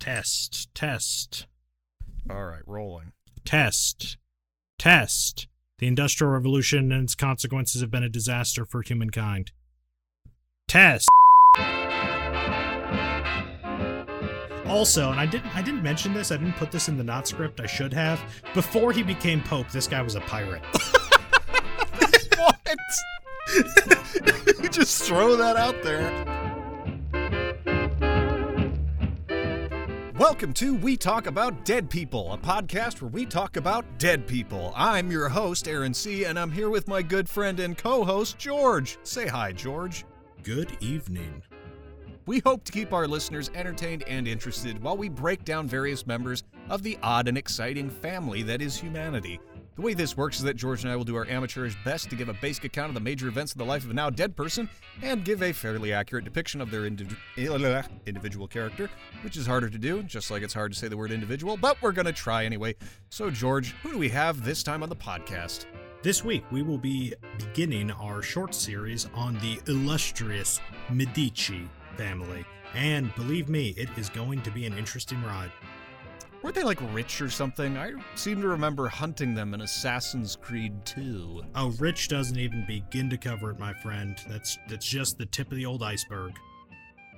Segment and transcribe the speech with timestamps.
[0.00, 1.46] Test, test,
[2.30, 3.12] All right, rolling.
[3.44, 4.16] test,
[4.78, 5.48] test.
[5.78, 9.50] The Industrial Revolution and its consequences have been a disaster for humankind.
[10.68, 11.08] Test.
[14.66, 17.26] Also, and I didn't I didn't mention this, I didn't put this in the not
[17.26, 18.20] script, I should have.
[18.54, 20.62] Before he became Pope, this guy was a pirate.
[22.36, 22.58] what?
[24.62, 26.24] you just throw that out there.
[30.18, 34.72] Welcome to We Talk About Dead People, a podcast where we talk about dead people.
[34.74, 38.36] I'm your host, Aaron C., and I'm here with my good friend and co host,
[38.36, 38.98] George.
[39.04, 40.04] Say hi, George.
[40.42, 41.40] Good evening.
[42.26, 46.42] We hope to keep our listeners entertained and interested while we break down various members
[46.68, 49.38] of the odd and exciting family that is humanity.
[49.78, 52.16] The way this works is that George and I will do our amateurish best to
[52.16, 54.34] give a basic account of the major events of the life of a now dead
[54.34, 54.68] person
[55.02, 57.06] and give a fairly accurate depiction of their indi-
[57.36, 58.90] eh, individual character,
[59.22, 61.80] which is harder to do, just like it's hard to say the word individual, but
[61.80, 62.74] we're going to try anyway.
[63.10, 65.66] So, George, who do we have this time on the podcast?
[66.02, 72.44] This week, we will be beginning our short series on the illustrious Medici family.
[72.74, 75.52] And believe me, it is going to be an interesting ride.
[76.42, 77.76] Weren't they like rich or something?
[77.76, 81.42] I seem to remember hunting them in Assassin's Creed 2.
[81.56, 84.16] Oh, Rich doesn't even begin to cover it, my friend.
[84.28, 86.34] That's that's just the tip of the old iceberg.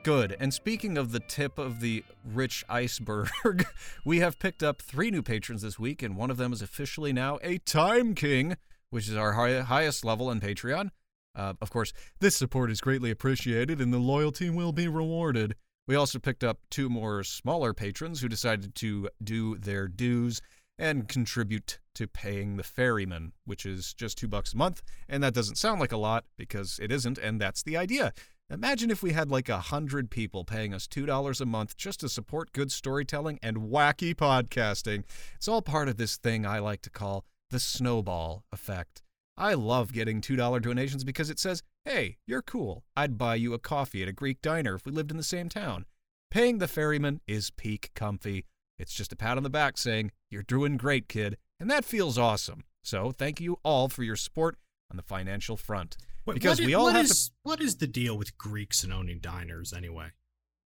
[0.05, 0.35] Good.
[0.41, 3.31] And speaking of the tip of the rich iceberg,
[4.07, 7.13] we have picked up three new patrons this week, and one of them is officially
[7.13, 8.57] now a Time King,
[8.89, 10.91] which is our hi- highest level in Patreon.
[11.35, 15.55] Uh, of course, this support is greatly appreciated, and the loyalty will be rewarded.
[15.91, 20.41] We also picked up two more smaller patrons who decided to do their dues
[20.79, 24.83] and contribute to paying the ferryman, which is just two bucks a month.
[25.09, 28.13] And that doesn't sound like a lot because it isn't, and that's the idea.
[28.49, 31.99] Imagine if we had like a hundred people paying us two dollars a month just
[32.01, 35.03] to support good storytelling and wacky podcasting.
[35.35, 39.03] It's all part of this thing I like to call the snowball effect.
[39.37, 42.85] I love getting $2 donations because it says, hey, you're cool.
[42.97, 45.49] I'd buy you a coffee at a Greek diner if we lived in the same
[45.49, 45.85] town.
[46.31, 48.45] Paying the ferryman is peak comfy.
[48.79, 51.37] It's just a pat on the back saying, you're doing great, kid.
[51.59, 52.65] And that feels awesome.
[52.83, 54.57] So thank you all for your support
[54.91, 55.97] on the financial front.
[56.27, 59.19] Wait, because we all what have is- What is the deal with Greeks and owning
[59.19, 60.09] diners anyway?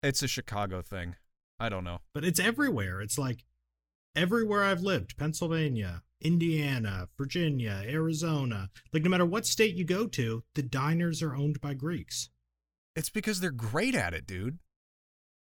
[0.04, 1.16] It's a Chicago thing.
[1.60, 2.00] I don't know.
[2.14, 3.02] But it's everywhere.
[3.02, 3.46] It's like
[4.16, 8.70] everywhere I've lived Pennsylvania, Indiana, Virginia, Arizona.
[8.94, 12.30] Like, no matter what state you go to, the diners are owned by Greeks.
[12.96, 14.60] It's because they're great at it, dude.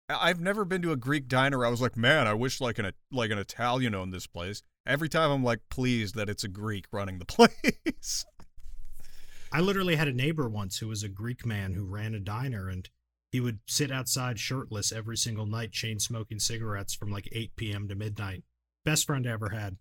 [0.08, 1.64] I've never been to a Greek diner.
[1.64, 4.62] I was like, man, I wish like an like an Italian owned this place.
[4.86, 8.24] Every time I'm like pleased that it's a Greek running the place.
[9.52, 12.68] I literally had a neighbor once who was a Greek man who ran a diner,
[12.68, 12.88] and
[13.30, 17.88] he would sit outside shirtless every single night, chain smoking cigarettes from like 8 p.m.
[17.88, 18.44] to midnight.
[18.84, 19.76] Best friend I ever had.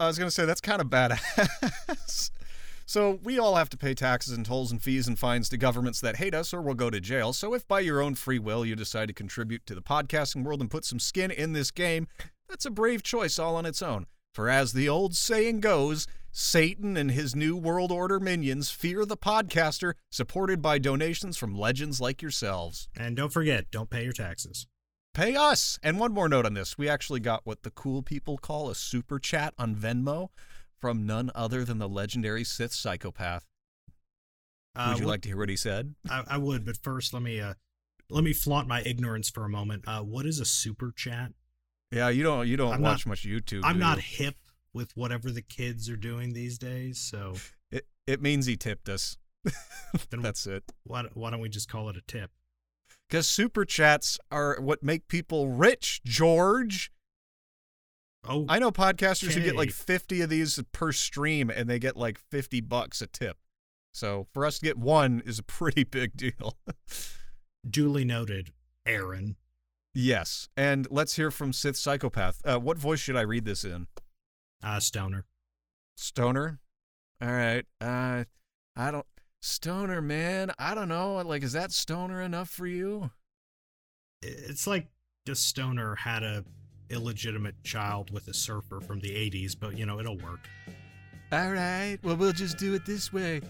[0.00, 2.30] I was gonna say that's kind of badass.
[2.86, 6.00] so we all have to pay taxes and tolls and fees and fines to governments
[6.00, 7.34] that hate us, or we'll go to jail.
[7.34, 10.62] So if by your own free will you decide to contribute to the podcasting world
[10.62, 12.08] and put some skin in this game,
[12.48, 14.06] that's a brave choice all on its own.
[14.32, 19.18] For as the old saying goes, Satan and his new world order minions fear the
[19.18, 22.88] podcaster, supported by donations from legends like yourselves.
[22.96, 24.66] And don't forget, don't pay your taxes.
[25.12, 25.78] Pay us.
[25.82, 26.78] And one more note on this.
[26.78, 30.28] We actually got what the cool people call a super chat on Venmo
[30.80, 33.44] from none other than the legendary Sith psychopath.
[34.76, 35.94] Uh, Would you what- like to hear what he said?
[36.08, 37.54] I, I would, but first let me uh
[38.08, 39.84] let me flaunt my ignorance for a moment.
[39.86, 41.32] Uh, what is a super chat?
[41.90, 43.62] Yeah, you don't you don't I'm watch not- much YouTube.
[43.64, 44.24] I'm not you?
[44.26, 44.36] hip
[44.72, 47.34] with whatever the kids are doing these days, so
[47.72, 49.16] It it means he tipped us.
[50.10, 50.62] Then- That's it.
[50.84, 52.30] why, why don't we just call it a tip?
[53.10, 56.92] Because super chats are what make people rich, George.
[58.22, 61.96] Oh, I know podcasters who get like 50 of these per stream and they get
[61.96, 63.38] like 50 bucks a tip.
[63.92, 66.56] So for us to get one is a pretty big deal.
[67.68, 68.52] duly noted,
[68.86, 69.36] Aaron.
[69.92, 70.48] yes.
[70.56, 72.40] And let's hear from Sith Psychopath.
[72.44, 73.88] Uh, what voice should I read this in?
[74.62, 75.24] Uh, Stoner.
[75.96, 76.60] Stoner?
[77.20, 77.64] All right.
[77.80, 78.24] Uh,
[78.76, 79.06] I don't.
[79.40, 80.52] Stoner, man.
[80.58, 81.14] I don't know.
[81.16, 83.10] Like, is that stoner enough for you?
[84.22, 84.88] It's like
[85.24, 86.44] the Stoner had a
[86.90, 90.48] illegitimate child with a surfer from the 80s, but you know, it'll work.
[91.32, 91.98] All right.
[92.02, 93.40] Well, we'll just do it this way.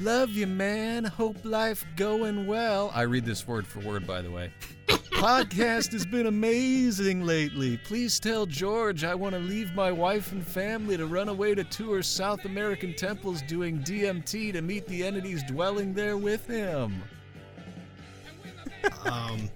[0.00, 1.04] Love you, man.
[1.04, 2.90] Hope life going well.
[2.94, 4.50] I read this word for word, by the way.
[4.88, 7.76] Podcast has been amazing lately.
[7.76, 11.64] Please tell George I want to leave my wife and family to run away to
[11.64, 17.02] tour South American temples doing DMT to meet the entities dwelling there with him.
[19.04, 19.50] Um,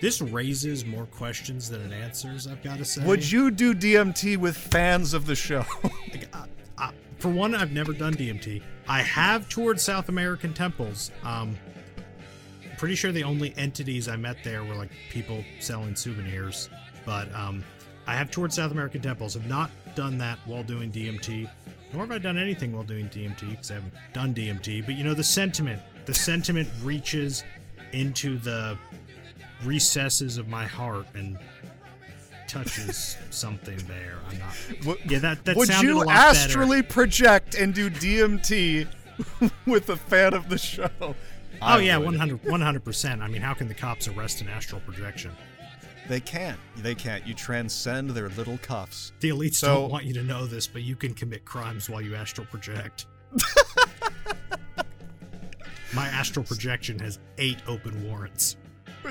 [0.00, 2.48] This raises more questions than it answers.
[2.48, 3.04] I've got to say.
[3.04, 5.64] Would you do DMT with fans of the show?
[5.84, 6.46] Like, uh,
[6.76, 8.62] uh, for one, I've never done DMT.
[8.88, 11.10] I have toured South American temples.
[11.24, 11.56] Um,
[12.78, 16.70] pretty sure the only entities I met there were like people selling souvenirs.
[17.04, 17.64] But um,
[18.06, 19.34] I have toured South American temples.
[19.34, 21.50] Have not done that while doing DMT.
[21.92, 24.86] Nor have I done anything while doing DMT because I haven't done DMT.
[24.86, 25.82] But you know the sentiment.
[26.06, 27.44] The sentiment reaches
[27.92, 28.78] into the
[29.64, 31.38] recesses of my heart and
[32.48, 34.16] touches something there.
[34.28, 34.54] I'm not.
[34.86, 36.18] Would- Yeah, that that Would sounded a you lot better.
[36.38, 38.86] astrally project and do DMT
[39.66, 40.88] with a fan of the show?
[41.60, 43.22] Oh yeah, 100 percent.
[43.22, 45.30] I mean, how can the cops arrest an astral projection?
[46.08, 46.58] They can't.
[46.76, 47.26] They can't.
[47.26, 49.12] You transcend their little cuffs.
[49.20, 52.00] The elites So- don't want you to know this, but you can commit crimes while
[52.00, 53.06] you astral project.
[55.94, 58.56] My astral projection has eight open warrants.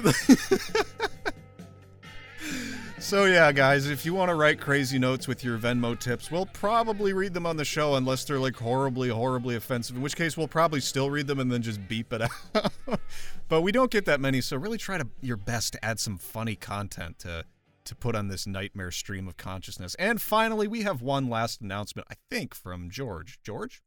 [3.07, 6.45] So yeah, guys, if you want to write crazy notes with your Venmo tips, we'll
[6.47, 9.95] probably read them on the show unless they're like horribly, horribly offensive.
[9.95, 12.21] In which case, we'll probably still read them and then just beep it
[12.55, 12.99] out.
[13.47, 16.17] but we don't get that many, so really try to your best to add some
[16.17, 17.45] funny content to
[17.85, 19.95] to put on this nightmare stream of consciousness.
[19.95, 23.39] And finally, we have one last announcement, I think, from George.
[23.41, 23.81] George?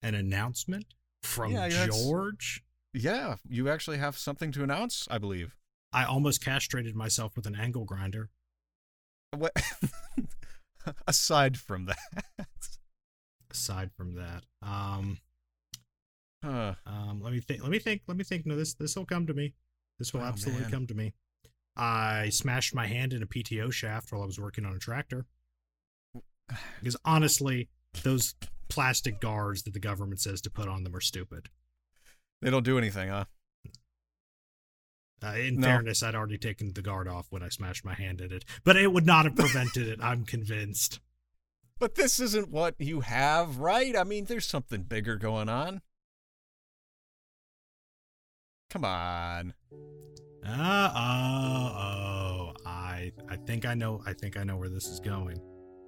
[0.00, 0.86] An announcement
[1.24, 2.62] from Yeah, George.
[2.92, 5.56] Yeah, you actually have something to announce, I believe.
[5.94, 8.28] I almost castrated myself with an angle grinder.
[9.36, 9.52] What?
[11.06, 12.26] Aside from that,
[13.50, 15.18] Aside from that, um,
[16.44, 16.74] huh.
[16.86, 17.62] Um, let me think.
[17.62, 18.02] Let me think.
[18.06, 18.44] Let me think.
[18.44, 19.54] No, this this will come to me.
[19.98, 20.70] This will Oh, absolutely man.
[20.70, 21.14] come to me.
[21.76, 25.24] I smashed my hand in a PTO shaft while I was working on a tractor.
[26.80, 27.68] Because honestly,
[28.02, 28.34] those
[28.68, 31.48] plastic guards that the government says to put on them are stupid.
[32.42, 33.24] they don't do anything, huh?
[35.24, 35.66] Uh, in No.
[35.68, 38.76] fairness, I'd already taken the guard off when I smashed my hand at it, but
[38.76, 39.98] it would not have prevented it.
[40.02, 41.00] I'm convinced.
[41.78, 43.96] But this isn't what you have, right?
[43.96, 45.80] I mean, there's something bigger going on.
[48.70, 49.54] Come on.
[50.46, 54.02] Uh, oh, oh, I I think I know.
[54.06, 55.38] I think I know where this is going.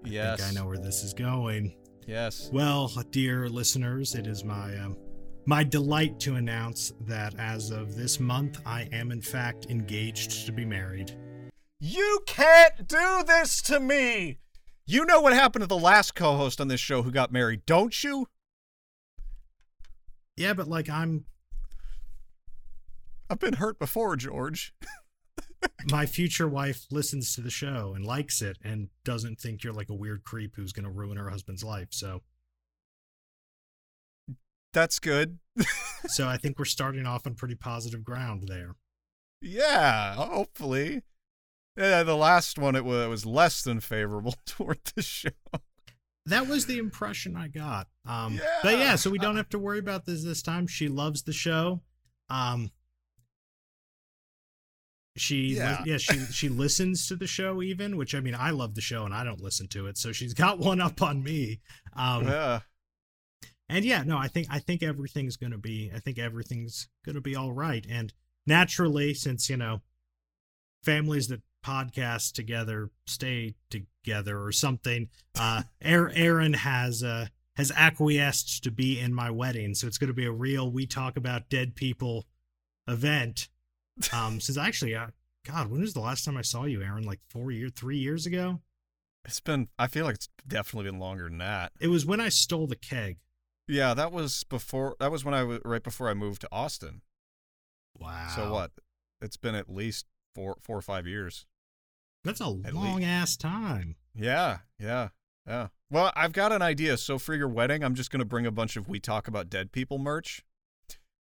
[0.05, 0.41] I Yes.
[0.41, 1.77] think I know where this is going.
[2.07, 2.49] Yes.
[2.53, 4.97] Well, dear listeners, it is my um,
[5.47, 10.53] my delight to announce that as of this month, I am in fact engaged to
[10.53, 11.13] be married.
[11.79, 14.39] You can't do this to me.
[14.87, 18.03] You know what happened to the last co-host on this show who got married, don't
[18.03, 18.27] you?
[20.37, 21.25] Yeah, but like I'm
[23.29, 24.75] I've been hurt before, George.
[25.91, 29.91] my future wife listens to the show and likes it and doesn't think you're like
[29.91, 31.89] a weird creep who's going to ruin her husband's life.
[31.91, 32.23] So,
[34.77, 35.39] That's good.
[36.07, 38.75] so I think we're starting off on pretty positive ground there.
[39.41, 41.01] Yeah, hopefully.
[41.79, 45.31] Yeah, the last one it was, it was less than favorable toward the show.
[46.27, 47.89] That was the impression I got.
[48.07, 48.81] Um, but Yeah.
[48.81, 50.67] yeah, so we don't have to worry about this this time.
[50.67, 51.81] She loves the show.
[52.29, 52.71] Um,
[55.17, 55.83] she Yeah.
[55.87, 59.07] yeah she she listens to the show even, which I mean I love the show
[59.07, 61.61] and I don't listen to it, so she's got one up on me.
[61.95, 62.61] Um, yeah.
[63.69, 67.35] And yeah, no, I think I think everything's gonna be I think everything's gonna be
[67.35, 67.85] all right.
[67.89, 68.13] And
[68.47, 69.81] naturally, since you know
[70.85, 77.27] families that podcast together stay together or something, uh, Aaron has uh
[77.57, 81.17] has acquiesced to be in my wedding, so it's gonna be a real we talk
[81.17, 82.27] about dead people
[82.87, 83.49] event.
[84.13, 85.09] Um, since actually, uh,
[85.45, 87.05] God, when was the last time I saw you, Aaron?
[87.05, 88.61] Like four years, three years ago.
[89.25, 91.73] It's been I feel like it's definitely been longer than that.
[91.81, 93.19] It was when I stole the keg.
[93.69, 97.03] Yeah, that was before that was when I was right before I moved to Austin.
[97.99, 98.29] Wow.
[98.35, 98.73] So what?
[99.21, 101.47] It's been at least 4 4 or 5 years.
[102.25, 103.97] That's a At long ass time.
[104.15, 105.09] Yeah, yeah,
[105.47, 105.69] yeah.
[105.91, 106.97] Well, I've got an idea.
[106.97, 109.49] So for your wedding, I'm just going to bring a bunch of We Talk About
[109.49, 110.45] Dead People merch.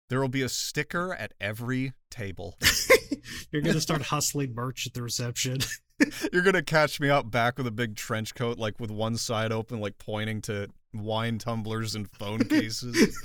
[0.09, 2.57] There will be a sticker at every table.
[3.51, 5.59] You're gonna start hustling merch at the reception.
[6.33, 9.17] You're going to catch me out back with a big trench coat, like with one
[9.17, 10.69] side open, like pointing to
[11.03, 13.17] wine tumblers and phone cases.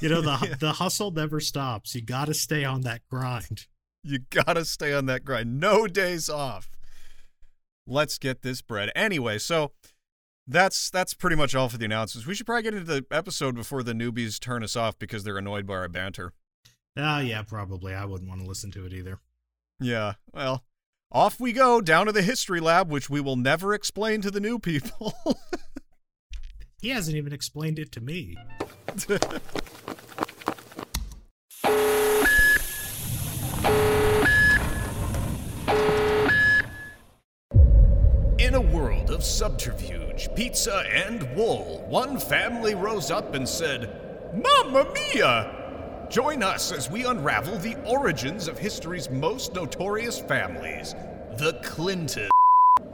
[0.00, 0.54] you know the Yeah.
[0.58, 1.94] the hustle never stops.
[1.94, 3.66] You got to stay on that grind.
[4.04, 5.58] You gotta stay on that grind.
[5.60, 6.70] No days off.
[7.86, 8.90] Let's get this bread.
[8.94, 9.72] Anyway, so
[10.46, 12.26] that's that's pretty much all for the announcements.
[12.26, 15.36] We should probably get into the episode before the newbies turn us off because they're
[15.36, 16.32] annoyed by our banter.
[16.96, 17.92] Oh yeah, probably.
[17.94, 19.18] I wouldn't want to listen to it either.
[19.80, 20.64] Yeah, well,
[21.12, 24.40] off we go down to the history lab, which we will never explain to the
[24.40, 25.12] new people.
[26.80, 28.36] He hasn't even explained it to me.
[38.38, 44.86] In a world of subterfuge, pizza, and wool, one family rose up and said, Mamma
[44.94, 46.06] mia!
[46.08, 50.94] Join us as we unravel the origins of history's most notorious families,
[51.38, 52.30] the Clintons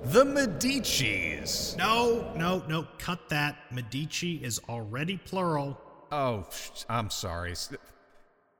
[0.04, 1.76] the Medicis.
[1.76, 2.86] No, no, no.
[2.98, 3.56] Cut that.
[3.70, 5.80] Medici is already plural.
[6.12, 6.46] Oh,
[6.88, 7.54] I'm sorry.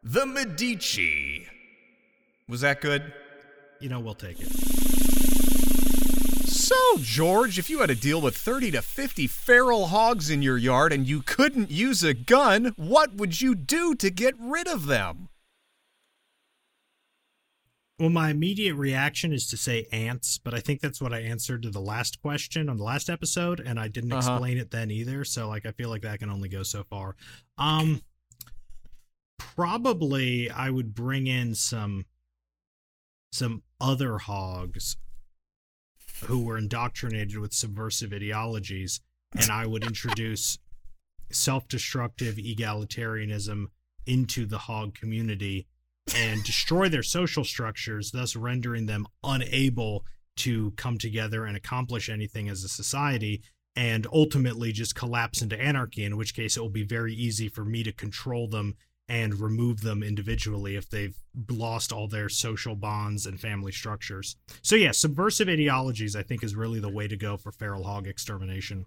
[0.03, 1.47] The Medici.
[2.49, 3.13] Was that good?
[3.81, 4.49] You know, we'll take it.
[6.47, 10.57] So, George, if you had to deal with 30 to 50 feral hogs in your
[10.57, 14.87] yard and you couldn't use a gun, what would you do to get rid of
[14.87, 15.29] them?
[17.99, 21.63] Well, my immediate reaction is to say ants, but I think that's what I answered
[21.63, 24.33] to the last question on the last episode, and I didn't uh-huh.
[24.33, 25.25] explain it then either.
[25.25, 27.15] So, like, I feel like that can only go so far.
[27.57, 28.03] Um,
[29.39, 32.07] probably I would bring in some
[33.33, 34.97] some other hogs
[36.25, 39.01] who were indoctrinated with subversive ideologies,
[39.37, 40.59] and I would introduce
[41.31, 43.67] self-destructive egalitarianism
[44.07, 45.67] into the hog community
[46.15, 50.05] and destroy their social structures, thus rendering them unable
[50.37, 53.43] to come together and accomplish anything as a society
[53.77, 57.65] and ultimately just collapse into anarchy in which case it will be very easy for
[57.65, 58.75] me to control them
[59.09, 61.17] and remove them individually if they've
[61.51, 64.37] lost all their social bonds and family structures.
[64.63, 68.07] So yeah, subversive ideologies I think is really the way to go for feral hog
[68.07, 68.87] extermination.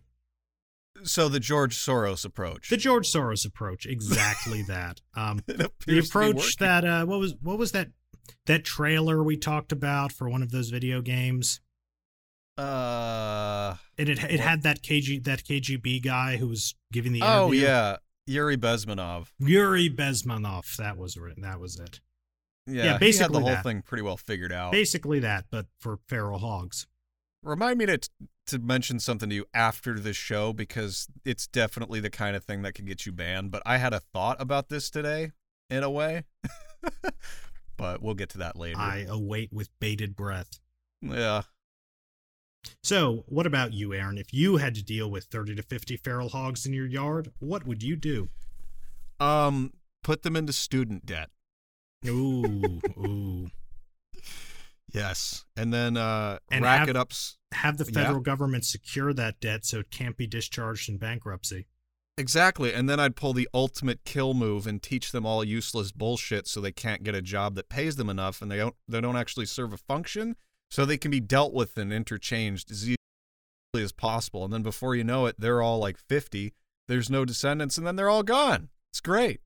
[1.04, 2.70] So the George Soros approach.
[2.70, 5.02] The George Soros approach, exactly that.
[5.16, 7.90] Um, the approach that uh, what was what was that
[8.46, 11.62] that trailer we talked about for one of those video games?
[12.58, 17.52] Uh, it it, it had that KG that KGB guy who was giving the oh
[17.52, 19.28] yeah Yuri Bezmenov.
[19.40, 21.18] Yuri Bezmenov, that was.
[21.38, 22.02] That was it.
[22.68, 23.64] Yeah, yeah basically the whole that.
[23.64, 24.74] thing pretty well figured out.
[24.74, 26.86] Basically that, but for feral hogs.
[27.42, 28.00] Remind me to
[28.48, 32.62] to mention something to you after the show because it's definitely the kind of thing
[32.64, 33.52] that can get you banned.
[33.52, 35.32] But I had a thought about this today,
[35.70, 36.24] in a way.
[37.78, 38.80] but we'll get to that later.
[38.80, 40.60] I await with bated breath.
[41.02, 41.44] Yeah.
[42.84, 44.18] So, what about you, Aaron?
[44.18, 47.66] If you had to deal with 30 to 50 feral hogs in your yard, what
[47.66, 48.30] would you do?
[49.20, 49.74] Um,
[50.04, 51.30] put them into student debt.
[52.06, 53.50] Ooh, ooh.
[54.94, 57.12] Yes, and then uh, and rack have, it up.
[57.54, 58.24] Have the federal yeah.
[58.24, 61.68] government secure that debt so it can't be discharged in bankruptcy.
[62.18, 66.48] Exactly, and then I'd pull the ultimate kill move and teach them all useless bullshit
[66.48, 69.18] so they can't get a job that pays them enough and they don't they don't
[69.18, 70.36] actually serve a function,
[70.72, 72.98] so they can be dealt with and interchanged as easily
[73.76, 74.46] as possible.
[74.46, 76.54] And then before you know it, they're all like fifty.
[76.88, 78.70] There's no descendants, and then they're all gone.
[78.90, 79.42] It's great.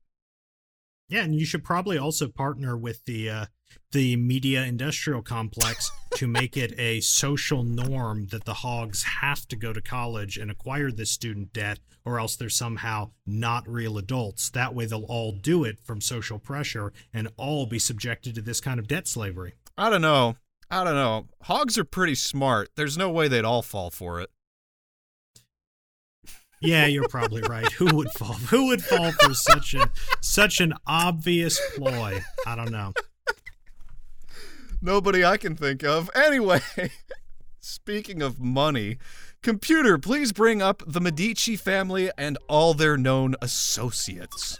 [1.12, 3.46] Yeah, and you should probably also partner with the uh,
[3.90, 9.56] the media industrial complex to make it a social norm that the hogs have to
[9.56, 14.48] go to college and acquire this student debt or else they're somehow not real adults.
[14.48, 18.62] That way they'll all do it from social pressure and all be subjected to this
[18.62, 19.52] kind of debt slavery.
[19.76, 20.36] I don't know.
[20.70, 21.26] I don't know.
[21.42, 22.70] Hogs are pretty smart.
[22.74, 24.30] There's no way they'd all fall for it
[26.62, 27.70] yeah, you're probably right.
[27.72, 28.34] Who would fall?
[28.34, 29.90] Who would fall for such a
[30.20, 32.22] such an obvious ploy?
[32.46, 32.92] I don't know.
[34.80, 36.10] Nobody I can think of.
[36.14, 36.60] Anyway,
[37.60, 38.98] speaking of money,
[39.42, 44.58] computer, please bring up the Medici family and all their known associates.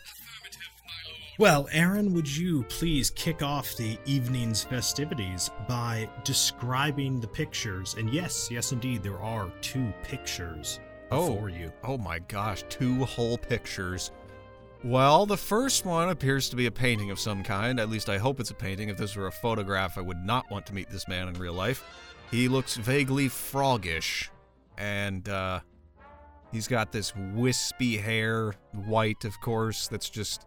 [1.38, 7.94] Well, Aaron, would you please kick off the evening's festivities by describing the pictures?
[7.98, 10.78] And yes, yes, indeed, there are two pictures
[11.12, 11.72] oh, you.
[11.84, 14.10] Oh my gosh, two whole pictures
[14.84, 17.78] well, the first one appears to be a painting of some kind.
[17.78, 18.88] At least I hope it's a painting.
[18.88, 21.52] If this were a photograph, I would not want to meet this man in real
[21.52, 21.84] life.
[22.32, 24.28] He looks vaguely froggish,
[24.76, 25.60] and uh,
[26.50, 30.46] he's got this wispy hair, white, of course, that's just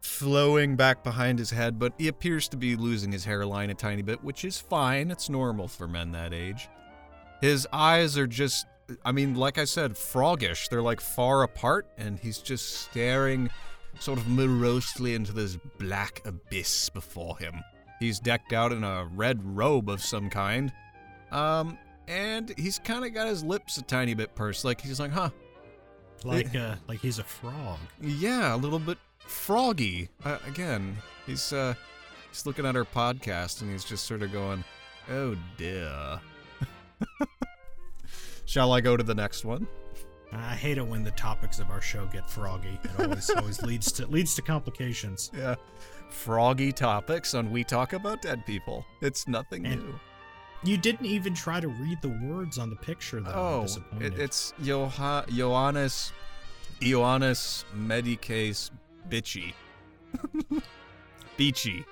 [0.00, 4.00] flowing back behind his head, but he appears to be losing his hairline a tiny
[4.00, 5.10] bit, which is fine.
[5.10, 6.70] It's normal for men that age.
[7.42, 8.64] His eyes are just
[9.04, 10.68] I mean, like I said, froggish.
[10.68, 13.50] They're like far apart, and he's just staring
[14.00, 17.62] sort of morosely into this black abyss before him.
[17.98, 20.72] He's decked out in a red robe of some kind.
[21.32, 21.76] Um,
[22.06, 25.30] and he's kind of got his lips a tiny bit pursed, like he's like, huh.
[26.24, 27.78] Like, uh, like he's a frog.
[28.00, 30.08] Yeah, a little bit froggy.
[30.24, 31.74] Uh, again, he's, uh,
[32.30, 34.64] he's looking at our podcast and he's just sort of going,
[35.10, 36.20] oh dear.
[38.48, 39.68] Shall I go to the next one?
[40.32, 42.80] I hate it when the topics of our show get froggy.
[42.82, 45.30] It always always leads to leads to complications.
[45.36, 45.56] Yeah.
[46.08, 48.86] Froggy topics on We Talk About Dead People.
[49.02, 50.00] It's nothing and, new.
[50.64, 53.66] You didn't even try to read the words on the picture, though.
[53.68, 56.12] Oh, it, it's Joha- Ioannis
[56.80, 58.70] Ioannis Medicase
[59.10, 59.52] Bitchy.
[61.36, 61.84] Beachy.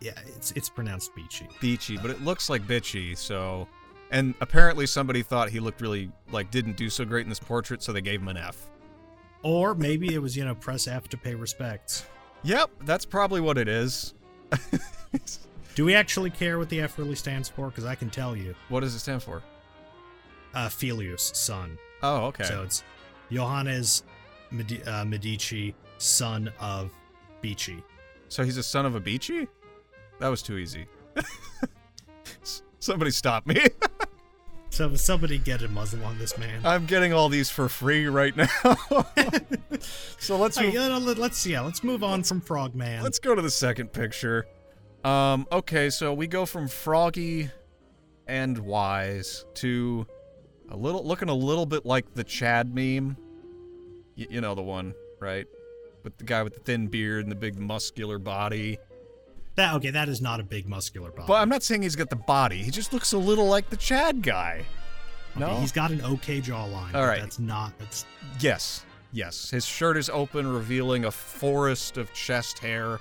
[0.00, 1.48] yeah, it's it's pronounced beachy.
[1.60, 3.66] Beachy, but it looks like bitchy, so
[4.14, 7.82] and apparently somebody thought he looked really like didn't do so great in this portrait,
[7.82, 8.70] so they gave him an F.
[9.42, 12.06] Or maybe it was you know press F to pay respects.
[12.44, 14.14] Yep, that's probably what it is.
[15.74, 17.68] Do we actually care what the F really stands for?
[17.68, 19.42] Because I can tell you, what does it stand for?
[20.54, 21.78] uh, Filius, son.
[22.02, 22.44] Oh, okay.
[22.44, 22.84] So it's
[23.30, 24.04] Johannes
[24.50, 26.90] Medi- uh, Medici, son of
[27.40, 27.82] Beachy.
[28.28, 29.48] So he's a son of a beachy?
[30.20, 30.86] That was too easy.
[32.84, 33.58] Somebody stop me.
[34.70, 36.66] So somebody get a muzzle on this man.
[36.66, 38.48] I'm getting all these for free right now.
[40.18, 43.00] so let's move, uh, let- let's yeah, let's move on from Frogman.
[43.04, 44.46] let's go to the second picture.
[45.04, 47.50] Um okay, so we go from froggy
[48.26, 50.08] and wise to
[50.70, 53.16] a little looking a little bit like the Chad meme.
[54.18, 55.46] Y- you know the one, right?
[56.02, 58.78] With the guy with the thin beard and the big muscular body.
[59.56, 61.24] That okay, that is not a big muscular body.
[61.28, 62.62] But I'm not saying he's got the body.
[62.62, 64.64] He just looks a little like the Chad guy.
[65.36, 65.56] Okay, No.
[65.60, 66.94] he's got an okay jawline.
[66.94, 67.76] All but that's not.
[67.78, 68.04] That's
[68.40, 68.84] Yes.
[69.12, 69.50] Yes.
[69.50, 72.98] His shirt is open, revealing a forest of chest hair.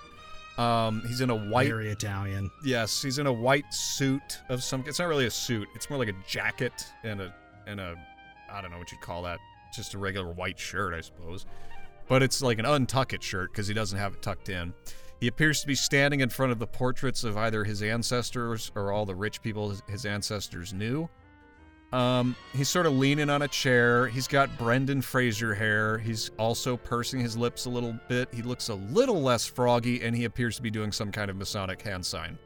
[0.60, 1.68] Um, he's in a white.
[1.68, 2.52] very Italian.
[2.64, 4.84] Yes, he's in a white suit of some.
[4.86, 5.68] It's not really a suit.
[5.74, 7.34] It's more like a jacket and a
[7.66, 7.96] and a.
[8.52, 9.40] I don't know what you'd call that.
[9.76, 11.48] Just a regular white shirt, I suppose.
[12.08, 14.76] But it's like an untuck it shirt because he doesn't have it tucked in.
[15.24, 18.92] He appears to be standing in front of the portraits of either his ancestors or
[18.92, 21.08] all the rich people his, ancestors knew.
[21.94, 24.08] Um, he's sort of leaning on a chair.
[24.08, 25.98] He's got Brendan Fraser hair.
[25.98, 28.34] He's also pursing his lips a little bit.
[28.34, 31.38] He looks a little less froggy, and he appears to be doing some kind of
[31.38, 32.38] Masonic hand sign.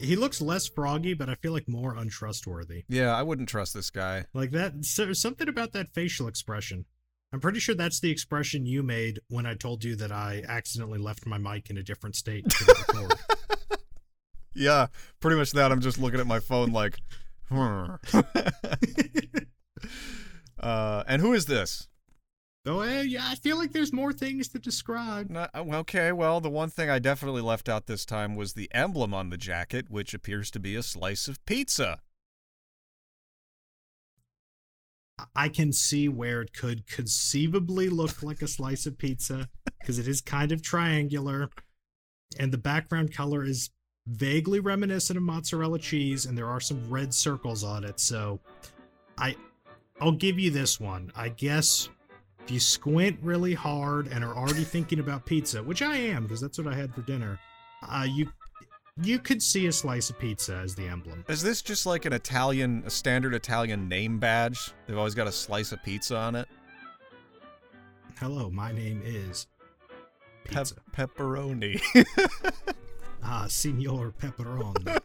[0.00, 2.82] He looks less froggy, but I feel like more untrustworthy.
[2.88, 4.24] Yeah, I wouldn't trust this guy.
[4.34, 4.84] Like that.
[4.84, 6.86] So, something about that facial expression.
[7.32, 10.98] I'm pretty sure that's the expression you made when I told you that I accidentally
[10.98, 12.46] left my mic in a different state.
[14.54, 14.88] Yeah,
[15.20, 15.72] pretty much that.
[15.72, 16.98] I'm just looking at my phone like,
[17.48, 17.86] hmm.
[20.60, 21.88] uh, and who is this?
[22.64, 25.30] oh, yeah, I feel like there's more things to describe.
[25.30, 28.70] Not, uh, okay, well, the one thing I definitely left out this time was the
[28.72, 31.98] emblem on the jacket, which appears to be a slice of pizza.
[35.34, 39.48] I can see where it could conceivably look like a slice of pizza
[39.80, 41.50] because it is kind of triangular,
[42.38, 43.70] and the background color is
[44.06, 48.00] vaguely reminiscent of mozzarella cheese, and there are some red circles on it.
[48.00, 48.40] So,
[49.18, 49.36] I,
[50.00, 51.12] I'll give you this one.
[51.14, 51.88] I guess
[52.44, 56.40] if you squint really hard and are already thinking about pizza, which I am because
[56.40, 57.38] that's what I had for dinner,
[57.88, 58.28] uh, you
[59.00, 61.24] you could see a slice of pizza as the emblem.
[61.28, 64.72] Is this just like an Italian, a standard Italian name badge?
[64.86, 66.48] They've always got a slice of pizza on it.
[68.18, 69.46] Hello, my name is
[70.44, 70.76] Pizza.
[70.92, 71.80] pepperoni.
[73.24, 74.84] Ah, Signor Pepperoni.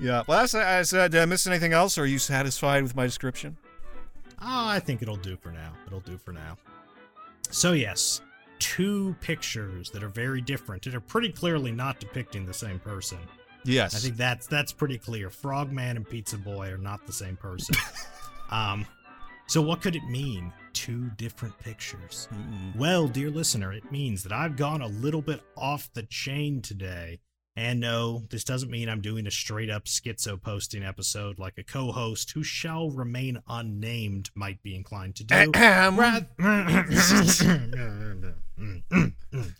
[0.00, 0.22] yeah.
[0.26, 1.98] Well, that's, I said, did I miss anything else?
[1.98, 3.58] Or are you satisfied with my description?
[4.40, 5.74] Oh, I think it'll do for now.
[5.86, 6.56] It'll do for now.
[7.50, 8.22] So, yes,
[8.64, 13.18] two pictures that are very different and are pretty clearly not depicting the same person.
[13.62, 13.94] Yes.
[13.94, 15.28] I think that's that's pretty clear.
[15.28, 17.74] Frogman and Pizza Boy are not the same person.
[18.50, 18.86] um,
[19.48, 20.50] so what could it mean?
[20.72, 22.26] Two different pictures.
[22.32, 22.74] Mm-mm.
[22.74, 27.20] Well, dear listener, it means that I've gone a little bit off the chain today.
[27.56, 31.62] And no, this doesn't mean I'm doing a straight up schizo posting episode like a
[31.62, 35.34] co host who shall remain unnamed might be inclined to do.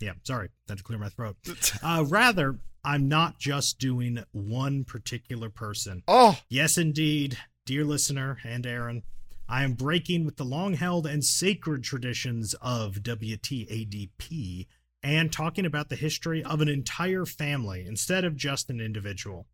[0.00, 1.37] Yeah, sorry, had to clear my throat.
[1.83, 6.02] Uh, rather, I'm not just doing one particular person.
[6.09, 9.02] oh, Yes, indeed, dear listener and Aaron,
[9.48, 14.66] I am breaking with the long held and sacred traditions of WTADP
[15.04, 19.46] and talking about the history of an entire family instead of just an individual.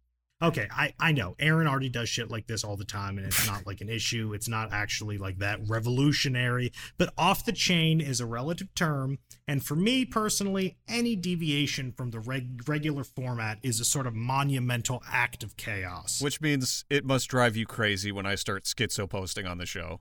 [0.42, 3.46] Okay, I, I know Aaron already does shit like this all the time, and it's
[3.46, 4.32] not like an issue.
[4.32, 9.18] It's not actually like that revolutionary, but off the chain is a relative term.
[9.46, 14.14] And for me personally, any deviation from the reg- regular format is a sort of
[14.14, 16.22] monumental act of chaos.
[16.22, 20.00] which means it must drive you crazy when I start schizo posting on the show.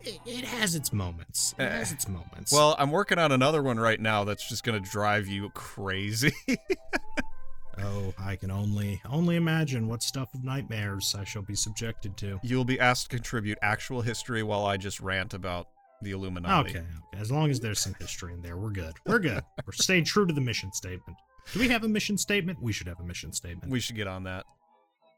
[0.00, 1.54] It, it has its moments.
[1.58, 2.52] It has its moments.
[2.52, 6.32] Well, I'm working on another one right now that's just going to drive you crazy.
[7.78, 12.38] oh, I can only only imagine what stuff of nightmares I shall be subjected to.
[12.42, 15.68] You'll be asked to contribute actual history while I just rant about
[16.02, 16.70] the Illuminati.
[16.70, 17.20] Okay, okay.
[17.20, 18.94] As long as there's some history in there, we're good.
[19.06, 19.42] We're good.
[19.66, 21.18] we're staying true to the mission statement.
[21.52, 22.62] Do we have a mission statement?
[22.62, 23.72] We should have a mission statement.
[23.72, 24.44] We should get on that.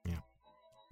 [0.06, 0.14] Yeah.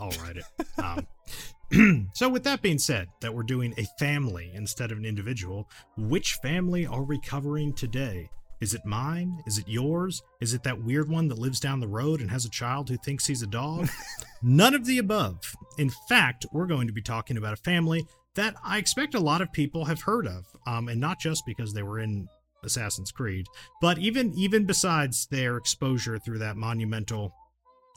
[0.01, 0.45] I'll write it.
[0.79, 1.07] Um,
[2.15, 6.35] so, with that being said, that we're doing a family instead of an individual, which
[6.43, 8.31] family are we covering today?
[8.61, 9.41] Is it mine?
[9.47, 10.21] Is it yours?
[10.41, 12.97] Is it that weird one that lives down the road and has a child who
[12.97, 13.89] thinks he's a dog?
[14.43, 15.39] None of the above.
[15.79, 18.05] In fact, we're going to be talking about a family
[18.35, 21.73] that I expect a lot of people have heard of, um, and not just because
[21.73, 22.29] they were in
[22.65, 23.47] Assassin's Creed,
[23.81, 27.33] but even even besides their exposure through that monumental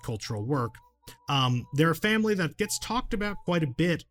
[0.03, 0.75] cultural work.
[1.29, 4.05] Um, they're a family that gets talked about quite a bit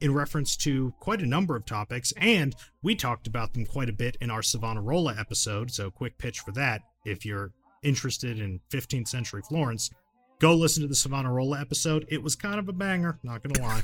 [0.00, 3.92] in reference to quite a number of topics, and we talked about them quite a
[3.92, 5.70] bit in our Savonarola episode.
[5.70, 9.90] So, quick pitch for that if you're interested in 15th century Florence,
[10.38, 12.06] go listen to the Savonarola episode.
[12.08, 13.82] It was kind of a banger, not gonna lie.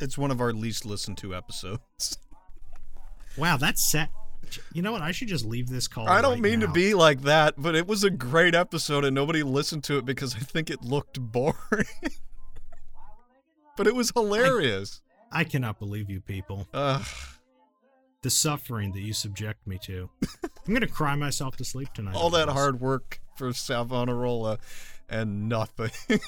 [0.00, 2.18] It's one of our least listened to episodes.
[3.36, 4.10] Wow, that's set.
[4.72, 5.02] You know what?
[5.02, 6.08] I should just leave this call.
[6.08, 9.14] I don't right mean to be like that, but it was a great episode and
[9.14, 11.86] nobody listened to it because I think it looked boring.
[13.76, 15.00] but it was hilarious.
[15.32, 16.68] I cannot believe you people.
[16.72, 17.04] Ugh.
[18.22, 20.08] The suffering that you subject me to.
[20.66, 22.14] I'm gonna cry myself to sleep tonight.
[22.14, 24.58] all that hard work for Savonarola
[25.08, 25.90] and nothing.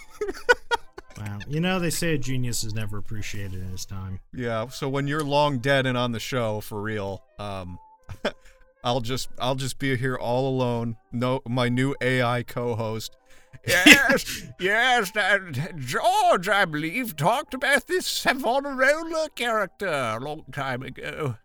[1.20, 1.38] Wow.
[1.48, 4.20] You know they say a genius is never appreciated in his time.
[4.32, 7.78] yeah, so when you're long dead and on the show for real, um
[8.84, 10.96] I'll just I'll just be here all alone.
[11.12, 13.16] No my new AI co-host.
[13.66, 21.36] Yes, yes, that George, I believe, talked about this Savonarola character a long time ago.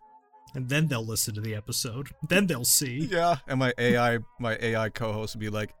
[0.54, 2.10] And then they'll listen to the episode.
[2.28, 3.08] Then they'll see.
[3.10, 5.74] Yeah, and my AI my AI co-host would be like,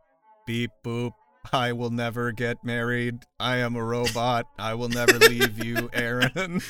[0.46, 1.12] "Beep boop,
[1.52, 3.20] I will never get married.
[3.38, 4.46] I am a robot.
[4.58, 6.60] I will never leave you, Aaron."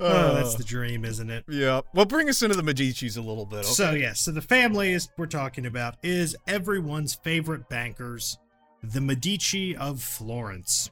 [0.00, 1.44] Oh, that's Uh, the dream, isn't it?
[1.48, 1.80] yeah.
[1.94, 3.60] Well, bring us into the Medicis a little bit.
[3.60, 3.68] Okay?
[3.68, 8.38] So yeah, so the family is we're talking about is everyone's favorite bankers,
[8.82, 10.90] the Medici of Florence.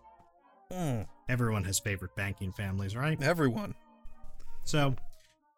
[0.73, 3.21] Mm, Everyone has favorite banking families, right?
[3.23, 3.75] everyone.
[4.65, 4.95] So,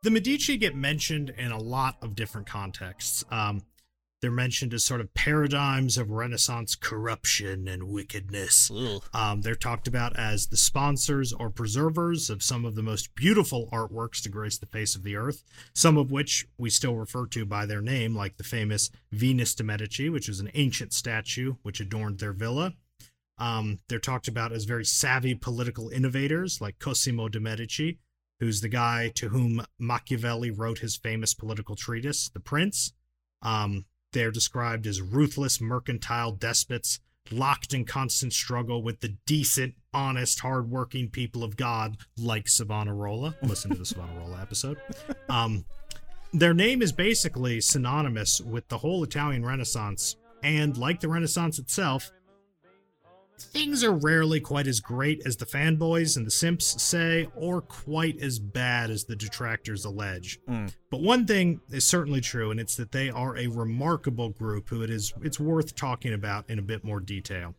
[0.03, 3.25] the Medici get mentioned in a lot of different contexts.
[3.31, 3.63] Um,
[4.25, 8.71] they're mentioned as sort of paradigms of Renaissance corruption and wickedness.
[9.13, 13.69] Um, they're talked about as the sponsors or preservers of some of the most beautiful
[13.71, 17.45] artworks to grace the face of the earth, some of which we still refer to
[17.45, 21.79] by their name, like the famous Venus de Medici, which is an ancient statue which
[21.79, 22.73] adorned their villa.
[23.37, 27.99] Um, they're talked about as very savvy political innovators, like Cosimo de Medici,
[28.41, 32.95] who's the guy to whom Machiavelli wrote his famous political treatise, The Prince.
[33.43, 33.85] Um,
[34.15, 37.01] they're described as ruthless mercantile despots
[37.31, 43.35] locked in constant struggle with the decent, honest, hardworking people of God, like Savonarola.
[43.43, 44.79] Listen to the Savonarola episode.
[45.29, 45.65] Um,
[46.33, 52.11] their name is basically synonymous with the whole Italian Renaissance, and like the Renaissance itself,
[53.39, 58.21] things are rarely quite as great as the fanboys and the simps say, or quite
[58.21, 60.41] as bad as the detractors allege.
[60.49, 60.75] Mm.
[60.91, 64.83] But one thing is certainly true, and it's that they are a remarkable group who
[64.83, 67.55] it is it's worth talking about in a bit more detail.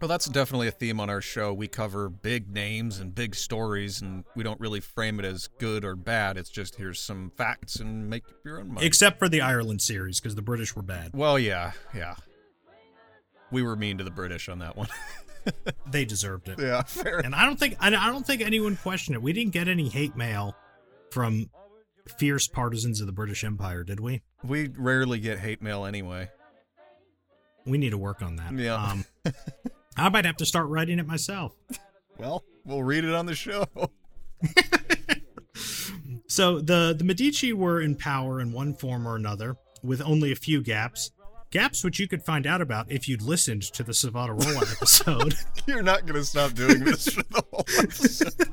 [0.00, 1.52] Well, that's definitely a theme on our show.
[1.52, 5.84] We cover big names and big stories, and we don't really frame it as good
[5.84, 6.38] or bad.
[6.38, 8.86] It's just here's some facts and make up your own mind.
[8.86, 11.10] Except for the Ireland series, because the British were bad.
[11.12, 12.14] well, yeah, yeah.
[13.50, 14.88] We were mean to the British on that one.
[15.90, 16.58] They deserved it.
[16.58, 17.18] yeah, fair.
[17.20, 19.22] And I don't think I I don't think anyone questioned it.
[19.22, 20.54] We didn't get any hate mail
[21.10, 21.48] from
[22.18, 24.20] fierce partisans of the British Empire, did we?
[24.44, 26.28] We rarely get hate mail anyway.
[27.64, 28.52] We need to work on that.
[28.52, 28.74] Yeah.
[28.74, 29.06] Um,
[29.96, 31.52] I might have to start writing it myself.
[32.18, 33.64] Well, we'll read it on the show.
[36.26, 40.36] So the the Medici were in power in one form or another, with only a
[40.36, 41.10] few gaps.
[41.50, 45.34] Gaps which you could find out about if you'd listened to the Savonarola episode
[45.66, 48.50] You're not going to stop doing this for the whole episode.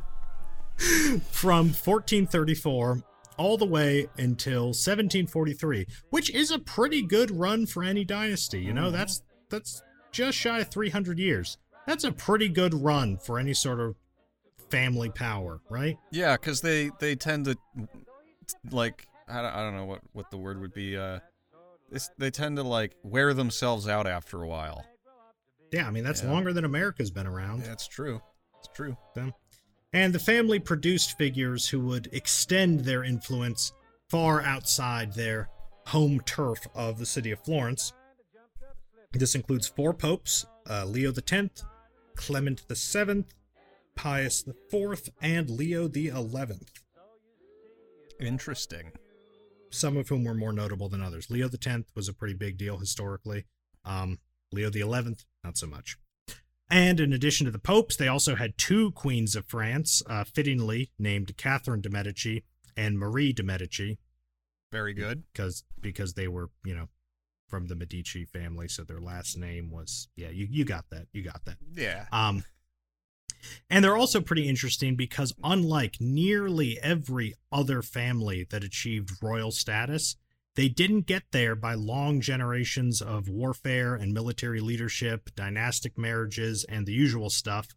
[1.31, 3.01] from 1434
[3.37, 8.59] all the way until 1743, which is a pretty good run for any dynasty.
[8.59, 9.81] You know, that's that's
[10.11, 11.57] just shy of 300 years.
[11.85, 13.95] That's a pretty good run for any sort of
[14.69, 15.97] family power, right?
[16.11, 17.57] Yeah, because they they tend to
[18.71, 20.97] like I don't, I don't know what what the word would be.
[20.97, 21.19] Uh,
[21.89, 24.85] this, they tend to like wear themselves out after a while.
[25.71, 26.31] Yeah, I mean that's Yeah.
[26.31, 27.61] longer than America's been around.
[27.63, 28.21] Yeah, it's true.
[28.59, 28.97] It's true.
[29.93, 33.71] And the family produced figures who would extend their influence
[34.09, 35.49] far outside their
[35.87, 37.93] home turf of the city of Florence.
[39.13, 41.63] This includes four popes uh, Leo X,
[42.15, 43.23] Clement VII,
[43.95, 46.11] Pius IV, and Leo XI.
[48.19, 48.91] Interesting.
[49.77, 51.29] Some of whom were more notable than others.
[51.29, 53.45] Leo X was a pretty big deal historically.
[53.85, 54.19] Um,
[54.51, 54.83] Leo XI,
[55.43, 55.97] not so much.
[56.69, 60.91] And in addition to the popes, they also had two queens of France, uh, fittingly
[60.99, 62.43] named Catherine de' Medici
[62.75, 63.99] and Marie de' Medici,
[64.71, 65.23] Very good.
[65.31, 66.89] because because they were you know
[67.47, 71.23] from the Medici family, so their last name was yeah you you got that you
[71.23, 71.55] got that.
[71.73, 72.05] Yeah.
[72.11, 72.43] Um,
[73.69, 80.15] and they're also pretty interesting because, unlike nearly every other family that achieved royal status,
[80.55, 86.85] they didn't get there by long generations of warfare and military leadership, dynastic marriages, and
[86.85, 87.67] the usual stuff.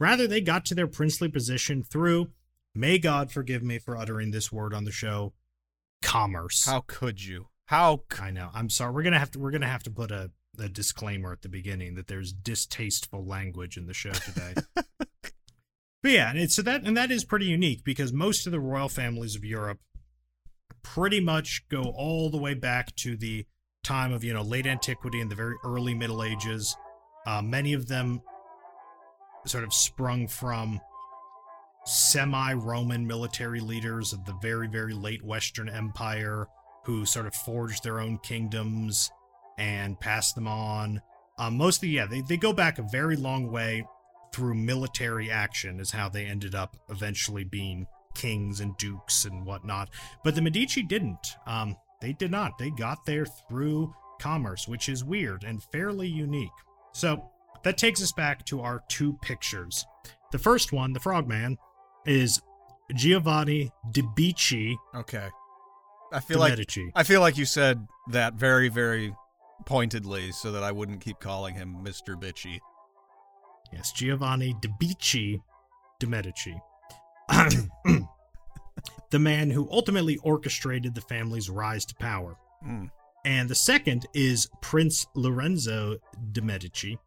[0.00, 2.28] Rather, they got to their princely position through,
[2.74, 5.32] may God forgive me for uttering this word on the show,
[6.02, 6.66] commerce.
[6.66, 7.48] How could you?
[7.66, 8.50] How c- I know.
[8.54, 8.92] I'm sorry.
[8.92, 9.38] We're gonna have to.
[9.38, 13.76] We're gonna have to put a, a disclaimer at the beginning that there's distasteful language
[13.76, 14.54] in the show today.
[14.74, 18.60] but yeah, and it's so that and that is pretty unique because most of the
[18.60, 19.78] royal families of Europe
[20.82, 23.46] pretty much go all the way back to the
[23.84, 26.76] time of you know late antiquity and the very early Middle Ages.
[27.26, 28.20] Uh, many of them
[29.46, 30.80] sort of sprung from
[31.84, 36.46] semi-Roman military leaders of the very very late Western Empire
[36.84, 39.10] who sort of forged their own kingdoms
[39.58, 41.02] and pass them on.
[41.38, 43.84] Um, mostly, yeah, they, they go back a very long way
[44.32, 49.90] through military action, is how they ended up eventually being kings and dukes and whatnot.
[50.24, 51.34] But the Medici didn't.
[51.46, 52.58] Um, they did not.
[52.58, 56.50] They got there through commerce, which is weird and fairly unique.
[56.92, 57.30] So
[57.64, 59.84] that takes us back to our two pictures.
[60.32, 61.58] The first one, the Frogman,
[62.06, 62.40] is
[62.94, 65.28] Giovanni de' Bicci Okay.
[66.12, 66.90] I feel like Medici.
[66.94, 69.14] I feel like you said that very very
[69.66, 72.20] pointedly so that I wouldn't keep calling him Mr.
[72.20, 72.58] Bitchy.
[73.72, 75.40] Yes, Giovanni de' Bicci
[75.98, 76.60] de' Medici.
[79.10, 82.36] the man who ultimately orchestrated the family's rise to power.
[82.66, 82.90] Mm.
[83.24, 85.96] And the second is Prince Lorenzo
[86.32, 86.98] de' Medici,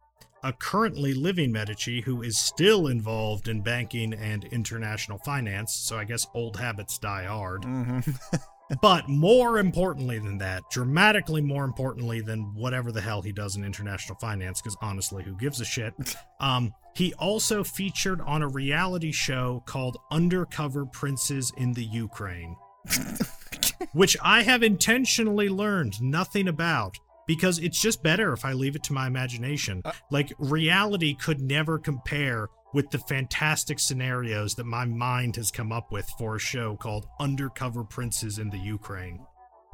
[0.44, 5.74] a currently living Medici who is still involved in banking and international finance.
[5.74, 7.62] So I guess old habits die hard.
[7.62, 8.18] Mhm.
[8.80, 13.64] But more importantly than that, dramatically more importantly than whatever the hell he does in
[13.64, 15.94] international finance, because honestly, who gives a shit?
[16.40, 22.56] Um, he also featured on a reality show called Undercover Princes in the Ukraine,
[23.92, 26.96] which I have intentionally learned nothing about
[27.28, 29.82] because it's just better if I leave it to my imagination.
[29.84, 35.72] Uh- Like, reality could never compare with the fantastic scenarios that my mind has come
[35.72, 39.24] up with for a show called Undercover Princes in the Ukraine.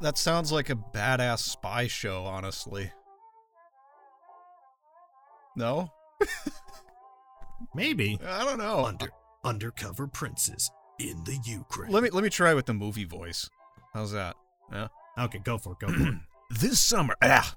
[0.01, 2.91] that sounds like a badass spy show, honestly.
[5.55, 5.89] No?
[7.75, 8.85] Maybe I don't know.
[8.85, 9.09] under
[9.43, 11.91] undercover princes in the Ukraine.
[11.91, 13.49] Let me let me try with the movie voice.
[13.93, 14.35] How's that?
[14.71, 14.87] Yeah.
[15.17, 15.79] Okay, go for it.
[15.79, 16.13] Go for it.
[16.49, 17.55] This summer, ah,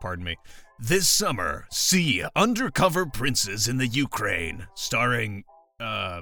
[0.00, 0.36] pardon me.
[0.78, 5.44] This summer, see Undercover Princes in the Ukraine, starring,
[5.80, 6.20] uh,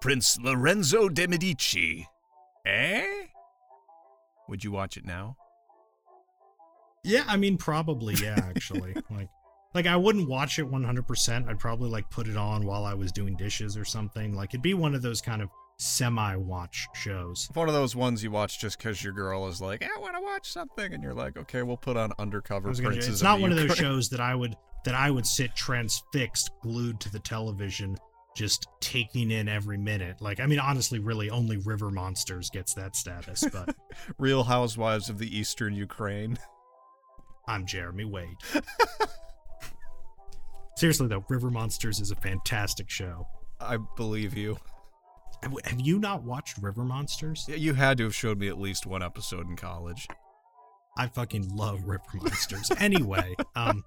[0.00, 2.06] Prince Lorenzo de' Medici.
[2.66, 3.06] Eh?
[4.48, 5.36] Would you watch it now?
[7.02, 8.94] Yeah, I mean probably yeah, actually.
[9.10, 9.28] like
[9.74, 11.48] like I wouldn't watch it 100%.
[11.48, 14.34] I'd probably like put it on while I was doing dishes or something.
[14.34, 15.48] Like it'd be one of those kind of
[15.80, 17.48] semi-watch shows.
[17.54, 20.20] One of those ones you watch just because your girl is like, I want to
[20.20, 23.08] watch something, and you're like, okay, we'll put on Undercover Princes.
[23.08, 27.00] it's not one of those shows that I would that I would sit transfixed glued
[27.00, 27.96] to the television
[28.34, 30.20] just taking in every minute.
[30.20, 33.74] Like I mean honestly really only River Monsters gets that status, but
[34.18, 36.38] Real Housewives of the Eastern Ukraine.
[37.48, 38.36] I'm Jeremy Wade.
[40.76, 43.26] Seriously though, River Monsters is a fantastic show.
[43.60, 44.56] I believe you.
[45.42, 47.46] Have you not watched River Monsters?
[47.48, 50.06] You had to have showed me at least one episode in college.
[50.98, 52.70] I fucking love River Monsters.
[52.78, 53.84] anyway, um,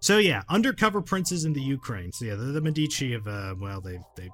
[0.00, 2.12] so yeah, undercover princes in the Ukraine.
[2.12, 4.30] So yeah, the, the Medici have uh, well, they've they've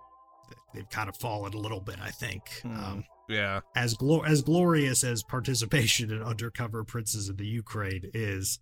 [0.75, 2.43] they've kind of fallen a little bit, I think.
[2.63, 2.77] Hmm.
[2.77, 3.61] Um, Yeah.
[3.75, 8.61] as glo- as glorious as participation in undercover princes in the Ukraine is,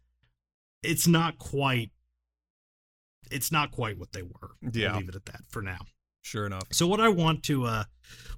[0.83, 1.91] it's not quite.
[3.31, 4.53] It's not quite what they were.
[4.73, 4.97] Yeah.
[4.97, 5.81] leave it at that for now.
[6.25, 6.69] Sure enough.
[6.73, 7.85] So what I want to uh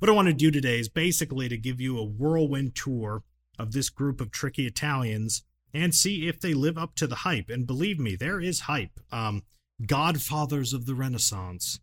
[0.00, 3.22] what I want to do today is basically to give you a whirlwind tour
[3.58, 7.48] of this group of tricky Italians and see if they live up to the hype.
[7.48, 8.98] And believe me, there is hype.
[9.12, 9.44] Um
[9.84, 11.78] Godfathers of the Renaissance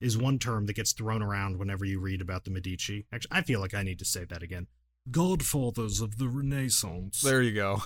[0.00, 3.06] is one term that gets thrown around whenever you read about the Medici.
[3.12, 4.66] Actually, I feel like I need to say that again.
[5.10, 7.20] Godfathers of the Renaissance.
[7.20, 7.82] There you go.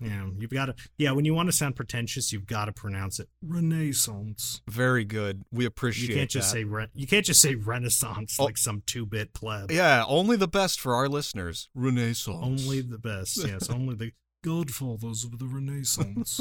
[0.00, 0.74] Yeah, you've got to.
[0.96, 4.62] Yeah, when you want to sound pretentious, you've got to pronounce it Renaissance.
[4.68, 5.42] Very good.
[5.50, 6.58] We appreciate You can't just that.
[6.58, 8.44] say re- you can't just say Renaissance Oh.
[8.44, 9.72] like some two-bit pleb.
[9.72, 11.68] Yeah, only the best for our listeners.
[11.74, 12.38] Renaissance.
[12.40, 13.44] Only the best.
[13.46, 14.12] Yes, only the
[14.44, 16.40] godfathers of the Renaissance.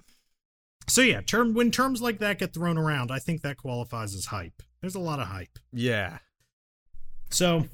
[0.88, 4.26] so yeah, term when terms like that get thrown around, I think that qualifies as
[4.26, 4.62] hype.
[4.80, 5.58] There's a lot of hype.
[5.72, 6.18] Yeah.
[7.30, 7.66] So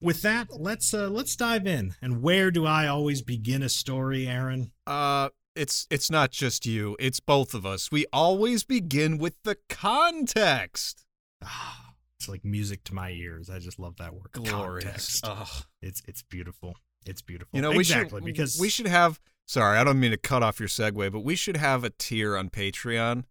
[0.00, 1.94] with that, let's uh let's dive in.
[2.00, 4.72] And where do I always begin a story, Aaron?
[4.86, 7.90] Uh it's it's not just you, it's both of us.
[7.90, 11.04] We always begin with the context.
[11.42, 13.50] Ah, it's like music to my ears.
[13.50, 14.30] I just love that word.
[14.32, 15.20] Glorious.
[15.20, 15.24] Context.
[15.26, 15.64] Ugh.
[15.82, 16.76] It's it's beautiful.
[17.06, 17.56] It's beautiful.
[17.56, 20.42] You know, exactly we should because we should have sorry, I don't mean to cut
[20.42, 23.24] off your segue, but we should have a tier on Patreon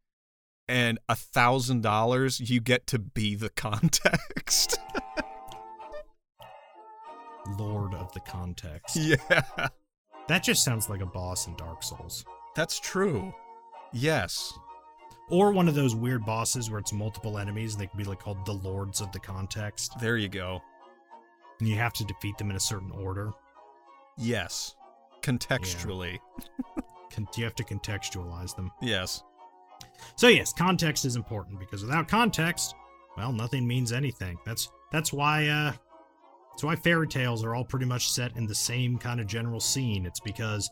[0.68, 4.80] and a thousand dollars you get to be the context.
[7.58, 8.96] Lord of the context.
[8.96, 9.68] yeah.
[10.28, 12.26] That just sounds like a boss in Dark Souls.
[12.56, 13.34] That's true.
[13.94, 14.54] Yes.
[15.30, 18.20] Or one of those weird bosses where it's multiple enemies and they can be like
[18.20, 19.94] called the Lords of the Context.
[20.00, 20.62] There you go.
[21.60, 23.32] And you have to defeat them in a certain order.
[24.18, 24.76] Yes.
[25.22, 26.20] Contextually.
[27.12, 28.72] Con- you have to contextualize them.
[28.82, 29.24] Yes.
[30.16, 32.76] So yes, context is important because without context,
[33.18, 34.38] well, nothing means anything.
[34.46, 35.74] That's that's why uh
[36.58, 39.60] that's why fairy tales are all pretty much set in the same kind of general
[39.60, 40.08] scene.
[40.08, 40.72] It's because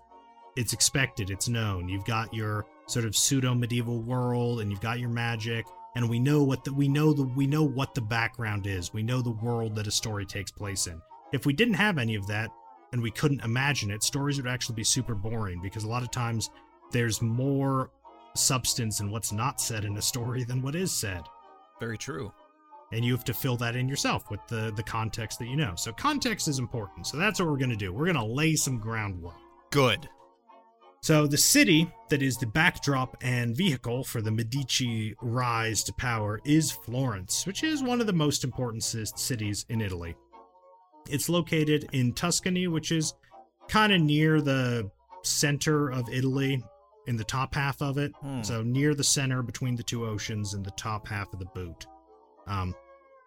[0.56, 1.88] it's expected, it's known.
[1.88, 5.64] You've got your sort of pseudo medieval world and you've got your magic
[5.96, 8.94] and we know what the we know the we know what the background is.
[8.94, 11.00] We know the world that a story takes place in.
[11.32, 12.50] If we didn't have any of that
[12.92, 16.10] and we couldn't imagine it, stories would actually be super boring because a lot of
[16.10, 16.50] times
[16.94, 17.92] there's more
[18.36, 21.22] substance in what's not said in a story than what is said.
[21.80, 22.34] Very true.
[22.92, 25.74] And you have to fill that in yourself with the the context that you know.
[25.76, 27.08] So context is important.
[27.08, 27.92] So that's what we're going to do.
[27.92, 29.36] We're going to lay some groundwork.
[29.72, 30.08] Good.
[31.02, 36.40] So the city that is the backdrop and vehicle for the Medici rise to power
[36.46, 40.16] is Florence, which is one of the most important cities in Italy.
[41.08, 43.14] It's located in Tuscany, which is
[43.68, 44.90] kind of near the
[45.24, 46.64] center of Italy
[47.06, 48.12] in the top half of it.
[48.22, 48.42] Hmm.
[48.42, 51.86] So near the center between the two oceans and the top half of the boot.
[52.48, 52.76] Um,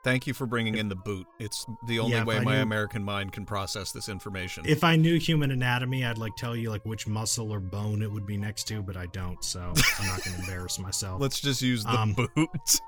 [0.04, 1.26] Thank you for bringing in the boot.
[1.40, 4.64] It's the only Yeah, way my knew- American mind can process this information.
[4.64, 8.10] if I knew human anatomy, I'd like tell you like which muscle or bone it
[8.10, 11.20] would be next to, but I don't, so I'm not going to embarrass myself.
[11.20, 12.80] Let's just use the Um, boot.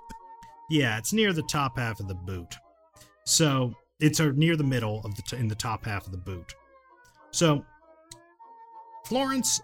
[0.70, 2.54] Yeah, it's near the top half of the boot.
[3.26, 6.18] So it's uh, near the middle of the t- in the top half of the
[6.18, 6.54] boot.
[7.32, 7.64] So
[9.06, 9.60] Florence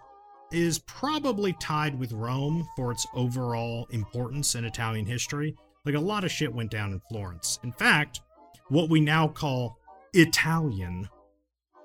[0.51, 5.55] is probably tied with Rome for its overall importance in Italian history.
[5.85, 7.59] Like a lot of shit went down in Florence.
[7.63, 8.21] In fact,
[8.69, 9.77] what we now call
[10.13, 11.07] Italian,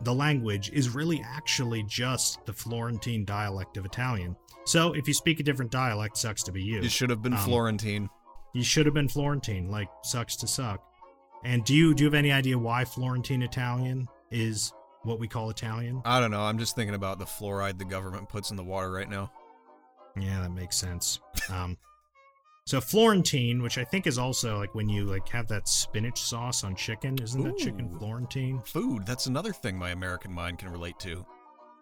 [0.01, 4.37] the language, is really actually just the Florentine dialect of Italian.
[4.65, 6.81] So if you speak a different dialect, sucks to be you.
[6.81, 8.09] You should have been um, Florentine.
[8.55, 10.83] You should have been Florentine, like sucks to suck.
[11.45, 15.51] And do you do you have any idea why Florentine Italian is what we call
[15.51, 16.03] Italian?
[16.05, 16.43] I don't know.
[16.43, 19.33] I'm just thinking about the fluoride the government puts in the water right now.
[20.17, 21.21] Yeah, that makes sense.
[21.51, 21.77] Um,
[22.65, 26.63] so Florentine, which I think is also like when you like have that spinach sauce
[26.63, 28.61] on chicken, isn't that chicken Florentine?
[28.65, 29.05] Food.
[29.05, 31.27] That's another thing my American mind can relate to.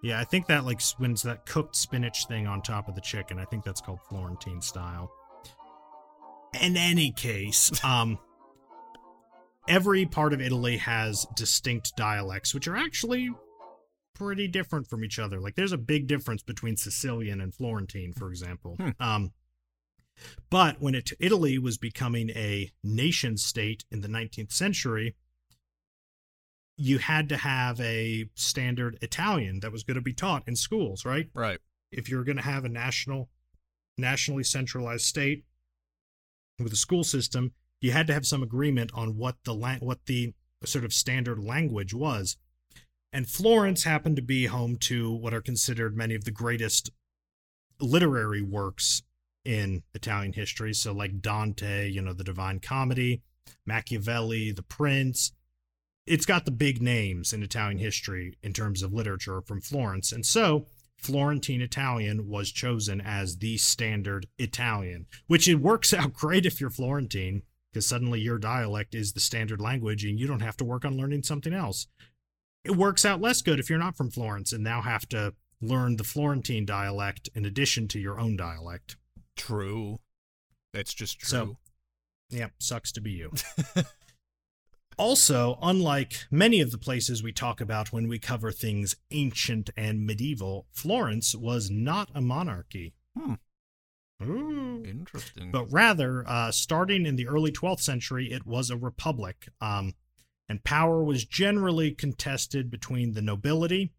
[0.02, 3.02] Yeah, I think that like when it's that cooked spinach thing on top of the
[3.02, 5.10] chicken, I think that's called Florentine style.
[6.60, 8.18] In any case, um
[9.68, 13.30] every part of Italy has distinct dialects which are actually
[14.14, 15.40] pretty different from each other.
[15.40, 18.76] Like there's a big difference between Sicilian and Florentine, for example.
[18.80, 18.90] Hmm.
[18.98, 19.32] Um
[20.50, 25.14] but when it, Italy was becoming a nation state in the 19th century,
[26.76, 31.04] you had to have a standard Italian that was going to be taught in schools,
[31.04, 31.28] right?
[31.34, 31.58] Right.
[31.92, 33.28] If you're going to have a national,
[33.98, 35.44] nationally centralized state
[36.58, 40.06] with a school system, you had to have some agreement on what the la- what
[40.06, 40.32] the
[40.64, 42.36] sort of standard language was.
[43.12, 46.90] And Florence happened to be home to what are considered many of the greatest
[47.80, 49.02] literary works
[49.44, 50.74] in Italian history.
[50.74, 53.22] So, like Dante, you know, the Divine Comedy,
[53.66, 55.32] Machiavelli, The Prince.
[56.06, 60.12] It's got the big names in Italian history in terms of literature from Florence.
[60.12, 60.66] And so,
[61.00, 66.70] Florentine Italian was chosen as the standard Italian, which it works out great if you're
[66.70, 67.42] Florentine,
[67.72, 70.96] because suddenly your dialect is the standard language and you don't have to work on
[70.96, 71.86] learning something else.
[72.64, 75.96] It works out less good if you're not from Florence and now have to learn
[75.96, 78.96] the Florentine dialect in addition to your own dialect.
[79.40, 80.00] True.
[80.72, 81.28] That's just true.
[81.28, 81.56] So-
[82.32, 83.32] Yep, sucks to be you.
[84.98, 90.04] Also, unlike many of the places we talk about when we cover things ancient and
[90.04, 92.92] medieval, Florence was not a monarchy.
[93.16, 93.34] Hmm.
[94.22, 94.82] Ooh.
[94.84, 95.50] Interesting.
[95.52, 99.48] But rather, uh, starting in the early 12th century, it was a republic.
[99.58, 99.94] Um,
[100.50, 103.94] and power was generally contested between the nobility.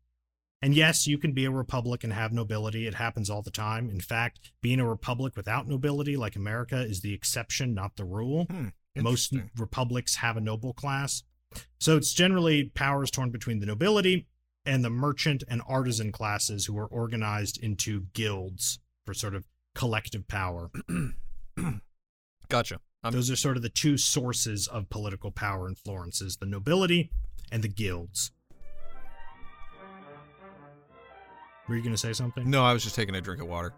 [0.61, 2.85] And yes, you can be a republic and have nobility.
[2.85, 3.89] It happens all the time.
[3.89, 8.45] In fact, being a republic without nobility, like America, is the exception, not the rule.
[8.45, 11.23] Hmm, Most republics have a noble class.
[11.79, 14.27] So it's generally powers torn between the nobility
[14.65, 20.27] and the merchant and artisan classes who are organized into guilds for sort of collective
[20.27, 20.69] power.
[22.49, 22.79] Gotcha.
[23.03, 26.45] I'm, Those are sort of the two sources of political power in Florence is the
[26.45, 27.09] nobility
[27.51, 28.31] and the guilds.
[31.71, 32.49] Were you going to say something?
[32.49, 33.71] no, I was just taking a drink of water.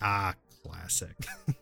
[0.00, 0.34] Ah,
[0.64, 1.16] classic.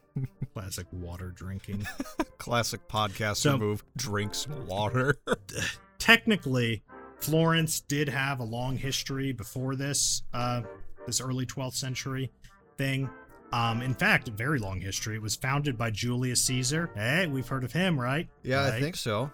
[0.52, 1.86] classic water drinking.
[2.36, 3.82] Classic podcast So- move.
[3.96, 5.16] Drinks water.
[5.98, 6.82] Technically,
[7.20, 10.60] Florence did have a long history before this uh
[11.06, 12.30] this early 12th century
[12.76, 13.08] thing.
[13.50, 15.16] Um in fact, a very long history.
[15.16, 16.90] It was founded by Julius Caesar.
[16.94, 18.28] Hey, we've heard of him, right?
[18.42, 19.30] yeah, I think so.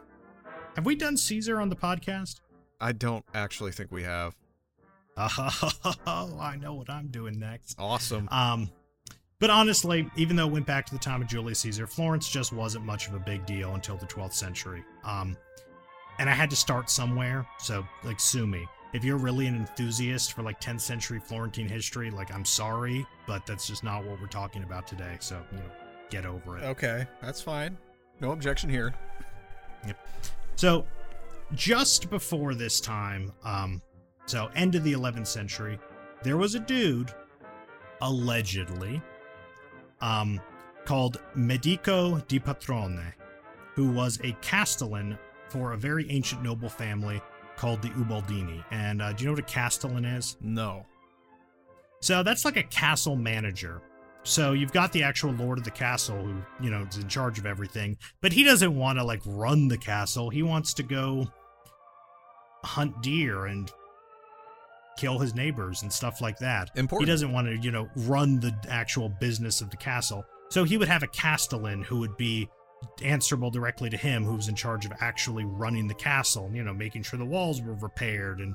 [0.76, 2.38] Have we done Caesar on the podcast?
[2.80, 4.36] I don't actually think we have.
[5.16, 7.76] Oh, I know what I'm doing next.
[7.78, 8.28] Awesome.
[8.30, 8.70] Um,
[9.38, 12.52] but honestly, even though it went back to the time of Julius Caesar, Florence just
[12.52, 14.82] wasn't much of a big deal until the 12th century.
[15.04, 15.36] Um,
[16.18, 18.66] and I had to start somewhere, so like sue me.
[18.94, 23.44] If you're really an enthusiast for like 10th century Florentine history, like I'm sorry, but
[23.44, 25.16] that's just not what we're talking about today.
[25.20, 25.64] So you know,
[26.08, 26.64] get over it.
[26.64, 27.76] Okay, that's fine.
[28.20, 28.94] No objection here.
[30.56, 30.86] So,
[31.54, 33.82] just before this time, um,
[34.26, 35.78] so end of the 11th century,
[36.22, 37.12] there was a dude,
[38.00, 39.00] allegedly,
[40.00, 40.40] um,
[40.84, 43.12] called Medico di Potrone,
[43.74, 45.18] who was a castellan
[45.48, 47.20] for a very ancient noble family
[47.56, 48.64] called the Ubaldini.
[48.70, 50.36] And uh, do you know what a castellan is?
[50.40, 50.84] No.
[52.00, 53.80] So that's like a castle manager.
[54.22, 57.38] So you've got the actual lord of the castle who, you know, is in charge
[57.38, 60.30] of everything, but he doesn't want to like run the castle.
[60.30, 61.28] He wants to go
[62.64, 63.70] hunt deer and
[64.96, 66.70] kill his neighbors and stuff like that.
[66.76, 67.06] Important.
[67.06, 70.24] He doesn't want to, you know, run the actual business of the castle.
[70.48, 72.48] So he would have a castellan who would be
[73.02, 77.02] answerable directly to him, who's in charge of actually running the castle, you know, making
[77.02, 78.54] sure the walls were repaired and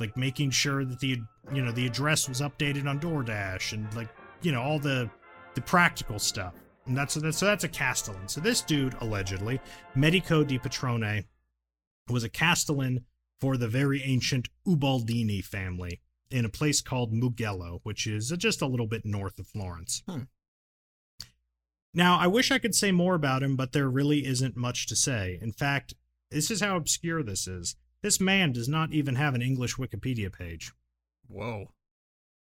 [0.00, 1.18] like making sure that the
[1.52, 4.08] you know the address was updated on DoorDash and like
[4.42, 5.10] you know all the
[5.54, 6.54] the practical stuff.
[6.86, 8.28] And that's that's so that's a castellan.
[8.28, 9.60] So this dude allegedly,
[9.94, 11.24] Medico di Potrone,
[12.08, 13.04] was a castellan
[13.40, 18.66] for the very ancient Ubaldini family in a place called Mugello, which is just a
[18.66, 20.02] little bit north of Florence.
[21.94, 24.96] Now, I wish I could say more about him, but there really isn't much to
[24.96, 25.38] say.
[25.40, 25.94] In fact,
[26.30, 27.76] this is how obscure this is.
[28.02, 30.72] This man does not even have an English Wikipedia page.
[31.26, 31.72] Whoa.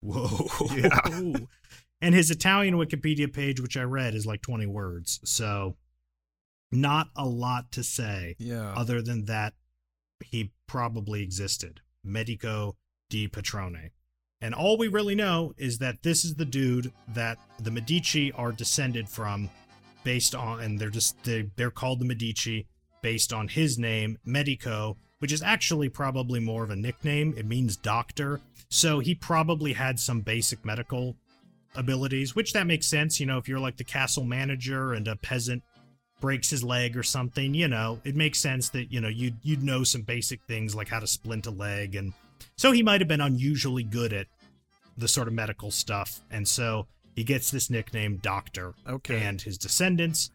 [0.01, 0.47] Whoa.
[0.75, 0.99] Yeah.
[2.01, 5.19] and his Italian Wikipedia page, which I read, is like 20 words.
[5.23, 5.77] So,
[6.71, 8.73] not a lot to say Yeah.
[8.73, 9.53] other than that
[10.23, 11.81] he probably existed.
[12.03, 12.75] Medico
[13.09, 13.91] di Potrone.
[14.39, 18.51] And all we really know is that this is the dude that the Medici are
[18.51, 19.49] descended from
[20.03, 22.67] based on and they're just they, they're called the Medici
[23.01, 27.33] based on his name Medico, which is actually probably more of a nickname.
[27.35, 28.39] It means doctor.
[28.69, 31.15] So he probably had some basic medical
[31.75, 35.15] abilities, which that makes sense, you know, if you're like the castle manager and a
[35.15, 35.63] peasant
[36.19, 39.63] breaks his leg or something, you know, it makes sense that, you know, you'd you'd
[39.63, 42.13] know some basic things like how to splint a leg and
[42.55, 44.27] so he might have been unusually good at
[44.97, 46.21] the sort of medical stuff.
[46.31, 48.73] And so he gets this nickname Doctor.
[48.87, 49.21] Okay.
[49.21, 50.31] And his descendants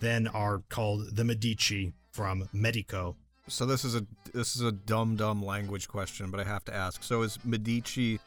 [0.00, 3.16] then are called the Medici from Medico.
[3.48, 4.04] So this is a
[4.34, 7.02] this is a dumb dumb language question, but I have to ask.
[7.02, 8.18] So is Medici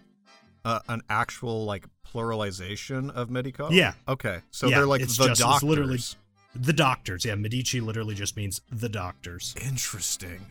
[0.66, 3.70] uh, an actual like pluralization of Medico?
[3.70, 3.94] Yeah.
[4.08, 4.40] Okay.
[4.52, 5.70] So Yeah, they're like it's the just- it's doctors.
[5.70, 6.00] literally-
[6.56, 7.26] The doctors.
[7.26, 9.56] Yeah, Medici literally just means the doctors.
[9.62, 10.46] Interesting.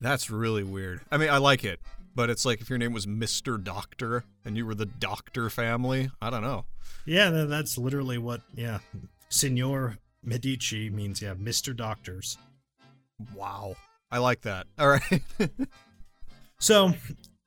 [0.00, 1.00] That's really weird.
[1.10, 1.80] I mean, I like it,
[2.14, 6.10] but it's like if your name was Mister Doctor and you were the Doctor family.
[6.20, 6.66] I don't know.
[7.06, 8.78] Yeah, that's literally what, yeah.
[9.28, 11.76] Signor Medici means, yeah, Mr.
[11.76, 12.38] Doctors.
[13.34, 13.76] Wow.
[14.10, 14.66] I like that.
[14.78, 15.22] All right.
[16.58, 16.94] So,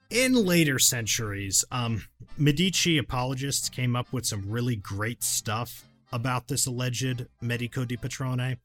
[0.10, 2.04] in later centuries, um,
[2.38, 8.58] Medici apologists came up with some really great stuff about this alleged Medico di Potrone,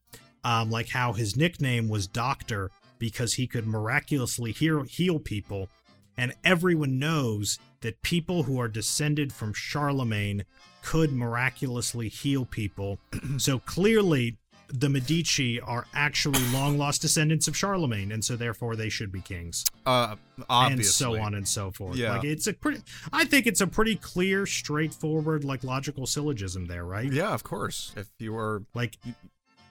[0.45, 5.69] um, like how his nickname was Doctor because he could miraculously heal, heal people,
[6.17, 10.45] and everyone knows that people who are descended from Charlemagne
[10.83, 12.99] could miraculously heal people.
[13.39, 14.37] so clearly,
[14.73, 19.21] the Medici are actually long lost descendants of Charlemagne, and so therefore they should be
[19.21, 20.17] kings, Uh,
[20.49, 20.73] obviously.
[21.07, 21.97] and so on and so forth.
[21.97, 22.15] Yeah.
[22.17, 22.81] like it's a pretty.
[23.13, 27.13] I think it's a pretty clear, straightforward, like logical syllogism there, right?
[27.13, 27.93] Yeah, of course.
[27.97, 28.97] If you were Like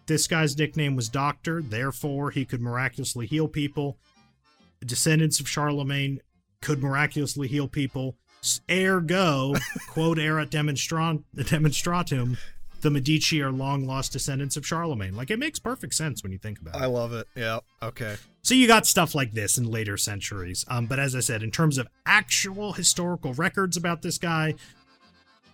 [0.05, 3.97] this guy's nickname was Doctor, therefore he could miraculously heal people.
[4.85, 6.19] Descendants of Charlemagne
[6.61, 8.17] could miraculously heal people.
[8.69, 9.53] Ergo,
[9.89, 12.37] quote erat demonstran- demonstratum,
[12.81, 15.15] the Medici are long lost descendants of Charlemagne.
[15.15, 16.81] Like it makes perfect sense when you think about it.
[16.81, 17.27] I love it.
[17.35, 17.59] Yeah.
[17.81, 18.15] Okay.
[18.41, 20.65] So you got stuff like this in later centuries.
[20.67, 24.55] Um, but as I said, in terms of actual historical records about this guy,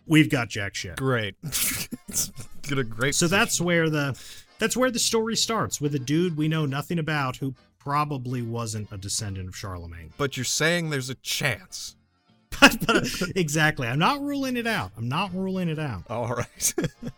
[0.06, 0.96] we've got jack shit.
[0.96, 1.36] Great.
[2.64, 3.16] Get a great.
[3.16, 4.20] So that's where the
[4.60, 8.92] that's where the story starts with a dude we know nothing about who probably wasn't
[8.92, 10.12] a descendant of Charlemagne.
[10.18, 11.96] But you're saying there's a chance.
[12.60, 13.06] But, but
[13.36, 14.92] exactly, I'm not ruling it out.
[14.98, 16.04] I'm not ruling it out.
[16.10, 16.74] All right.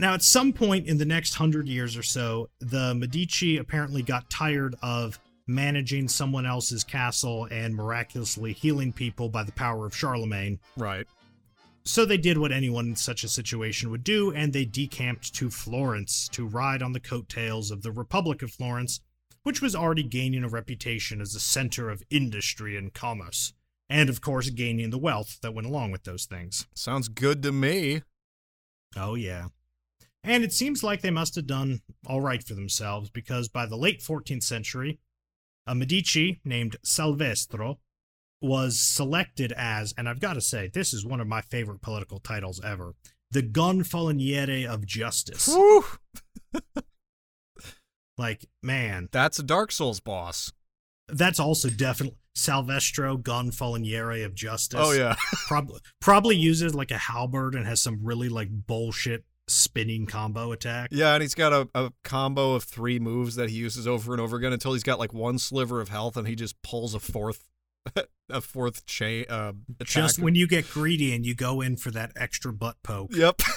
[0.00, 4.30] Now, at some point in the next hundred years or so, the Medici apparently got
[4.30, 5.18] tired of
[5.48, 10.60] managing someone else's castle and miraculously healing people by the power of Charlemagne.
[10.76, 11.06] right.
[11.84, 15.48] So they did what anyone in such a situation would do, and they decamped to
[15.48, 19.00] Florence to ride on the coattails of the Republic of Florence,
[19.42, 23.54] which was already gaining a reputation as a center of industry and commerce,
[23.88, 26.66] and of course gaining the wealth that went along with those things.
[26.74, 28.02] Sounds good to me.
[28.94, 29.46] Oh, yeah.
[30.28, 33.76] And it seems like they must have done all right for themselves because by the
[33.76, 34.98] late 14th century,
[35.66, 37.78] a Medici named Salvestro
[38.40, 42.20] was selected as, and I've got to say, this is one of my favorite political
[42.20, 42.94] titles ever,
[43.30, 45.48] the Gonfaloniere of Justice.
[45.48, 45.84] Woo!
[48.16, 50.52] Like, man, That's a Dark Souls boss.
[51.06, 54.80] that's also definitely Salvestro Gonfaloniere of Justice.
[54.82, 55.14] Oh yeah.
[55.46, 60.90] Probably probably uses like a halberd and has some really like bullshit spinning combo attack.
[60.92, 64.20] Yeah, and he's got a, a combo of three moves that he uses over and
[64.20, 67.00] over again until he's got like one sliver of health, and he just pulls a
[67.00, 67.48] fourth,
[68.30, 69.24] a fourth chain.
[69.28, 69.52] Uh.
[69.82, 73.14] Just when you get greedy and you go in for that extra butt poke.
[73.14, 73.40] Yep.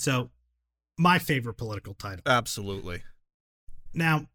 [0.00, 0.30] So,
[0.96, 2.22] my favorite political title.
[2.24, 3.02] Absolutely.
[3.92, 4.28] Now,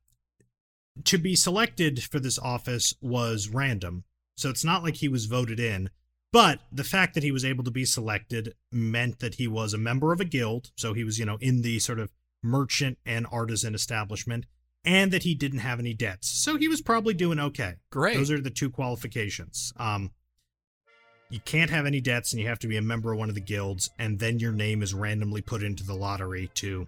[1.05, 4.03] to be selected for this office was random.
[4.37, 5.89] So, it's not like he was voted in.
[6.35, 9.77] But the fact that he was able to be selected meant that he was a
[9.77, 10.71] member of a guild.
[10.75, 12.11] So, he was, you know, in the sort of
[12.43, 14.45] merchant and artisan establishment,
[14.83, 16.27] and that he didn't have any debts.
[16.27, 17.75] So, he was probably doing okay.
[17.89, 18.17] Great.
[18.17, 19.71] Those are the two qualifications.
[19.77, 20.11] Um,
[21.29, 23.35] you can't have any debts, and you have to be a member of one of
[23.35, 26.85] the guilds, and then your name is randomly put into the lottery to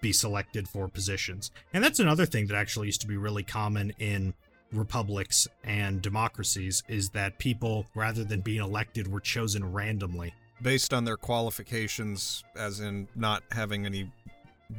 [0.00, 1.52] be selected for positions.
[1.72, 4.34] And that's another thing that actually used to be really common in
[4.76, 10.34] republics and democracies is that people, rather than being elected, were chosen randomly.
[10.62, 14.10] Based on their qualifications, as in not having any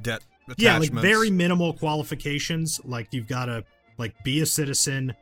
[0.02, 0.22] debt
[0.58, 2.80] Yeah, like very minimal qualifications.
[2.86, 3.64] Like you've got to
[3.98, 5.16] like be a citizen.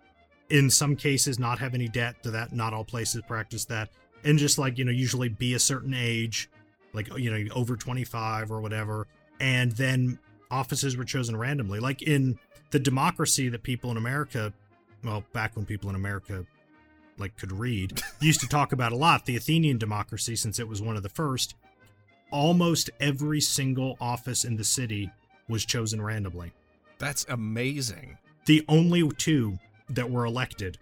[0.50, 2.22] In some cases, not have any debt.
[2.24, 3.90] To that, not all places practice that.
[4.24, 6.50] And just like you know, usually be a certain age,
[6.94, 9.08] like you know, over twenty five or whatever.
[9.40, 10.20] And then
[10.52, 11.80] offices were chosen randomly.
[11.80, 12.38] Like in
[12.72, 14.54] the democracy that people in America,
[15.04, 16.46] well, back when people in America
[17.18, 20.82] like could read, used to talk about a lot, the Athenian democracy, since it was
[20.82, 21.56] one of the first.
[22.32, 25.12] Almost every single office in the city
[25.48, 26.52] was chosen randomly.
[26.98, 28.18] That's amazing.
[28.46, 30.78] The only two that were elected,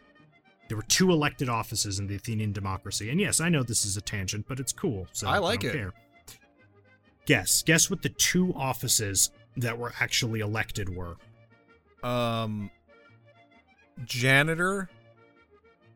[0.68, 3.10] there were two elected offices in the Athenian democracy.
[3.10, 5.08] And yes, I know this is a tangent, but it's cool.
[5.12, 5.74] So I like don't it.
[5.74, 5.94] Care.
[7.26, 11.18] Guess, guess what the two offices that were actually elected were.
[12.04, 12.72] Um,
[14.06, 14.90] janitor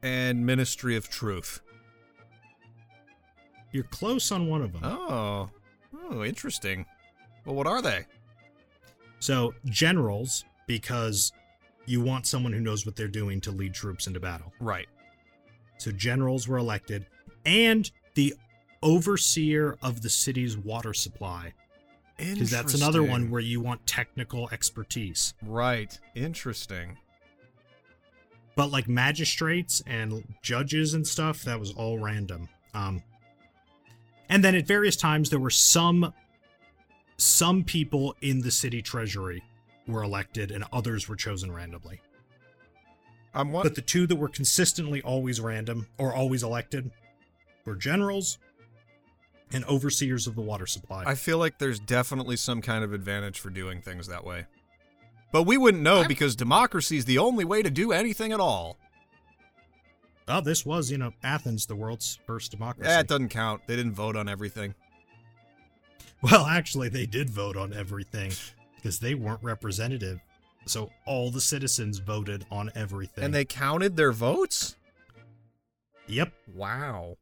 [0.01, 1.61] and Ministry of Truth.
[3.71, 4.81] You're close on one of them.
[4.83, 5.49] Oh,
[6.09, 6.85] oh, interesting.
[7.45, 8.05] Well, what are they?
[9.19, 11.33] So, generals, because
[11.85, 14.53] you want someone who knows what they're doing to lead troops into battle.
[14.59, 14.87] Right.
[15.77, 17.07] So, generals were elected,
[17.45, 18.35] and the
[18.81, 21.53] overseer of the city's water supply,
[22.17, 25.33] because that's another one where you want technical expertise.
[25.43, 25.99] Right.
[26.13, 26.97] Interesting.
[28.55, 32.47] But like magistrates and judges and stuff, that was all random.
[32.73, 33.03] Um,
[34.29, 36.13] and then at various times there were some
[37.17, 39.41] some people in the city treasury
[39.87, 42.01] were elected and others were chosen randomly.
[43.33, 43.63] I'm what?
[43.63, 46.91] But the two that were consistently always random or always elected
[47.65, 48.37] were generals
[49.51, 51.03] and overseers of the water supply.
[51.05, 54.45] I feel like there's definitely some kind of advantage for doing things that way.
[55.31, 58.39] But we wouldn't know I'm- because democracy is the only way to do anything at
[58.39, 58.77] all.
[60.27, 62.87] Oh, this was, you know, Athens, the world's first democracy.
[62.89, 63.61] That doesn't count.
[63.67, 64.73] They didn't vote on everything.
[66.21, 68.31] Well, actually, they did vote on everything
[68.75, 70.19] because they weren't representative.
[70.65, 73.23] So all the citizens voted on everything.
[73.23, 74.75] And they counted their votes?
[76.07, 76.33] Yep.
[76.55, 77.17] Wow.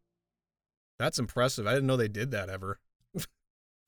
[0.98, 1.68] That's impressive.
[1.68, 2.80] I didn't know they did that ever.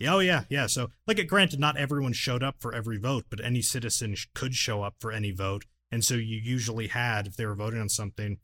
[0.04, 0.68] Oh yeah, yeah.
[0.68, 4.54] So, like, granted, not everyone showed up for every vote, but any citizen sh- could
[4.54, 7.90] show up for any vote, and so you usually had, if they were voting on
[7.90, 8.40] something,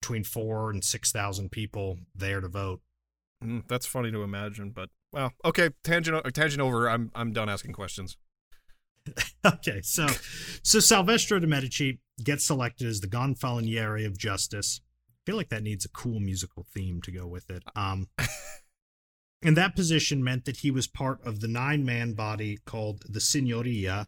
[0.00, 2.80] between four and six thousand people there to vote.
[3.42, 5.70] Mm, that's funny to imagine, but well, okay.
[5.84, 6.88] Tangent, tangent over.
[6.90, 8.16] I'm I'm done asking questions.
[9.46, 10.06] okay, so
[10.62, 14.80] so Salvestro de Medici gets selected as the Gonfaloniere of Justice.
[15.08, 17.62] I feel like that needs a cool musical theme to go with it.
[17.76, 18.08] Um,
[19.44, 24.06] and that position meant that he was part of the nine-man body called the Signoria,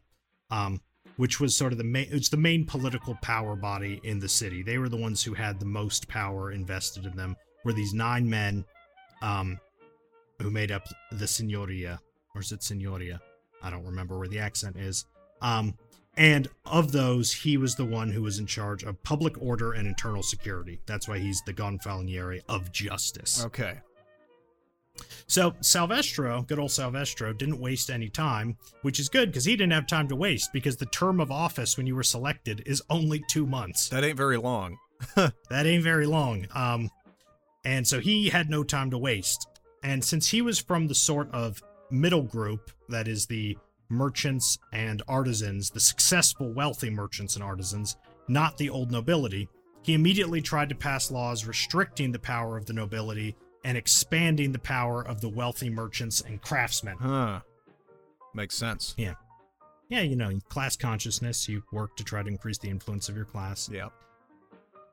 [0.50, 0.80] um,
[1.16, 2.08] which was sort of the main.
[2.10, 4.62] It's the main political power body in the city.
[4.62, 7.36] They were the ones who had the most power invested in them.
[7.64, 8.64] Were these nine men,
[9.22, 9.58] um,
[10.40, 11.98] who made up the Signoria,
[12.34, 13.20] or is it Signoria?
[13.62, 15.06] I don't remember where the accent is.
[15.40, 15.74] Um,
[16.16, 19.86] and of those, he was the one who was in charge of public order and
[19.86, 20.80] internal security.
[20.86, 23.44] That's why he's the Gonfaloniere of Justice.
[23.44, 23.78] Okay.
[25.26, 29.72] So Salvestro, good old Salvestro, didn't waste any time, which is good because he didn't
[29.72, 33.22] have time to waste because the term of office when you were selected is only
[33.28, 33.88] two months.
[33.88, 34.78] That ain't very long.
[35.16, 36.46] That ain't very long.
[36.54, 36.90] Um,
[37.64, 39.46] and so he had no time to waste.
[39.82, 45.02] And since he was from the sort of middle group, that is the merchants and
[45.06, 47.96] artisans, the successful, wealthy merchants and artisans,
[48.28, 49.48] not the old nobility,
[49.82, 53.36] he immediately tried to pass laws restricting the power of the nobility
[53.66, 56.96] and expanding the power of the wealthy merchants and craftsmen.
[56.98, 57.40] Huh.
[58.32, 58.94] Makes sense.
[58.96, 59.14] Yeah,
[59.88, 63.24] Yeah, you know, class consciousness, you work to try to increase the influence of your
[63.24, 63.68] class.
[63.68, 63.88] Yeah.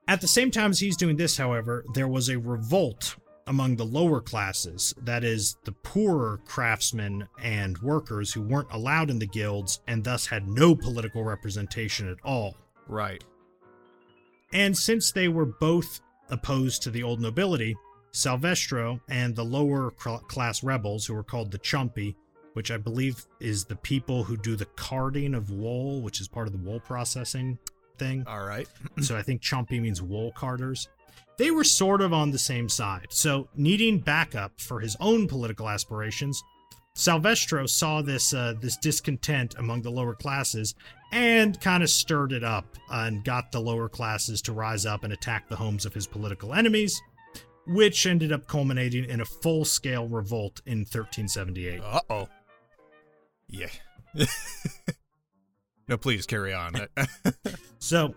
[0.07, 3.15] At the same time as he's doing this, however, there was a revolt
[3.45, 9.19] among the lower classes, that is, the poorer craftsmen and workers who weren't allowed in
[9.19, 12.57] the guilds and thus had no political representation at all.
[12.87, 13.23] Right.
[14.51, 15.99] And since they were both
[16.29, 17.75] opposed to the old nobility,
[18.13, 22.15] Salvestro and the lower class rebels, who were called the Ciompi,
[22.53, 26.47] which I believe is the people who do the carding of wool, which is part
[26.47, 27.57] of the wool processing
[27.97, 28.67] thing All right.
[29.01, 30.87] so I think Ciompi means wool carders.
[31.37, 33.07] They were sort of on the same side.
[33.09, 36.43] So, needing backup for his own political aspirations,
[36.95, 40.75] Salvestro saw this uh, this discontent among the lower classes
[41.11, 45.11] and kind of stirred it up and got the lower classes to rise up and
[45.11, 47.01] attack the homes of his political enemies,
[47.67, 51.81] which ended up culminating in a full-scale revolt in 1378.
[51.81, 52.27] Uh oh.
[53.47, 53.67] Yeah.
[55.87, 56.87] no, please carry on.
[57.79, 58.15] So,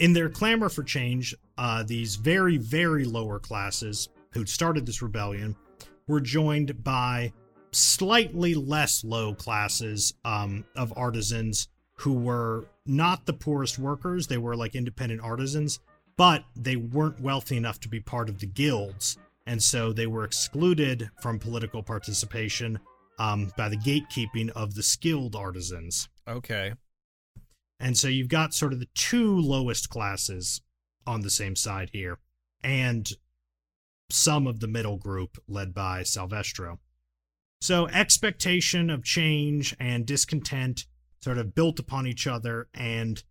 [0.00, 5.54] in their clamor for change, uh, these very, very lower classes who'd started this rebellion
[6.08, 7.32] were joined by
[7.70, 14.26] slightly less low classes um, of artisans who were not the poorest workers.
[14.26, 15.78] They were like independent artisans,
[16.16, 19.16] but they weren't wealthy enough to be part of the guilds.
[19.46, 22.78] And so they were excluded from political participation
[23.18, 26.08] um, by the gatekeeping of the skilled artisans.
[26.26, 26.74] okay.
[27.80, 30.60] And so you've got sort of the two lowest classes
[31.04, 32.20] on the same side here,
[32.62, 33.10] and
[34.08, 36.78] some of the middle group led by Salvestro.
[37.60, 40.86] So expectation of change and discontent
[41.20, 43.22] sort of built upon each other, and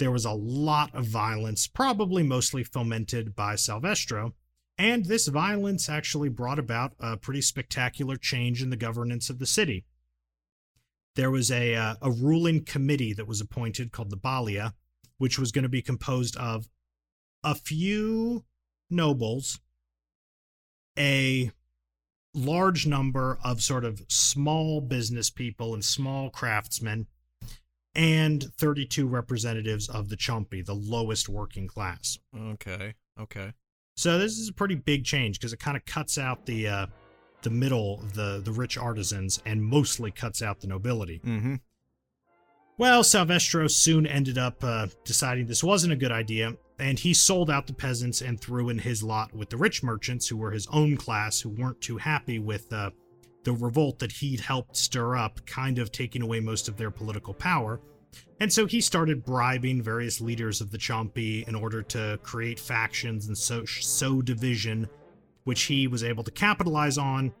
[0.00, 4.32] there was a lot of violence, probably mostly fomented by Salvestro.
[4.76, 9.46] And this violence actually brought about a pretty spectacular change in the governance of the
[9.46, 9.84] city
[11.16, 14.74] there was a uh, a ruling committee that was appointed called the Balia,
[15.18, 16.68] which was going to be composed of
[17.42, 18.44] a few
[18.88, 19.60] nobles,
[20.98, 21.50] a
[22.32, 27.06] large number of sort of small business people and small craftsmen,
[27.94, 32.18] and 32 representatives of the Ciompi, the lowest working class.
[32.36, 32.94] Okay.
[33.18, 33.52] Okay.
[33.96, 36.86] So this is a pretty big change because it kind of cuts out the uh,
[37.42, 41.20] the middle, the the rich artisans, and mostly cuts out the nobility.
[41.24, 41.56] Mm-hmm.
[42.78, 47.50] Well, Salvestro soon ended up uh, deciding this wasn't a good idea, and he sold
[47.50, 50.66] out the peasants and threw in his lot with the rich merchants, who were his
[50.68, 52.88] own class, who weren't too happy with uh,
[53.44, 57.34] the revolt that he'd helped stir up, kind of taking away most of their political
[57.34, 57.80] power.
[58.40, 63.26] And so he started bribing various leaders of the Ciompi in order to create factions
[63.26, 64.88] and sow, sow division,
[65.44, 67.32] which he was able to capitalize on,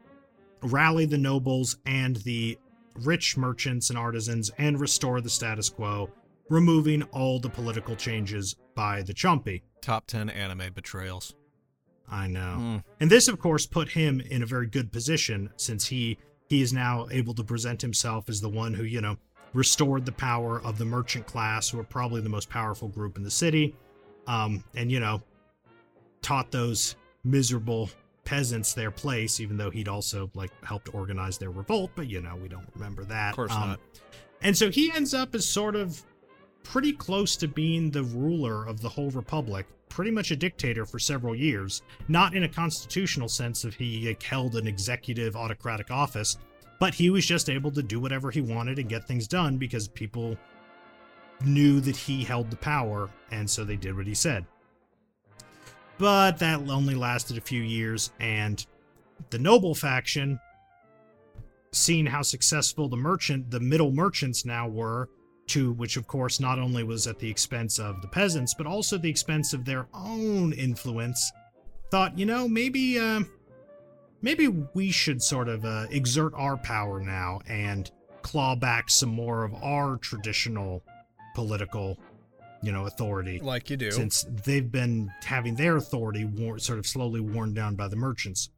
[0.62, 2.58] rally the nobles and the
[3.02, 6.10] rich merchants and artisans, and restore the status quo
[6.50, 9.62] removing all the political changes by the Ciompi.
[9.80, 11.34] Top 10 anime betrayals.
[12.10, 12.56] I know.
[12.58, 12.84] Mm.
[13.00, 16.72] And this, of course, put him in a very good position since he he is
[16.72, 19.16] now able to present himself as the one who, you know,
[19.52, 23.22] restored the power of the merchant class, who are probably the most powerful group in
[23.22, 23.74] the city,
[24.26, 25.22] um, and you know,
[26.22, 27.88] taught those miserable
[28.24, 31.90] peasants their place, even though he'd also like helped organize their revolt.
[31.94, 33.30] But you know, we don't remember that.
[33.30, 33.80] Of course Um, not.
[34.42, 36.02] And so he ends up as sort of
[36.62, 40.98] pretty close to being the ruler of the whole republic, pretty much a dictator for
[40.98, 41.82] several years.
[42.08, 46.38] Not in a constitutional sense of he held an executive autocratic office,
[46.78, 49.88] but he was just able to do whatever he wanted and get things done because
[49.88, 50.36] people
[51.44, 54.46] knew that he held the power, and so they did what he said.
[55.98, 58.64] But that only lasted a few years, and
[59.30, 60.38] the noble faction
[61.72, 65.08] seeing how successful the merchant, the middle merchants now were,
[65.50, 68.96] to which of course not only was at the expense of the peasants, but also
[68.98, 71.32] the expense of their own influence,
[71.90, 73.20] thought, you know, maybe, uh,
[74.22, 77.90] maybe we should sort of uh, exert our power now and
[78.22, 80.82] claw back some more of our traditional
[81.34, 81.98] political,
[82.62, 83.90] you know, authority Like you do.
[83.90, 88.50] since they've been having their authority war- sort of slowly worn down by the merchants.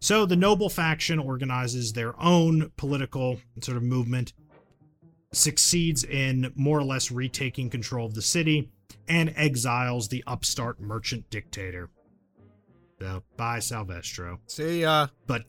[0.00, 4.32] So the noble faction organizes their own political sort of movement,
[5.32, 8.70] succeeds in more or less retaking control of the city,
[9.08, 11.90] and exiles the upstart merchant dictator.
[13.00, 14.38] So, bye, Salvestro.
[14.46, 15.44] See, uh, But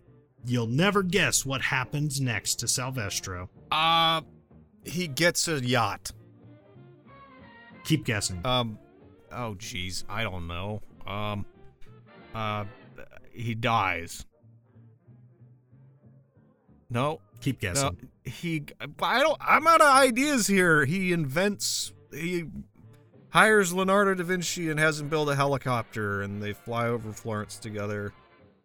[0.45, 3.49] you'll never guess what happens next to Salvestro.
[3.71, 4.21] uh,
[4.85, 6.11] he gets a yacht.
[7.85, 8.41] Keep guessing.
[8.45, 8.79] Um,
[9.31, 10.81] oh, jeez, I don't know.
[11.05, 11.45] Um,
[12.33, 12.65] uh,
[13.31, 14.25] he dies.
[16.89, 18.09] No, Keep no, guessing.
[18.23, 18.63] he.
[19.01, 19.37] I don't.
[19.41, 20.85] I'm out of ideas here.
[20.85, 21.91] He invents.
[22.11, 22.45] He
[23.29, 27.57] hires Leonardo da Vinci and has him build a helicopter, and they fly over Florence
[27.57, 28.13] together,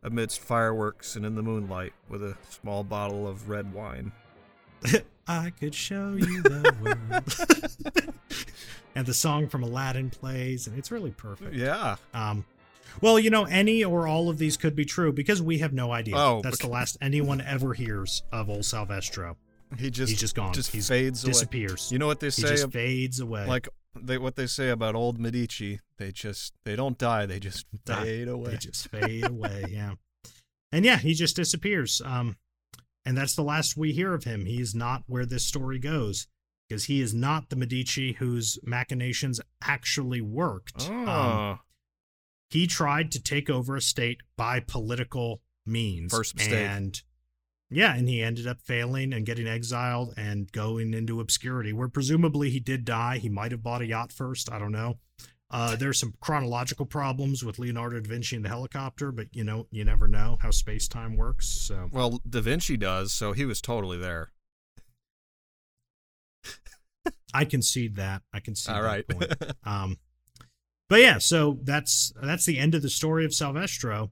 [0.02, 4.12] amidst fireworks and in the moonlight with a small bottle of red wine.
[5.26, 8.14] I could show you the world.
[8.94, 11.54] and the song from Aladdin plays, and it's really perfect.
[11.54, 11.96] Yeah.
[12.14, 12.44] Um,
[13.00, 15.92] well, you know, any or all of these could be true because we have no
[15.92, 16.16] idea.
[16.16, 19.36] Oh, That's the last anyone ever hears of old Salvestro.
[19.76, 20.52] He just He's just gone.
[20.54, 21.32] Just He's fades away.
[21.32, 21.92] disappears.
[21.92, 22.48] You know what they he say?
[22.48, 23.46] just ab- fades away.
[23.46, 23.68] like
[24.00, 25.80] they what they say about old Medici?
[25.98, 27.26] They just they don't die.
[27.26, 28.02] They just Die.
[28.02, 28.52] fade away.
[28.52, 29.66] They just fade away.
[29.70, 29.94] Yeah.
[30.72, 32.00] And yeah, he just disappears.
[32.04, 32.36] Um,
[33.04, 34.44] and that's the last we hear of him.
[34.46, 36.26] He is not where this story goes
[36.68, 40.86] because he is not the Medici whose machinations actually worked.
[40.90, 41.58] oh, Um,
[42.48, 46.12] he tried to take over a state by political means.
[46.12, 46.54] First mistake.
[46.54, 47.00] And
[47.70, 52.50] yeah, and he ended up failing and getting exiled and going into obscurity, where presumably
[52.50, 53.18] he did die.
[53.18, 54.50] He might have bought a yacht first.
[54.50, 54.98] I don't know.
[55.50, 59.66] Uh, there's some chronological problems with Leonardo da Vinci and the helicopter, but you know,
[59.70, 61.46] you never know how space time works.
[61.46, 64.30] So well, Da Vinci does, so he was totally there.
[67.32, 68.22] I concede that.
[68.32, 69.32] I concede All that point.
[69.64, 69.96] Um,
[70.88, 74.10] but yeah, so that's that's the end of the story of Salvestro,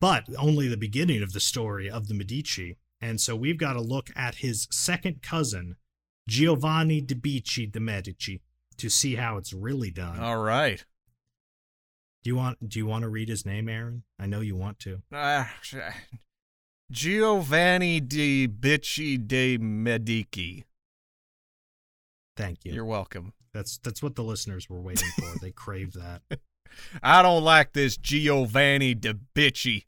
[0.00, 2.76] but only the beginning of the story of the Medici.
[3.00, 5.76] And so we've got to look at his second cousin,
[6.28, 8.40] Giovanni de Bicci de Medici,
[8.78, 10.20] to see how it's really done.
[10.20, 10.84] All right.
[12.22, 14.04] do you want Do you want to read his name, Aaron?
[14.18, 15.02] I know you want to.
[15.12, 15.44] Uh,
[16.90, 20.64] Giovanni di Bicci de Medici.
[22.36, 22.72] Thank you.
[22.72, 23.32] You're welcome.
[23.54, 25.38] That's that's what the listeners were waiting for.
[25.40, 26.20] they crave that.
[27.02, 29.84] I don't like this Giovanni de Bicci.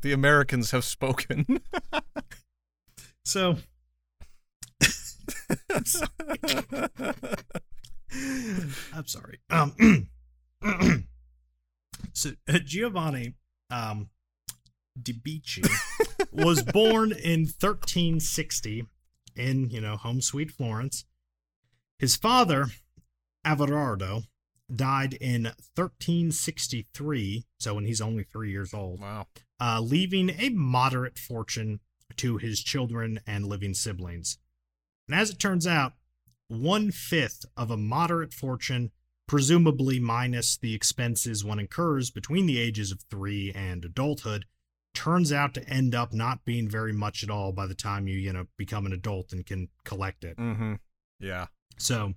[0.00, 1.60] the Americans have spoken.
[3.26, 3.56] So.
[5.74, 6.08] I'm sorry.
[8.94, 9.40] I'm sorry.
[9.50, 10.08] Um,
[12.12, 13.34] so uh, Giovanni
[13.68, 14.10] um,
[15.02, 15.68] Di Bicci
[16.30, 18.86] was born in 1360
[19.34, 21.04] in you know home sweet Florence.
[21.98, 22.66] His father,
[23.44, 24.22] Averardo,
[24.74, 25.44] died in
[25.74, 29.26] 1363, so when he's only three years old wow.
[29.60, 31.80] uh, leaving a moderate fortune
[32.16, 34.38] to his children and living siblings.
[35.08, 35.92] And as it turns out,
[36.48, 38.90] one fifth of a moderate fortune,
[39.26, 44.44] presumably minus the expenses one incurs between the ages of three and adulthood,
[44.94, 48.16] turns out to end up not being very much at all by the time you,
[48.16, 50.36] you know, become an adult and can collect it.
[50.36, 50.74] Mm-hmm.
[51.20, 51.46] Yeah.
[51.76, 52.14] So,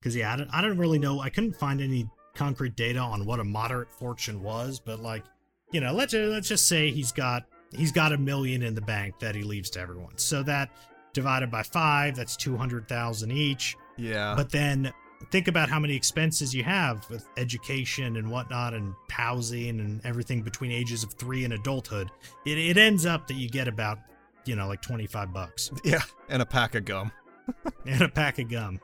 [0.00, 1.20] because yeah, I don't, I don't really know.
[1.20, 5.24] I couldn't find any concrete data on what a moderate fortune was, but like,
[5.72, 7.44] you know, let's let's just say he's got
[7.76, 10.18] he's got a million in the bank that he leaves to everyone.
[10.18, 10.70] So that
[11.12, 13.76] divided by five, that's 200,000 each.
[13.96, 14.34] Yeah.
[14.36, 14.92] But then
[15.30, 20.42] think about how many expenses you have with education and whatnot and housing and everything
[20.42, 22.10] between ages of three and adulthood.
[22.46, 23.98] It, it ends up that you get about,
[24.46, 27.12] you know, like 25 bucks yeah, and a pack of gum.
[27.86, 28.80] and a pack of gum.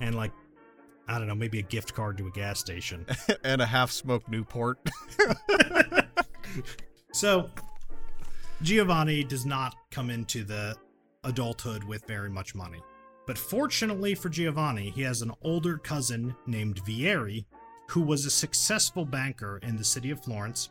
[0.00, 0.32] And like,
[1.08, 3.06] I don't know, maybe a gift card to a gas station.
[3.44, 4.78] and a half smoked Newport.
[7.12, 7.50] So
[8.62, 10.76] Giovanni does not come into the
[11.24, 12.80] adulthood with very much money.
[13.26, 17.44] But fortunately for Giovanni, he has an older cousin named Vieri
[17.88, 20.70] who was a successful banker in the city of Florence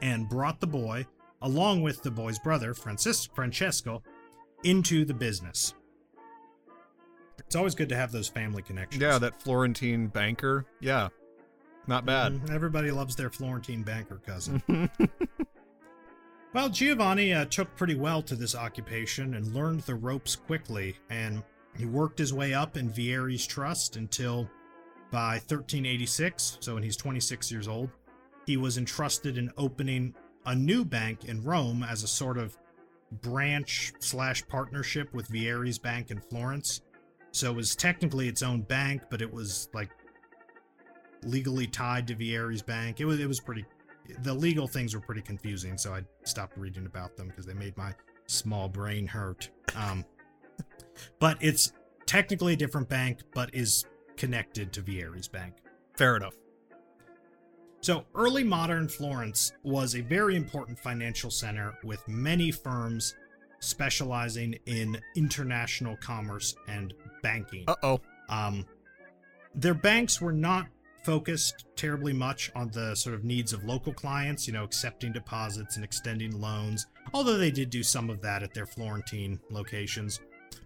[0.00, 1.04] and brought the boy,
[1.42, 4.02] along with the boy's brother, Francis- Francesco,
[4.64, 5.74] into the business.
[7.38, 9.00] It's always good to have those family connections.
[9.02, 10.66] yeah, that Florentine banker.
[10.80, 11.08] Yeah.
[11.86, 12.32] Not bad.
[12.32, 12.50] Mhm.
[12.50, 14.62] Everybody loves their Florentine banker cousin.
[16.52, 21.42] Well, Giovanni uh, took pretty well to this occupation and learned the ropes quickly, and
[21.76, 24.48] he worked his way up in Vieri's trust until
[25.10, 27.90] by 1386, so when he's 26 years old,
[28.46, 30.14] he was entrusted in opening
[30.46, 32.56] a new bank in Rome as a sort of
[33.10, 36.82] branch slash partnership with Vieri's bank in Florence.
[37.32, 39.90] So it was technically its own bank, but it was like
[41.22, 43.00] legally tied to Vieri's bank.
[43.00, 43.64] It was it was pretty
[44.20, 47.76] the legal things were pretty confusing, so I stopped reading about them because they made
[47.76, 47.92] my
[48.26, 49.50] small brain hurt.
[49.74, 50.04] Um,
[51.18, 51.72] but it's
[52.06, 53.84] technically a different bank, but is
[54.16, 55.54] connected to Vieri's bank.
[55.96, 56.34] Fair enough.
[57.86, 63.14] So, early modern Florence was a very important financial center with many firms
[63.60, 67.62] specializing in international commerce and banking.
[67.68, 68.00] Uh oh.
[68.28, 68.66] Um,
[69.54, 70.66] their banks were not
[71.04, 75.76] focused terribly much on the sort of needs of local clients, you know, accepting deposits
[75.76, 80.18] and extending loans, although they did do some of that at their Florentine locations.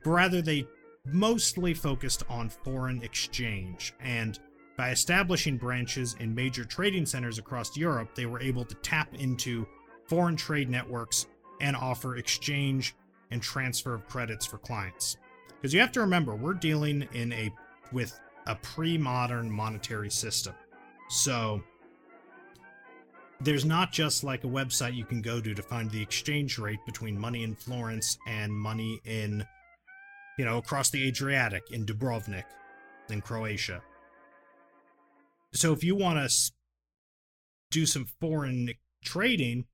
[0.03, 0.67] But rather, they
[1.05, 3.93] mostly focused on foreign exchange.
[4.01, 4.39] And
[4.81, 9.67] by establishing branches in major trading centers across Europe, they were able to tap into
[10.07, 11.27] foreign trade networks
[11.61, 12.95] and offer exchange
[13.31, 15.19] and transfer of credits for clients.
[15.49, 17.53] Because you have to remember, we're dealing in a
[17.93, 20.55] with a pre-modern monetary system.
[21.11, 21.63] So
[23.43, 26.81] there's not just like a website you can go to to find the exchange rate
[26.87, 29.47] between money in Florence and money in
[30.39, 32.45] you know across the Adriatic in Dubrovnik
[33.11, 33.83] in Croatia.
[35.53, 36.53] So if you want to
[37.71, 38.71] do some foreign
[39.05, 39.67] trading,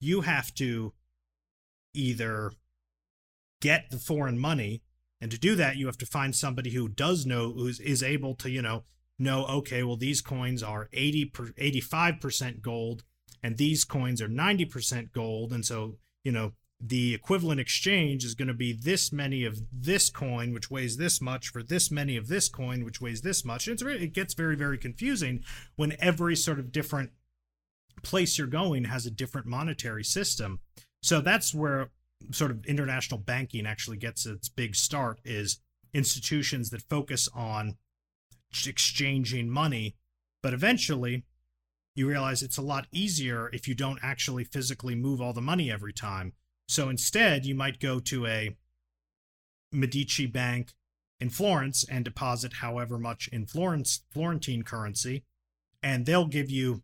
[0.00, 0.92] you have to
[1.94, 2.52] either
[3.60, 4.82] get the foreign money
[5.20, 8.34] and to do that you have to find somebody who does know who's is able
[8.34, 8.84] to you know
[9.18, 13.04] know okay well these coins are 80 per, 85% gold
[13.42, 18.48] and these coins are 90% gold and so you know the equivalent exchange is going
[18.48, 22.28] to be this many of this coin which weighs this much for this many of
[22.28, 23.68] this coin which weighs this much.
[23.68, 25.44] And it gets very very confusing
[25.76, 27.10] when every sort of different
[28.02, 30.60] place you're going has a different monetary system.
[31.02, 31.90] So that's where
[32.32, 35.60] sort of international banking actually gets its big start is
[35.92, 37.76] institutions that focus on
[38.66, 39.96] exchanging money.
[40.42, 41.24] But eventually
[41.94, 45.70] you realize it's a lot easier if you don't actually physically move all the money
[45.70, 46.32] every time
[46.70, 48.56] so instead you might go to a
[49.72, 50.72] medici bank
[51.20, 55.24] in florence and deposit however much in florence florentine currency
[55.82, 56.82] and they'll give you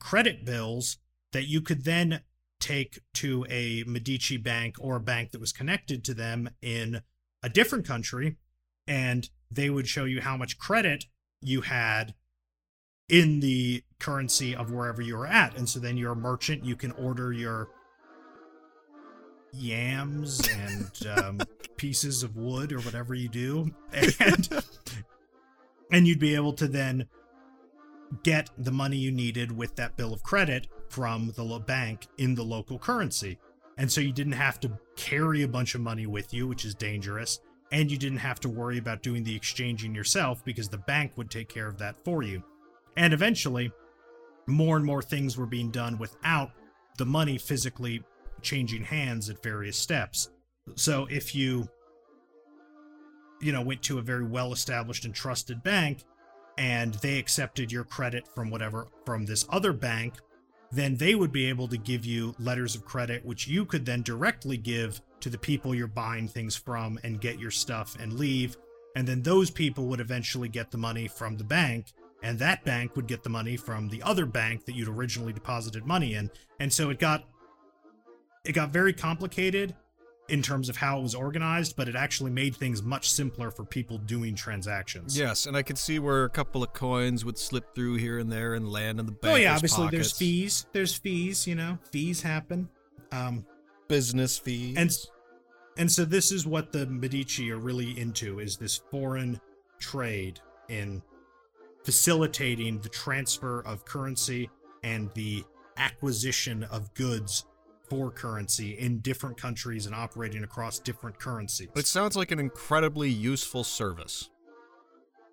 [0.00, 0.98] credit bills
[1.32, 2.20] that you could then
[2.58, 7.00] take to a Medici bank or a bank that was connected to them in
[7.42, 8.36] a different country,
[8.86, 11.04] and they would show you how much credit
[11.40, 12.14] you had
[13.08, 15.56] in the currency of wherever you were at.
[15.56, 17.70] And so then you're a merchant, you can order your
[19.52, 21.40] yams and um,
[21.76, 24.48] pieces of wood or whatever you do, and
[25.92, 27.06] and you'd be able to then
[28.22, 32.42] get the money you needed with that bill of credit from the bank in the
[32.42, 33.38] local currency.
[33.78, 36.74] And so you didn't have to carry a bunch of money with you, which is
[36.74, 37.40] dangerous.
[37.72, 41.30] And you didn't have to worry about doing the exchanging yourself because the bank would
[41.30, 42.42] take care of that for you.
[42.96, 43.70] And eventually,
[44.46, 46.50] more and more things were being done without
[46.98, 48.02] the money physically
[48.42, 50.30] changing hands at various steps.
[50.74, 51.68] So if you,
[53.40, 56.04] you know, went to a very well established and trusted bank,
[56.58, 60.14] and they accepted your credit from whatever from this other bank,
[60.72, 64.02] then they would be able to give you letters of credit, which you could then
[64.02, 68.56] directly give to the people you're buying things from and get your stuff and leave.
[68.94, 71.86] And then those people would eventually get the money from the bank,
[72.22, 75.86] and that bank would get the money from the other bank that you'd originally deposited
[75.86, 76.30] money in.
[76.58, 77.24] And so it got
[78.44, 79.74] it got very complicated
[80.28, 83.64] in terms of how it was organized, but it actually made things much simpler for
[83.64, 85.18] people doing transactions.
[85.18, 88.30] Yes, and I could see where a couple of coins would slip through here and
[88.30, 89.34] there and land in the bank.
[89.34, 90.66] Oh yeah, obviously there's fees.
[90.72, 92.68] There's fees, you know, fees happen.
[93.12, 93.44] Um,
[93.88, 94.76] business fees.
[94.76, 94.90] And
[95.76, 99.40] and so this is what the Medici are really into is this foreign
[99.78, 101.02] trade in
[101.84, 104.48] facilitating the transfer of currency
[104.84, 105.42] and the
[105.76, 107.46] acquisition of goods
[107.90, 111.68] for currency in different countries and operating across different currencies.
[111.74, 114.30] It sounds like an incredibly useful service.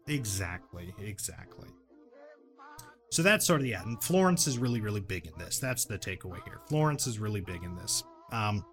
[0.07, 1.67] Exactly, exactly.
[3.09, 5.59] So that's sort of the yeah, and Florence is really, really big in this.
[5.59, 6.59] That's the takeaway here.
[6.67, 8.03] Florence is really big in this.
[8.31, 8.65] Um,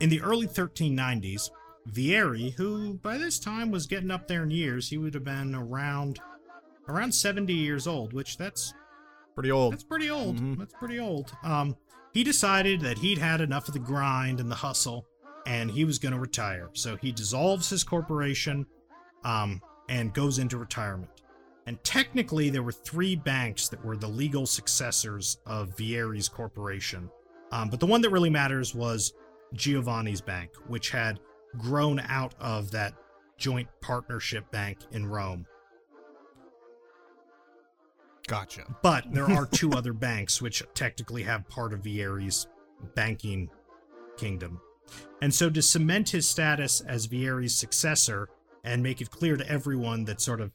[0.00, 1.50] in the early 1390s,
[1.90, 5.54] Vieri, who by this time was getting up there in years, he would have been
[5.54, 6.18] around
[6.88, 8.74] around 70 years old, which that's
[9.34, 9.74] pretty old.
[9.74, 10.36] That's pretty old.
[10.36, 10.54] Mm-hmm.
[10.58, 11.32] That's pretty old.
[11.44, 11.76] Um,
[12.12, 15.06] he decided that he'd had enough of the grind and the hustle
[15.46, 16.70] and he was going to retire.
[16.72, 18.66] So he dissolves his corporation
[19.24, 21.10] um, and goes into retirement.
[21.66, 27.08] And technically, there were three banks that were the legal successors of Vieri's corporation.
[27.52, 29.12] Um, but the one that really matters was
[29.54, 31.20] Giovanni's bank, which had
[31.58, 32.94] grown out of that
[33.36, 35.46] joint partnership bank in Rome.
[38.32, 38.64] Gotcha.
[38.80, 42.46] But there are two other banks which technically have part of Vieri's
[42.94, 43.50] banking
[44.16, 44.58] kingdom.
[45.20, 48.30] And so to cement his status as Vieri's successor
[48.64, 50.50] and make it clear to everyone that sort of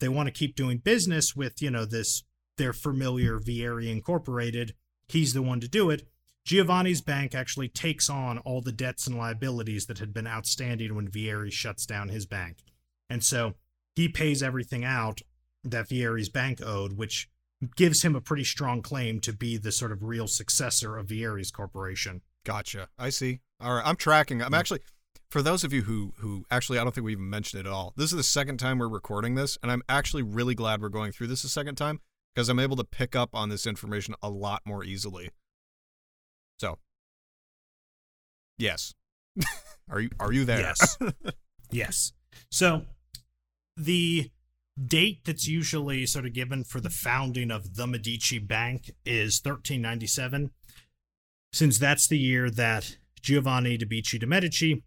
[0.00, 2.24] they want to keep doing business with, you know, this
[2.58, 4.74] their familiar Vieri Incorporated,
[5.06, 6.08] he's the one to do it.
[6.44, 11.06] Giovanni's bank actually takes on all the debts and liabilities that had been outstanding when
[11.08, 12.56] Vieri shuts down his bank.
[13.08, 13.54] And so
[13.94, 15.22] he pays everything out
[15.64, 17.28] that Vieri's bank owed, which
[17.76, 21.50] gives him a pretty strong claim to be the sort of real successor of Vieri's
[21.50, 22.22] corporation.
[22.44, 22.88] Gotcha.
[22.98, 23.40] I see.
[23.60, 23.86] All right.
[23.86, 24.42] I'm tracking.
[24.42, 24.54] I'm hmm.
[24.54, 24.80] actually
[25.30, 27.72] for those of you who who actually I don't think we even mentioned it at
[27.72, 27.92] all.
[27.96, 31.12] This is the second time we're recording this, and I'm actually really glad we're going
[31.12, 32.00] through this a second time
[32.34, 35.30] because I'm able to pick up on this information a lot more easily.
[36.58, 36.78] So,
[38.58, 38.94] yes.
[39.90, 40.60] are you are you there?
[40.60, 40.98] Yes.
[41.70, 42.12] yes.
[42.50, 42.82] So,
[43.76, 44.30] the
[44.86, 50.50] date that's usually sort of given for the founding of the Medici Bank is 1397,
[51.52, 54.82] since that's the year that Giovanni de Bicci de Medici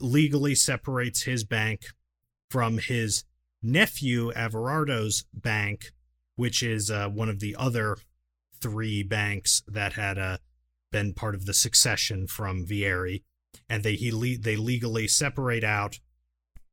[0.00, 1.86] legally separates his bank
[2.50, 3.24] from his
[3.62, 5.92] nephew Averardo's bank,
[6.36, 7.96] which is uh, one of the other
[8.60, 10.38] three banks that had uh,
[10.92, 13.22] been part of the succession from Vieri,
[13.68, 15.98] and they he le- they legally separate out,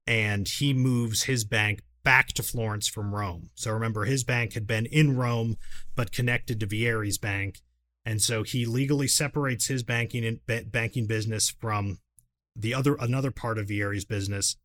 [0.05, 3.49] and he moves his bank back to Florence from Rome.
[3.55, 5.57] So remember, his bank had been in Rome,
[5.95, 7.59] but connected to Vieri's bank.
[8.05, 11.99] And so he legally separates his banking and ba- banking business from
[12.55, 14.57] the other another part of Vieri's business,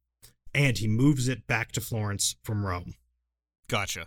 [0.54, 2.94] and he moves it back to Florence from Rome.
[3.68, 4.06] Gotcha.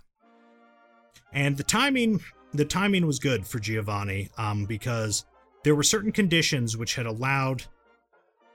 [1.31, 2.21] And the timing
[2.53, 5.25] the timing was good for Giovanni um, because
[5.63, 7.63] there were certain conditions which had allowed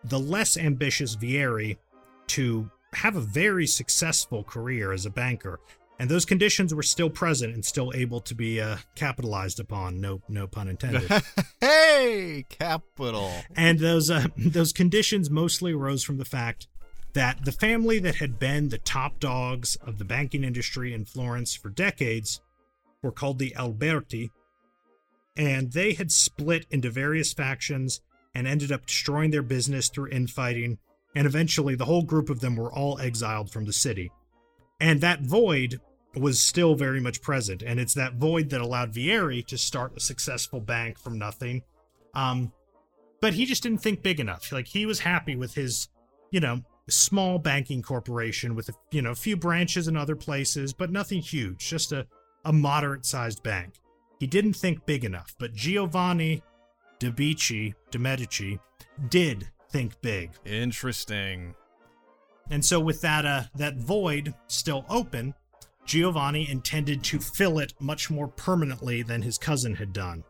[0.02, 1.78] the less ambitious Vieri
[2.28, 5.61] to have a very successful career as a banker
[5.99, 10.01] and those conditions were still present and still able to be uh, capitalized upon.
[10.01, 11.11] No, no pun intended.
[11.61, 13.32] hey, capital.
[13.57, 16.66] And those uh, those conditions mostly arose from the fact
[17.12, 21.55] that the family that had been the top dogs of the banking industry in Florence
[21.55, 22.40] for decades
[23.03, 24.32] were called the Alberti,
[25.36, 28.01] and they had split into various factions
[28.34, 30.78] and ended up destroying their business through infighting
[31.14, 34.10] and eventually the whole group of them were all exiled from the city.
[34.80, 35.80] And that void
[36.16, 40.00] was still very much present, and it's that void that allowed Vieri to start a
[40.00, 41.62] successful bank from nothing.
[42.14, 42.52] Um,
[43.20, 44.52] but he just didn't think big enough.
[44.52, 45.88] Like he was happy with his,
[46.30, 50.72] you know, small banking corporation with a you know a few branches in other places,
[50.72, 52.06] but nothing huge, just a,
[52.44, 53.74] a moderate sized bank.
[54.20, 56.42] He didn't think big enough, but Giovanni
[56.98, 58.58] de Bicci, de Medici,
[59.08, 60.30] did think big.
[60.44, 61.52] Interesting.
[62.48, 65.34] And so with that uh that void still open,
[65.84, 70.22] Giovanni intended to fill it much more permanently than his cousin had done.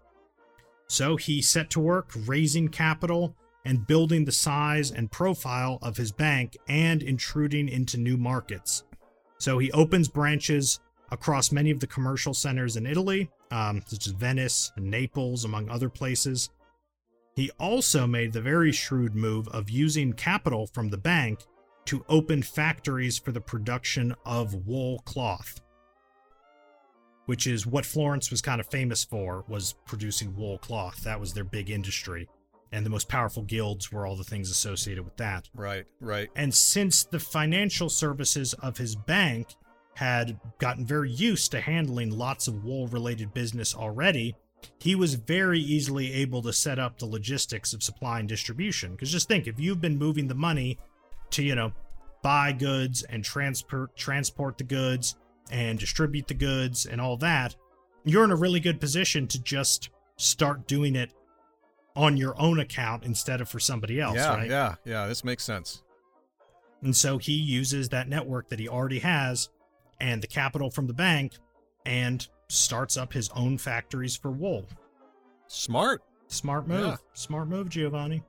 [0.86, 3.36] So he set to work raising capital
[3.66, 8.84] and building the size and profile of his bank and intruding into new markets.
[9.36, 10.80] So he opens branches
[11.10, 15.68] across many of the commercial centers in Italy, um, such as Venice and Naples, among
[15.68, 16.48] other places.
[17.36, 21.40] He also made the very shrewd move of using capital from the bank
[21.86, 25.60] to open factories for the production of wool cloth.
[27.26, 31.02] which is what Florence was kind of famous for, was producing wool cloth.
[31.04, 32.28] That was their big industry.
[32.72, 35.48] And the most powerful guilds were all the things associated with that.
[35.54, 36.28] Right, right.
[36.34, 39.54] And since the financial services of his bank
[39.94, 44.34] had gotten very used to handling lots of wool related business already,
[44.78, 48.92] he was very easily able to set up the logistics of supply and distribution.
[48.92, 50.78] Because just think, if you've been moving the money
[51.30, 51.72] to, you know,
[52.22, 55.16] buy goods and transport transport the goods
[55.50, 57.54] and distribute the goods and all that,
[58.04, 61.12] you're in a really good position to just start doing it
[61.96, 64.50] on your own account instead of for somebody else, yeah, right?
[64.50, 65.06] yeah, yeah.
[65.06, 65.82] This makes sense.
[66.82, 69.48] And so he uses that network that he already has
[70.00, 71.34] and the capital from the bank
[71.86, 74.66] and starts up his own factories for wool.
[75.46, 76.02] Smart.
[76.28, 76.86] Smart move.
[76.86, 76.96] Yeah.
[77.12, 78.22] Smart move, Giovanni.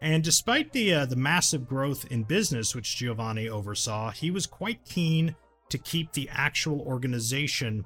[0.00, 4.84] And despite the uh, the massive growth in business which Giovanni oversaw, he was quite
[4.84, 5.34] keen
[5.70, 7.84] to keep the actual organization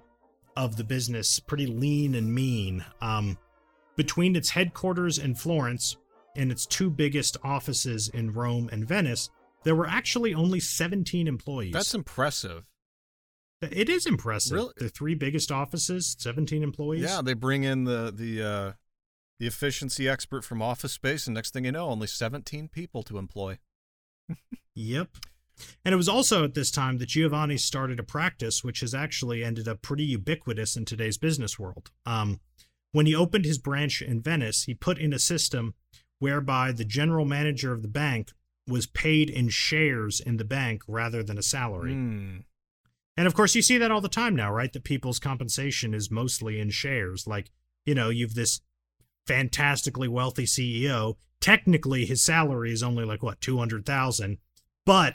[0.57, 2.85] of the business pretty lean and mean.
[3.01, 3.39] Um,
[3.97, 5.97] between its headquarters in Florence
[6.37, 9.31] and its two biggest offices in Rome and Venice,
[9.65, 11.73] there were actually only 17 employees.
[11.73, 12.65] That's impressive.
[13.63, 14.57] It is impressive.
[14.57, 14.73] Really?
[14.77, 17.03] The three biggest offices, 17 employees.
[17.03, 18.73] Yeah, they bring in the the uh,
[19.39, 23.19] the efficiency expert from Office Space, and next thing you know, only 17 people to
[23.19, 23.59] employ.
[24.75, 25.09] Yep.
[25.85, 29.45] And it was also at this time that Giovanni started a practice which has actually
[29.45, 31.91] ended up pretty ubiquitous in today's business world.
[32.07, 32.41] Um,
[32.93, 35.75] when he opened his branch in Venice, he put in a system
[36.19, 38.33] whereby the general manager of the bank
[38.67, 41.93] was paid in shares in the bank rather than a salary.
[41.93, 42.37] Hmm.
[43.17, 44.73] And of course, you see that all the time now, right?
[44.73, 47.27] That people's compensation is mostly in shares.
[47.27, 47.51] Like,
[47.85, 48.61] you know, you've this
[49.27, 51.17] fantastically wealthy CEO.
[51.41, 54.39] Technically, his salary is only like what two hundred thousand,
[54.87, 55.15] but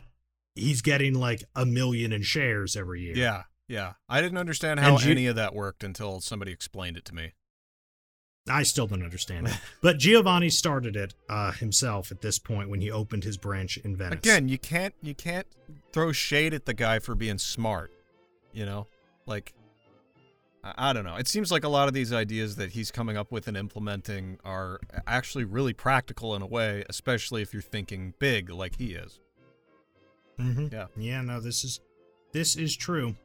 [0.56, 3.16] he's getting like a million in shares every year.
[3.16, 3.94] Yeah, yeah.
[4.10, 7.34] I didn't understand how Gi- any of that worked until somebody explained it to me.
[8.50, 9.54] I still don't understand it.
[9.82, 13.96] But Giovanni started it uh, himself at this point when he opened his branch in
[13.96, 14.20] Venice.
[14.20, 15.48] Again, you can't you can't
[15.94, 17.92] throw shade at the guy for being smart.
[18.54, 18.88] You know,
[19.26, 19.54] like
[20.64, 21.16] I, I don't know.
[21.16, 24.40] It seems like a lot of these ideas that he's coming up with and implementing
[24.44, 29.20] are actually really practical in a way, especially if you're thinking big like he is.
[30.38, 30.88] hmm Yeah.
[30.98, 31.80] Yeah, no, this is
[32.32, 33.16] this is true.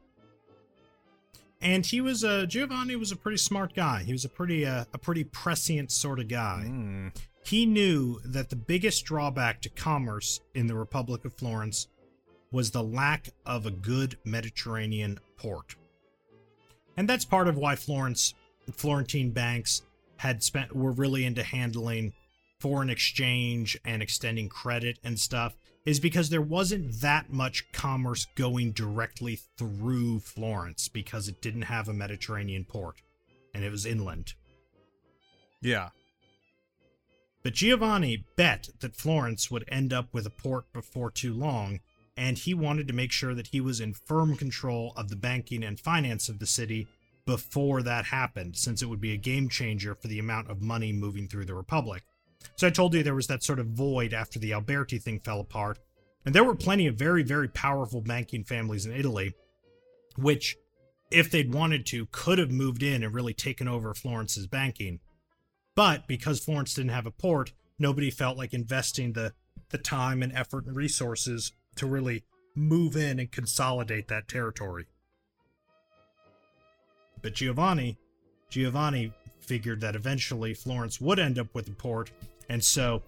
[1.63, 4.03] And he was a Giovanni was a pretty smart guy.
[4.03, 6.65] He was a pretty uh, a pretty prescient sort of guy.
[6.67, 7.15] Mm.
[7.45, 11.87] He knew that the biggest drawback to commerce in the Republic of Florence
[12.51, 15.75] was the lack of a good Mediterranean port.
[16.97, 18.33] And that's part of why Florence
[18.71, 19.83] Florentine banks
[20.17, 22.13] had spent were really into handling
[22.59, 25.55] foreign exchange and extending credit and stuff
[25.85, 31.89] is because there wasn't that much commerce going directly through Florence because it didn't have
[31.89, 33.01] a Mediterranean port
[33.53, 34.33] and it was inland.
[35.61, 35.89] Yeah.
[37.43, 41.81] But Giovanni bet that Florence would end up with a port before too long,
[42.15, 45.63] and he wanted to make sure that he was in firm control of the banking
[45.63, 46.87] and finance of the city
[47.25, 50.93] before that happened, since it would be a game changer for the amount of money
[50.93, 52.03] moving through the Republic.
[52.55, 55.39] So I told you there was that sort of void after the Alberti thing fell
[55.39, 55.79] apart,
[56.25, 59.33] and there were plenty of very, very powerful banking families in Italy,
[60.15, 60.55] which,
[61.11, 64.99] if they'd wanted to, could have moved in and really taken over Florence's banking.
[65.75, 69.33] But because Florence didn't have a port, nobody felt like investing the
[69.69, 72.23] the time and effort and resources to really
[72.55, 74.85] move in and consolidate that territory.
[77.23, 77.97] But Giovanni,
[78.49, 82.11] Giovanni figured that eventually Florence would end up with a port,
[82.53, 83.01] and so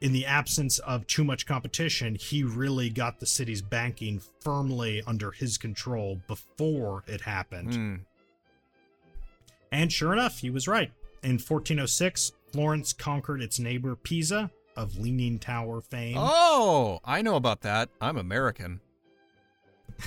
[0.00, 5.32] in the absence of too much competition, he really got the city's banking firmly under
[5.32, 7.72] his control before it happened.
[7.72, 8.00] Mm.
[9.72, 10.92] And sure enough, he was right.
[11.24, 16.16] In 1406, Florence conquered its neighbor Pisa of Leaning Tower fame.
[16.16, 17.88] Oh, I know about that.
[18.00, 18.80] I'm American.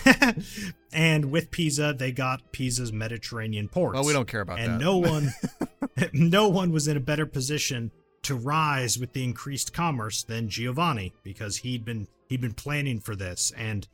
[0.94, 3.96] and with Pisa, they got Pisa's Mediterranean ports.
[3.96, 4.74] Well, we don't care about and that.
[4.76, 5.34] And no one
[6.14, 7.92] no one was in a better position
[8.26, 13.16] to rise with the increased commerce than Giovanni because he'd been he'd been planning for
[13.16, 13.88] this and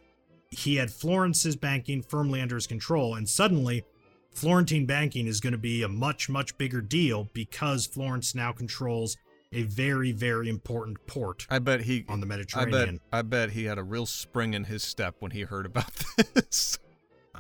[0.49, 3.83] he had Florence's banking firmly under his control and suddenly
[4.31, 9.17] Florentine banking is going to be a much much bigger deal because Florence now controls
[9.51, 12.99] a very very important port I bet he on the I bet Mediterranean.
[13.11, 15.91] I bet he had a real spring in his step when he heard about
[16.33, 16.79] this.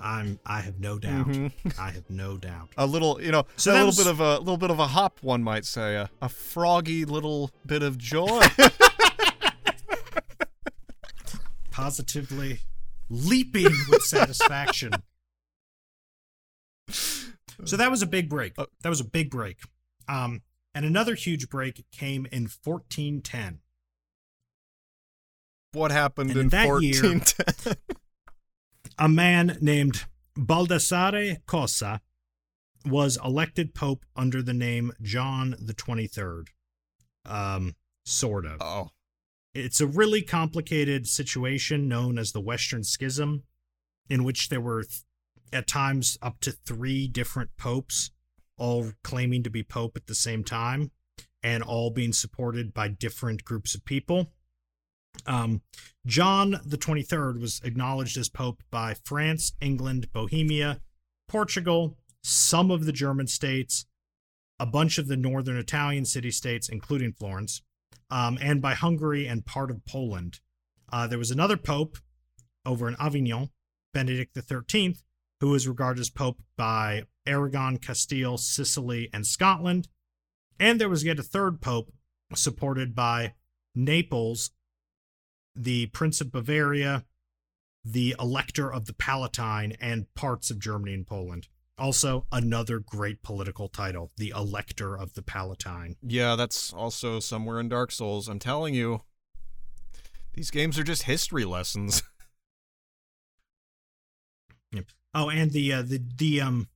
[0.01, 1.27] I'm I have no doubt.
[1.27, 1.51] Mhm.
[1.79, 2.69] I have no doubt.
[2.77, 4.87] A little, you know, So a little was- bit of a little bit of a
[4.87, 8.41] hop, one might say, a, a froggy little bit of joy.
[11.71, 12.59] Positively
[13.09, 14.91] leaping with satisfaction.
[16.89, 18.53] So that was a big break.
[18.57, 18.65] Oh.
[18.83, 19.59] That was a big break.
[20.07, 20.41] Um,
[20.73, 23.59] and another huge break came in 1410.
[25.73, 27.75] What happened And in in 1410?
[28.97, 30.05] A man named
[30.35, 31.99] Baldassare Cossa
[32.85, 36.47] was elected pope under the name John the 23rd.
[37.25, 38.61] Um, sort of.
[38.61, 38.89] oh,
[39.53, 43.43] It's a really complicated situation known as the Western Schism,
[44.09, 45.03] in which there were th-
[45.53, 48.11] at times up to three different popes,
[48.57, 50.91] all claiming to be pope at the same time,
[51.43, 54.31] and all being supported by different groups of people.
[55.25, 55.61] Um,
[56.05, 60.81] John the 23rd was acknowledged as pope by France, England, Bohemia,
[61.27, 63.85] Portugal, some of the German states,
[64.59, 67.61] a bunch of the northern Italian city states, including Florence,
[68.09, 70.39] um, and by Hungary and part of Poland.
[70.91, 71.97] Uh, there was another pope
[72.65, 73.49] over in Avignon,
[73.93, 74.97] Benedict XIII,
[75.39, 79.87] who was regarded as pope by Aragon, Castile, Sicily, and Scotland.
[80.59, 81.91] And there was yet a third pope
[82.35, 83.33] supported by
[83.73, 84.51] Naples,
[85.55, 87.05] the Prince of Bavaria,
[87.83, 91.47] the Elector of the Palatine, and parts of Germany and Poland.
[91.77, 95.95] Also, another great political title, the Elector of the Palatine.
[96.03, 98.27] yeah, that's also somewhere in Dark Souls.
[98.27, 99.01] I'm telling you,
[100.33, 102.03] these games are just history lessons.
[104.71, 104.85] yep.
[105.13, 106.67] Oh, and the uh, the the um,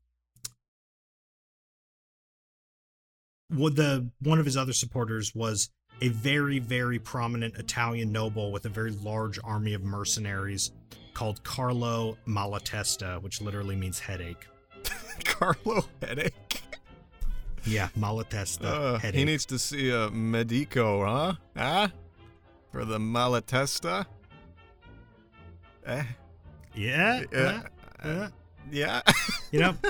[3.50, 5.70] what the one of his other supporters was
[6.02, 10.72] a very very prominent Italian noble with a very large army of mercenaries
[11.14, 14.46] called Carlo Malatesta, which literally means headache.
[15.24, 16.34] Carlo headache.
[17.64, 19.18] Yeah, Malatesta Uh, headache.
[19.20, 21.34] he needs to see a medico, huh?
[21.58, 21.88] Huh?
[22.72, 24.06] For the malatesta?
[25.86, 26.04] Eh?
[26.76, 27.62] yeah, Yeah.
[28.04, 28.30] yeah, yeah.
[28.72, 29.02] Yeah.
[29.52, 29.76] You know,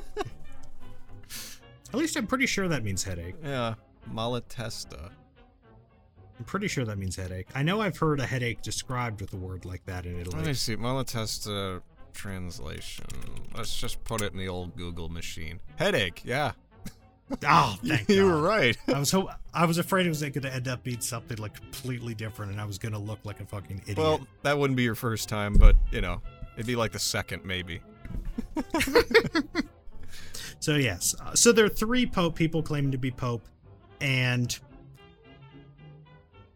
[1.90, 3.36] at least I'm pretty sure that means headache.
[3.44, 3.76] yeah.
[4.14, 5.10] Malatesta.
[6.38, 7.48] I'm pretty sure that means headache.
[7.56, 10.36] I know I've heard a headache described with a word like that in Italy.
[10.38, 10.76] Let me see.
[10.76, 11.82] Malatesta
[12.14, 13.06] translation.
[13.56, 15.60] Let's just put it in the old Google machine.
[15.78, 16.22] Headache.
[16.26, 16.52] Yeah.
[17.44, 18.28] Oh, thank you God.
[18.36, 18.78] were right.
[18.94, 21.56] I was ho- I was afraid it was going to end up being something like
[21.56, 23.98] completely different, and I was going to look like a fucking idiot.
[23.98, 26.22] Well, that wouldn't be your first time, but you know,
[26.56, 27.82] it'd be like the second maybe.
[30.60, 33.44] so yes, uh, so there are three pope people claiming to be pope,
[34.02, 34.60] and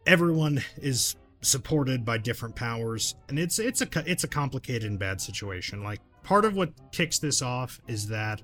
[0.09, 5.21] everyone is supported by different powers, and it's it's a it's a complicated and bad
[5.21, 5.83] situation.
[5.83, 8.41] Like part of what kicks this off is that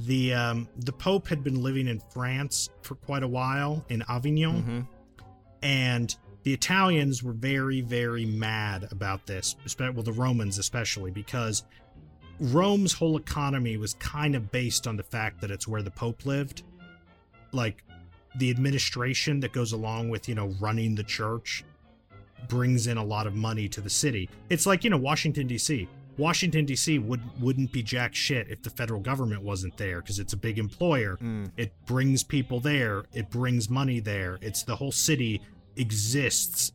[0.00, 4.62] the um, the pope had been living in France for quite a while in Avignon.
[4.62, 4.80] hmm
[5.62, 11.62] and the Italians were very, very mad about this, well, the Romans especially, because
[12.40, 16.26] Rome's whole economy was kind of based on the fact that it's where the Pope
[16.26, 16.64] lived.
[17.52, 17.84] Like
[18.36, 21.64] the administration that goes along with, you know, running the church
[22.48, 24.28] brings in a lot of money to the city.
[24.50, 25.88] It's like, you know, Washington, D.C.
[26.18, 26.98] Washington, D.C.
[26.98, 30.58] would, wouldn't be jack shit if the federal government wasn't there because it's a big
[30.58, 31.16] employer.
[31.22, 31.50] Mm.
[31.56, 33.04] It brings people there.
[33.12, 34.38] It brings money there.
[34.42, 35.40] It's the whole city
[35.76, 36.72] exists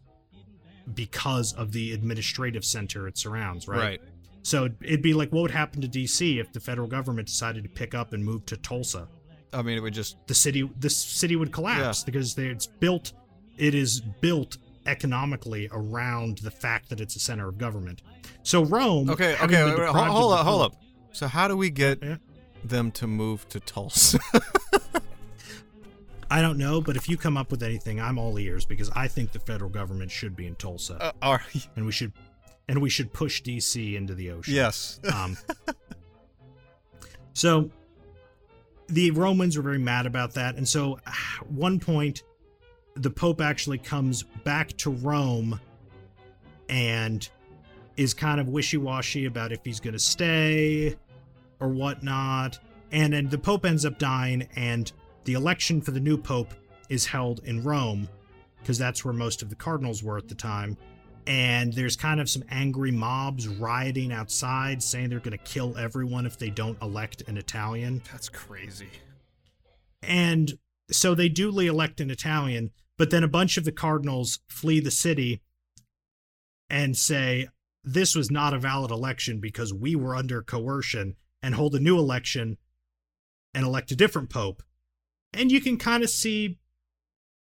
[0.94, 3.78] because of the administrative center it surrounds, right?
[3.78, 4.02] Right.
[4.42, 7.70] So it'd be like what would happen to DC if the federal government decided to
[7.70, 9.10] pick up and move to Tulsa?
[9.54, 13.14] I mean, it would just The city the city would collapse because they, it's built
[13.58, 18.02] it is built economically around the fact that it's a center of government.
[18.44, 19.36] So Rome okay.
[19.42, 19.64] Okay.
[19.66, 20.46] wait, wait, hold, hold up.
[20.46, 20.76] Hold up.
[21.12, 22.18] So how do we get Yeah.
[22.64, 24.20] them to move to Tulsa?
[26.30, 29.08] I don't know, but if you come up with anything, I'm all ears because I
[29.08, 31.02] think the federal government should be in Tulsa.
[31.02, 31.42] uh, are,
[31.78, 32.12] and we should
[32.68, 34.54] and we should push DC into the ocean.
[34.54, 35.00] yes.
[35.14, 35.38] Um,
[37.34, 37.70] so
[38.88, 41.14] the Romans were very mad about that, and so at
[41.50, 42.24] one point,
[42.96, 45.60] the Pope actually comes back to Rome
[46.70, 47.30] and
[47.96, 50.96] is kind of wishy-washy about if he's going to stay
[51.60, 52.60] or whatnot.
[52.92, 54.92] And then the Pope ends up dying, and
[55.26, 56.54] the election for the new Pope
[56.90, 58.08] is held in Rome
[58.60, 60.78] because that's where most of the cardinals were at the time
[61.28, 66.26] and there's kind of some angry mobs rioting outside saying they're going to kill everyone
[66.26, 68.02] if they don't elect an Italian.
[68.10, 68.90] That's crazy.
[70.02, 70.58] And
[70.90, 74.90] so they duly elect an Italian, but then a bunch of the cardinals flee the
[74.90, 75.42] city
[76.70, 77.50] and say
[77.84, 81.98] this was not a valid election because we were under coercion and hold a new
[81.98, 82.58] election
[83.54, 84.64] and elect a different pope.
[85.34, 86.58] And you can kind of see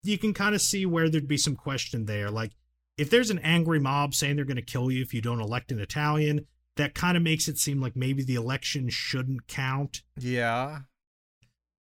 [0.03, 2.53] you can kind of see where there'd be some question there like
[2.97, 5.73] if there's an angry mob saying they're going to kill you if you don't elect
[5.73, 6.47] an Italian,
[6.77, 10.03] that kind of makes it seem like maybe the election shouldn't count.
[10.19, 10.81] Yeah.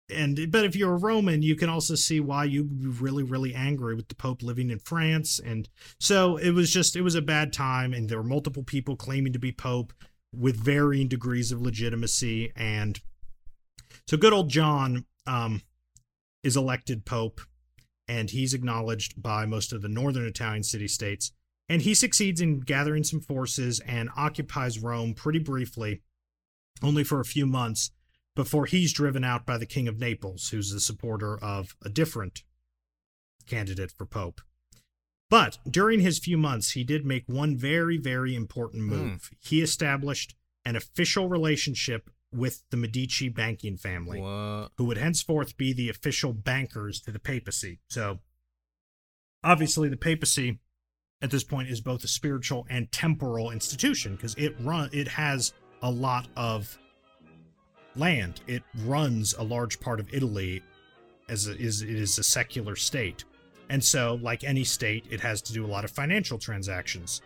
[0.09, 3.53] and but if you're a Roman, you can also see why you'd be really, really
[3.53, 5.39] angry with the Pope living in France.
[5.43, 5.67] And
[5.99, 9.33] so it was just it was a bad time, and there were multiple people claiming
[9.33, 9.93] to be Pope
[10.33, 12.51] with varying degrees of legitimacy.
[12.55, 12.99] And
[14.07, 15.61] so good old John um,
[16.43, 17.41] is elected Pope,
[18.07, 21.31] and he's acknowledged by most of the northern Italian city states.
[21.69, 26.01] And he succeeds in gathering some forces and occupies Rome pretty briefly,
[26.81, 27.91] only for a few months
[28.35, 32.43] before he's driven out by the King of Naples, who's the supporter of a different
[33.47, 34.41] candidate for Pope.
[35.29, 39.31] But during his few months, he did make one very, very important move.
[39.31, 39.31] Mm.
[39.41, 44.69] He established an official relationship with the Medici banking family, what?
[44.77, 47.79] who would henceforth be the official bankers to the papacy.
[47.89, 48.19] So,
[49.43, 50.59] obviously, the papacy
[51.21, 55.53] at this point is both a spiritual and temporal institution because it run it has
[55.81, 56.77] a lot of
[57.95, 58.41] land.
[58.47, 60.61] It runs a large part of Italy
[61.27, 63.23] as a, is it is a secular state.
[63.69, 67.21] And so, like any state, it has to do a lot of financial transactions.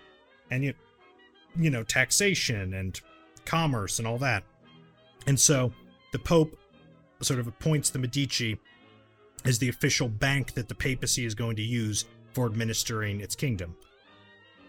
[0.49, 0.73] And you
[1.55, 2.99] you know, taxation and
[3.45, 4.43] commerce and all that.
[5.27, 5.71] And so
[6.11, 6.57] the Pope
[7.21, 8.57] sort of appoints the Medici
[9.45, 13.75] as the official bank that the papacy is going to use for administering its kingdom.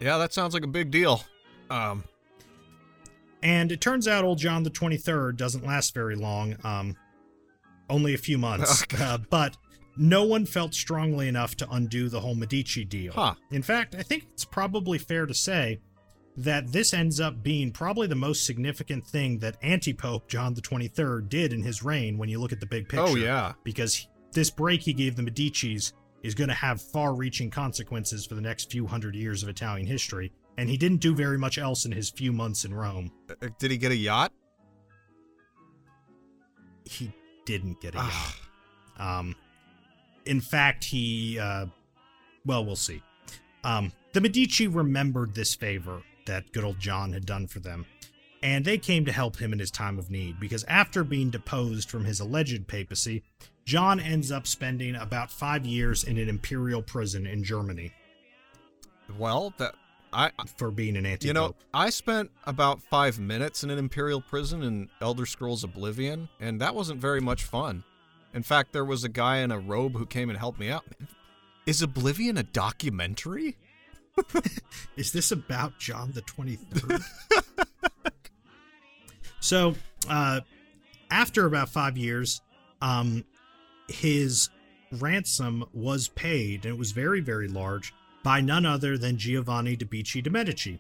[0.00, 1.22] Yeah, that sounds like a big deal.
[1.70, 2.04] Um,
[3.42, 6.96] and it turns out old John the 23rd doesn't last very long, um,
[7.88, 8.84] only a few months.
[9.00, 9.56] Oh, uh, but
[9.96, 13.12] no one felt strongly enough to undo the whole Medici deal.
[13.12, 13.34] Huh.
[13.50, 15.80] In fact, I think it's probably fair to say
[16.36, 21.28] that this ends up being probably the most significant thing that anti-pope John the 23rd
[21.28, 23.04] did in his reign when you look at the big picture.
[23.06, 23.52] Oh yeah.
[23.64, 25.92] Because this break he gave the Medicis
[26.22, 30.32] is going to have far-reaching consequences for the next few hundred years of Italian history
[30.56, 33.10] and he didn't do very much else in his few months in Rome.
[33.30, 34.32] Uh, did he get a yacht?
[36.84, 37.12] He
[37.44, 38.36] didn't get a yacht.
[38.98, 39.36] Um,
[40.26, 41.66] in fact, he, uh,
[42.44, 43.02] well, we'll see.
[43.64, 47.86] Um, the Medici remembered this favor that good old John had done for them,
[48.42, 51.90] and they came to help him in his time of need because after being deposed
[51.90, 53.22] from his alleged papacy,
[53.64, 57.92] John ends up spending about five years in an imperial prison in Germany.
[59.18, 59.74] Well, that
[60.12, 61.28] I for being an anti.
[61.28, 66.28] You know, I spent about five minutes in an imperial prison in Elder Scrolls Oblivion,
[66.40, 67.84] and that wasn't very much fun.
[68.34, 70.84] In fact, there was a guy in a robe who came and helped me out.
[71.66, 73.56] Is Oblivion a documentary?
[74.96, 77.00] Is this about John the Twenty Third?
[79.40, 79.74] so,
[80.08, 80.40] uh,
[81.10, 82.40] after about five years,
[82.80, 83.24] um,
[83.88, 84.50] his
[84.92, 89.84] ransom was paid, and it was very, very large by none other than Giovanni de
[89.84, 90.78] Bicci de Medici.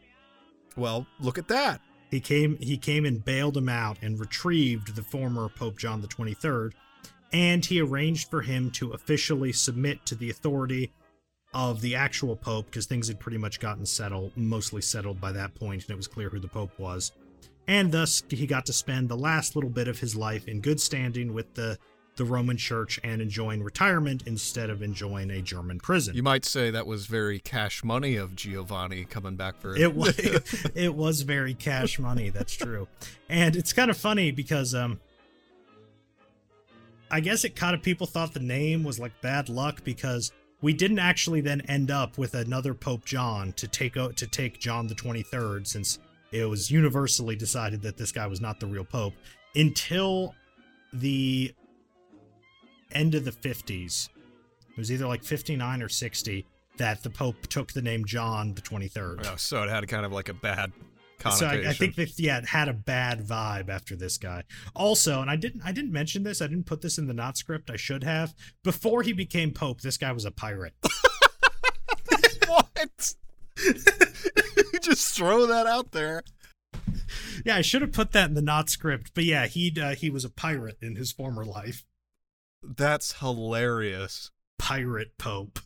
[0.76, 1.80] Well, look at that.
[2.10, 6.08] He came he came and bailed him out and retrieved the former Pope John the
[6.08, 6.72] 23rd,
[7.32, 10.92] and he arranged for him to officially submit to the authority
[11.54, 15.54] of the actual pope because things had pretty much gotten settled, mostly settled by that
[15.54, 17.12] point, and it was clear who the pope was.
[17.68, 20.80] And thus he got to spend the last little bit of his life in good
[20.80, 21.78] standing with the
[22.16, 26.14] the Roman Church and enjoying retirement instead of enjoying a German prison.
[26.14, 29.94] You might say that was very cash money of Giovanni coming back for it.
[29.94, 30.18] was
[30.74, 32.28] it was very cash money.
[32.28, 32.88] That's true,
[33.28, 35.00] and it's kind of funny because um,
[37.10, 40.32] I guess it kind of people thought the name was like bad luck because
[40.62, 44.86] we didn't actually then end up with another Pope John to take to take John
[44.86, 45.98] the Twenty Third since
[46.30, 49.12] it was universally decided that this guy was not the real Pope
[49.54, 50.34] until
[50.92, 51.54] the
[52.92, 54.08] end of the 50s.
[54.70, 56.46] It was either like 59 or 60
[56.78, 59.26] that the Pope took the name John the 23rd.
[59.30, 60.72] Oh, so it had kind of like a bad.
[61.30, 64.42] So I, I, think that yeah, it had a bad vibe after this guy.
[64.74, 66.42] Also, and I didn't I didn't mention this.
[66.42, 67.70] I didn't put this in the not script.
[67.70, 68.34] I should have.
[68.64, 70.74] Before he became Pope, this guy was a pirate.
[72.46, 73.14] what?
[73.64, 76.22] you just throw that out there.
[77.44, 79.12] Yeah, I should have put that in the not script.
[79.14, 81.84] But yeah, he uh, he was a pirate in his former life.
[82.62, 84.30] That's hilarious.
[84.58, 85.58] Pirate Pope.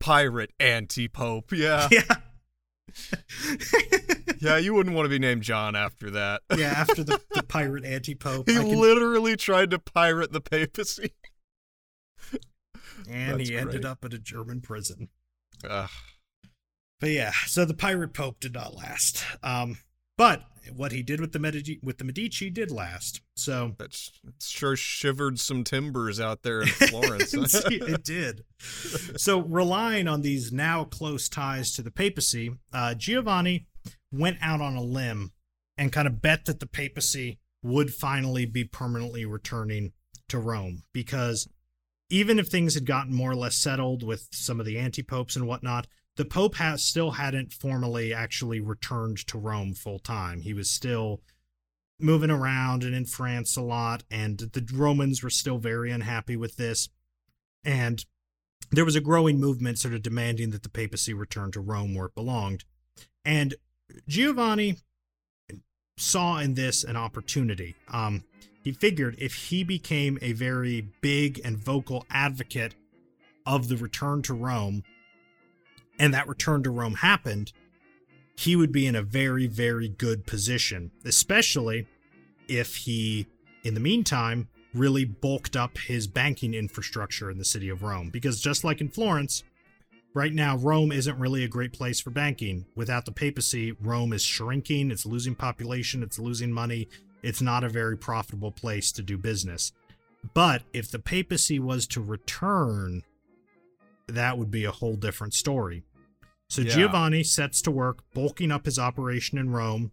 [0.00, 1.52] Pirate anti Pope.
[1.52, 1.88] Yeah.
[1.98, 2.02] Yeah.
[4.40, 6.42] yeah, you wouldn't want to be named John after that.
[6.56, 8.48] yeah, after the, the pirate anti Pope.
[8.48, 8.68] He can...
[8.68, 11.12] literally tried to pirate the papacy.
[13.08, 13.60] and That's he great.
[13.60, 15.08] ended up in a German prison.
[15.68, 15.90] Ugh.
[17.00, 19.24] But yeah, so the pirate Pope did not last.
[19.42, 19.78] Um,
[20.18, 20.42] but
[20.76, 23.22] what he did with the Medici with the Medici did last.
[23.36, 24.12] So that's
[24.42, 27.32] sure shivered some timbers out there in Florence.
[27.70, 28.44] it did.
[29.16, 33.66] So relying on these now close ties to the papacy, uh, Giovanni
[34.12, 35.32] went out on a limb
[35.78, 39.92] and kind of bet that the papacy would finally be permanently returning
[40.28, 41.48] to Rome because
[42.10, 45.36] even if things had gotten more or less settled with some of the anti popes
[45.36, 45.86] and whatnot,
[46.18, 50.40] the Pope has still hadn't formally actually returned to Rome full time.
[50.40, 51.20] He was still
[52.00, 56.56] moving around and in France a lot, and the Romans were still very unhappy with
[56.56, 56.88] this.
[57.64, 58.04] And
[58.72, 62.06] there was a growing movement sort of demanding that the papacy return to Rome where
[62.06, 62.64] it belonged.
[63.24, 63.54] And
[64.08, 64.78] Giovanni
[65.98, 67.76] saw in this an opportunity.
[67.92, 68.24] Um,
[68.64, 72.74] he figured if he became a very big and vocal advocate
[73.46, 74.82] of the return to Rome,
[75.98, 77.52] and that return to Rome happened,
[78.36, 81.86] he would be in a very, very good position, especially
[82.46, 83.26] if he,
[83.64, 88.10] in the meantime, really bulked up his banking infrastructure in the city of Rome.
[88.10, 89.42] Because just like in Florence,
[90.14, 92.66] right now, Rome isn't really a great place for banking.
[92.76, 96.88] Without the papacy, Rome is shrinking, it's losing population, it's losing money,
[97.22, 99.72] it's not a very profitable place to do business.
[100.34, 103.02] But if the papacy was to return,
[104.06, 105.82] that would be a whole different story.
[106.48, 106.74] So Yeah.
[106.74, 109.92] Giovanni sets to work bulking up his operation in Rome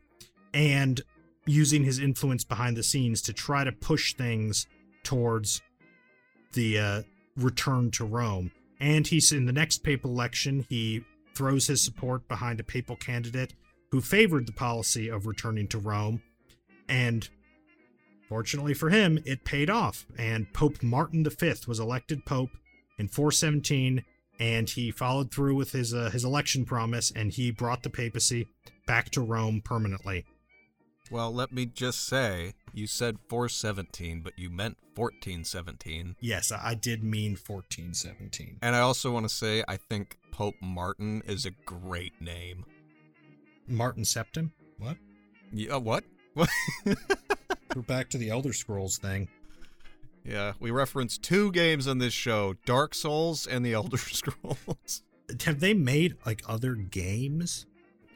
[0.53, 1.01] and
[1.45, 4.67] using his influence behind the scenes to try to push things
[5.03, 5.61] towards
[6.53, 7.01] the uh,
[7.35, 8.51] return to Rome.
[8.79, 11.03] And he's in the next papal election, he
[11.33, 13.53] throws his support behind a papal candidate
[13.91, 16.21] who favored the policy of returning to Rome.
[16.87, 17.27] And
[18.27, 20.05] fortunately for him, it paid off.
[20.17, 22.51] And Pope Martin V was elected pope
[22.97, 24.03] in 417,
[24.39, 28.47] and he followed through with his uh, his election promise, and he brought the papacy
[28.85, 30.25] back to Rome permanently.
[31.11, 36.15] Well, let me just say, you said 417, but you meant 1417.
[36.19, 38.57] Yes, I did mean 1417.
[38.61, 42.65] And I also want to say, I think Pope Martin is a great name.
[43.67, 44.51] Martin Septim?
[44.79, 44.97] What?
[45.51, 46.03] Yeah, what?
[46.33, 46.49] What?
[46.85, 49.27] We're back to the Elder Scrolls thing.
[50.25, 55.03] Yeah, we reference two games on this show Dark Souls and The Elder Scrolls.
[55.45, 57.65] Have they made like other games?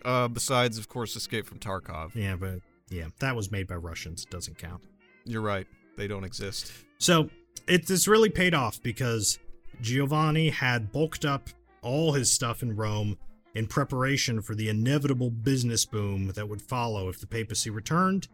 [0.03, 2.15] Uh, besides, of course, Escape from Tarkov.
[2.15, 2.59] Yeah, but
[2.89, 4.25] yeah, that was made by Russians.
[4.25, 4.83] Doesn't count.
[5.25, 5.67] You're right.
[5.97, 6.71] They don't exist.
[6.97, 7.29] So
[7.67, 9.39] it this really paid off because
[9.81, 11.49] Giovanni had bulked up
[11.81, 13.17] all his stuff in Rome
[13.55, 18.27] in preparation for the inevitable business boom that would follow if the papacy returned.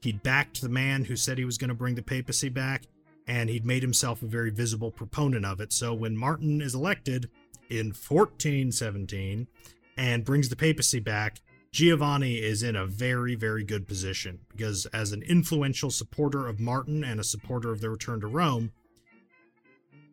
[0.00, 2.82] He'd backed the man who said he was going to bring the papacy back,
[3.26, 5.72] and he'd made himself a very visible proponent of it.
[5.72, 7.30] So when Martin is elected
[7.70, 9.46] in 1417
[9.96, 11.40] and brings the papacy back,
[11.72, 17.02] Giovanni is in a very, very good position because, as an influential supporter of Martin
[17.02, 18.72] and a supporter of the return to Rome,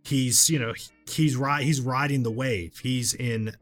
[0.03, 0.73] he's you know
[1.10, 2.80] he's ri- he's riding the wave.
[2.80, 3.56] He's in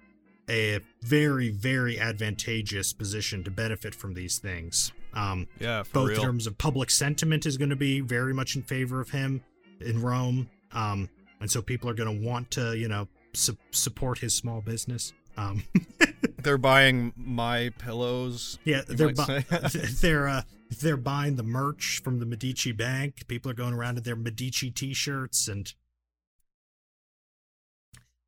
[0.49, 4.91] a very, very advantageous position to benefit from these things.
[5.17, 6.19] Um, Yeah, for both real.
[6.19, 9.41] in terms of public sentiment is going to be very much in favor of him
[9.81, 11.09] in Rome, um,
[11.41, 15.13] and so people are going to want to you know su- support his small business.
[15.37, 15.63] Um,
[16.43, 18.57] They're buying my pillows.
[18.63, 19.41] Yeah, they're bu-
[20.01, 20.41] they're uh,
[20.81, 23.27] they're buying the merch from the Medici Bank.
[23.27, 25.73] People are going around in their Medici T-shirts and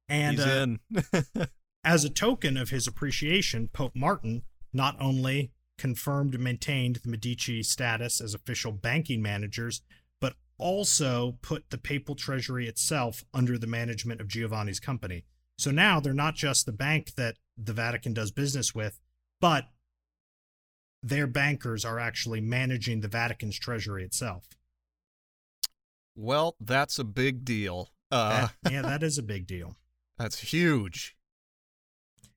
[0.07, 1.47] and He's uh, in.
[1.83, 4.43] as a token of his appreciation, Pope Martin
[4.73, 9.81] not only confirmed and maintained the Medici status as official banking managers,
[10.21, 15.25] but also put the papal treasury itself under the management of Giovanni's company.
[15.57, 18.99] So now they're not just the bank that the Vatican does business with,
[19.41, 19.65] but
[21.01, 24.45] their bankers are actually managing the Vatican's treasury itself.
[26.15, 27.89] well, that's a big deal.
[28.11, 29.75] Uh, That- yeah, that is a big deal.
[30.17, 31.15] that's huge.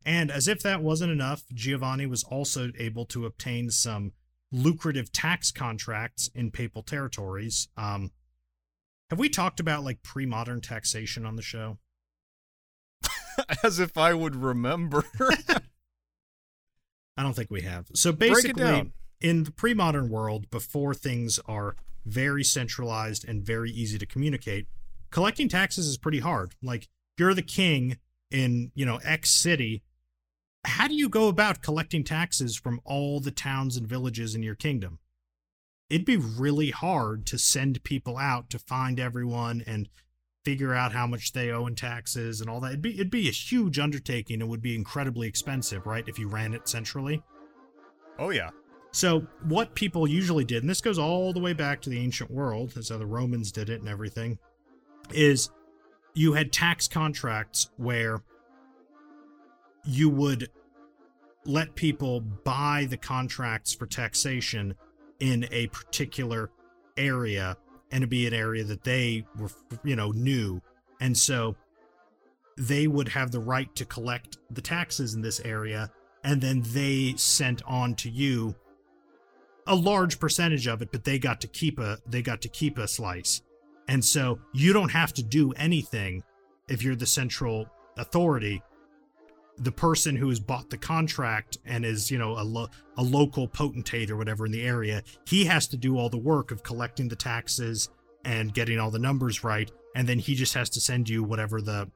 [0.04, 4.12] And as if that wasn't enough, Giovanni was also able to obtain some
[4.50, 7.68] lucrative tax contracts in papal territories.
[7.76, 8.10] Um,
[9.10, 11.78] have we talked about like pre-modern taxation on the show?
[13.64, 15.04] As if I would remember.
[17.16, 17.86] I don't think we have.
[17.94, 24.06] So basically, in the pre-modern world, before things are very centralized and very easy to
[24.06, 24.66] communicate,
[25.10, 26.54] collecting taxes is pretty hard.
[26.62, 26.88] Like
[27.18, 27.98] you're the king
[28.30, 29.82] in, you know, X city.
[30.64, 34.54] How do you go about collecting taxes from all the towns and villages in your
[34.54, 34.98] kingdom?
[35.90, 39.88] It'd be really hard to send people out to find everyone and
[40.44, 42.68] figure out how much they owe in taxes and all that.
[42.68, 46.08] It'd be it'd be a huge undertaking and would be incredibly expensive, right?
[46.08, 47.22] If you ran it centrally.
[48.18, 48.50] oh, yeah.
[48.94, 52.30] So, what people usually did, and this goes all the way back to the ancient
[52.30, 54.38] world, as how the Romans did it and everything,
[55.14, 55.50] is
[56.14, 58.22] you had tax contracts where
[59.84, 60.48] you would
[61.44, 64.74] let people buy the contracts for taxation
[65.20, 66.50] in a particular
[66.96, 67.56] area
[67.90, 69.50] and to be an area that they were,
[69.84, 70.60] you know, knew.
[71.00, 71.56] And so
[72.56, 75.90] they would have the right to collect the taxes in this area,
[76.24, 78.54] and then they sent on to you
[79.66, 82.78] a large percentage of it, but they got to keep a they got to keep
[82.78, 83.42] a slice.
[83.88, 86.22] And so you don't have to do anything
[86.68, 88.62] if you're the central authority.
[89.58, 93.46] The person who has bought the contract and is, you know, a, lo- a local
[93.46, 97.08] potentate or whatever in the area, he has to do all the work of collecting
[97.08, 97.90] the taxes
[98.24, 99.70] and getting all the numbers right.
[99.94, 101.90] And then he just has to send you whatever the,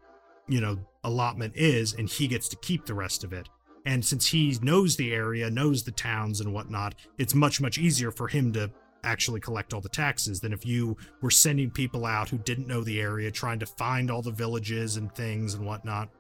[0.49, 3.49] you know, allotment is, and he gets to keep the rest of it.
[3.87, 8.11] And since he knows the area, knows the towns and whatnot, it's much, much easier
[8.11, 8.71] for him to
[9.05, 12.83] actually collect all the taxes than if you were sending people out who didn't know
[12.83, 16.11] the area, trying to find all the villages and things and whatnot.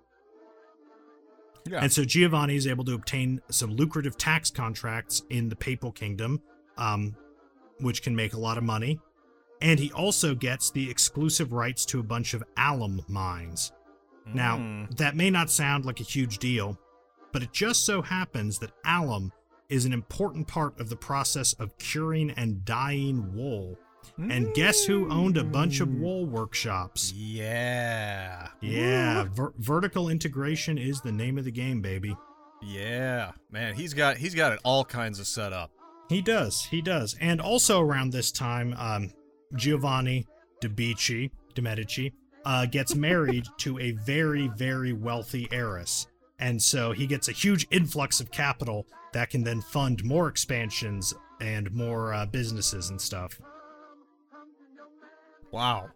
[1.68, 1.80] Yeah.
[1.82, 6.40] And so Giovanni is able to obtain some lucrative tax contracts in the Papal Kingdom,
[6.76, 7.16] um,
[7.80, 9.00] which can make a lot of money.
[9.60, 13.72] And he also gets the exclusive rights to a bunch of alum mines.
[14.26, 14.96] Now, Mm.
[14.96, 16.78] that may not sound like a huge deal,
[17.32, 19.32] but it just so happens that alum
[19.68, 23.78] is an important part of the process of curing and dyeing wool.
[24.18, 27.12] And guess who owned a bunch of wool workshops?
[27.12, 28.48] Yeah.
[28.60, 32.16] Yeah, ver- vertical integration is the name of the game, baby.
[32.62, 33.32] Yeah.
[33.50, 35.70] Man, he's got he's got it all kinds of set up.
[36.08, 37.16] He does, he does.
[37.20, 39.12] And also around this time, um,
[39.54, 40.26] Giovanni
[40.60, 42.12] de Medici, de Medici
[42.44, 46.06] uh, gets married to a very, very wealthy heiress.
[46.38, 51.14] And so he gets a huge influx of capital that can then fund more expansions
[51.40, 53.40] and more uh, businesses and stuff.
[55.50, 55.90] Wow.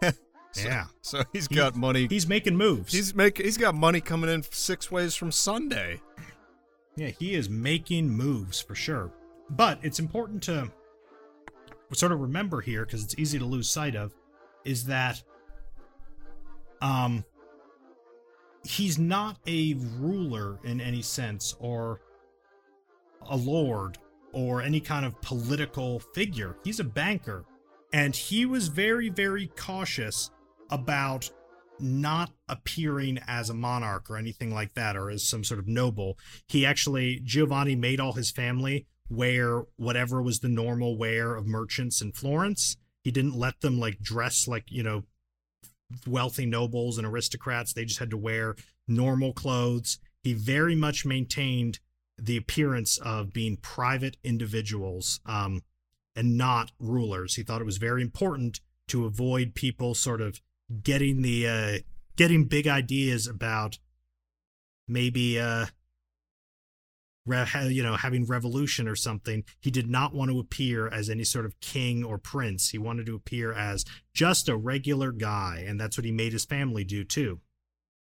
[0.54, 0.84] So- Yeah.
[1.00, 2.06] So he's got money.
[2.10, 2.92] He's making moves.
[2.92, 5.98] He's make he's got money coming in six ways from Sunday.
[6.94, 9.10] Yeah, he is making moves for sure.
[9.48, 10.70] But it's important to
[11.94, 14.14] sort of remember here because it's easy to lose sight of
[14.66, 15.22] is that
[16.82, 17.24] um
[18.64, 22.00] he's not a ruler in any sense or
[23.30, 23.96] a lord
[24.34, 26.56] or any kind of political figure.
[26.62, 27.46] He's a banker
[27.92, 30.30] and he was very very cautious
[30.70, 31.30] about
[31.78, 36.16] not appearing as a monarch or anything like that or as some sort of noble.
[36.46, 42.00] He actually Giovanni made all his family wear whatever was the normal wear of merchants
[42.00, 42.76] in Florence.
[43.02, 45.02] He didn't let them like dress like, you know,
[46.06, 47.72] wealthy nobles and aristocrats.
[47.72, 48.54] They just had to wear
[48.88, 49.98] normal clothes.
[50.22, 51.80] He very much maintained
[52.16, 55.62] the appearance of being private individuals um,
[56.14, 57.34] and not rulers.
[57.36, 60.40] He thought it was very important to avoid people sort of
[60.82, 61.78] getting the uh,
[62.16, 63.78] getting big ideas about
[64.88, 65.66] maybe uh,
[67.26, 69.44] re- you know having revolution or something.
[69.60, 72.70] He did not want to appear as any sort of king or prince.
[72.70, 73.84] He wanted to appear as
[74.14, 77.40] just a regular guy, and that's what he made his family do too.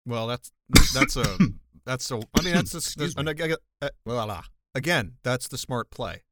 [0.05, 0.51] Well, that's
[0.93, 1.37] that's a
[1.85, 4.41] that's a I mean that's a, Excuse and ag- uh,
[4.73, 6.23] again that's the smart play,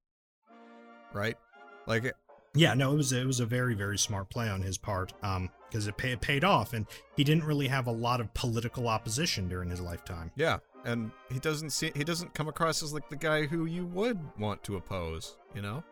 [1.13, 1.37] right?
[1.85, 2.13] Like
[2.55, 5.49] Yeah, no, it was it was a very very smart play on his part, um,
[5.69, 6.85] because it, pay, it paid off, and
[7.15, 10.31] he didn't really have a lot of political opposition during his lifetime.
[10.35, 13.85] yeah, and he doesn't see he doesn't come across as like the guy who you
[13.87, 15.83] would want to oppose, you know?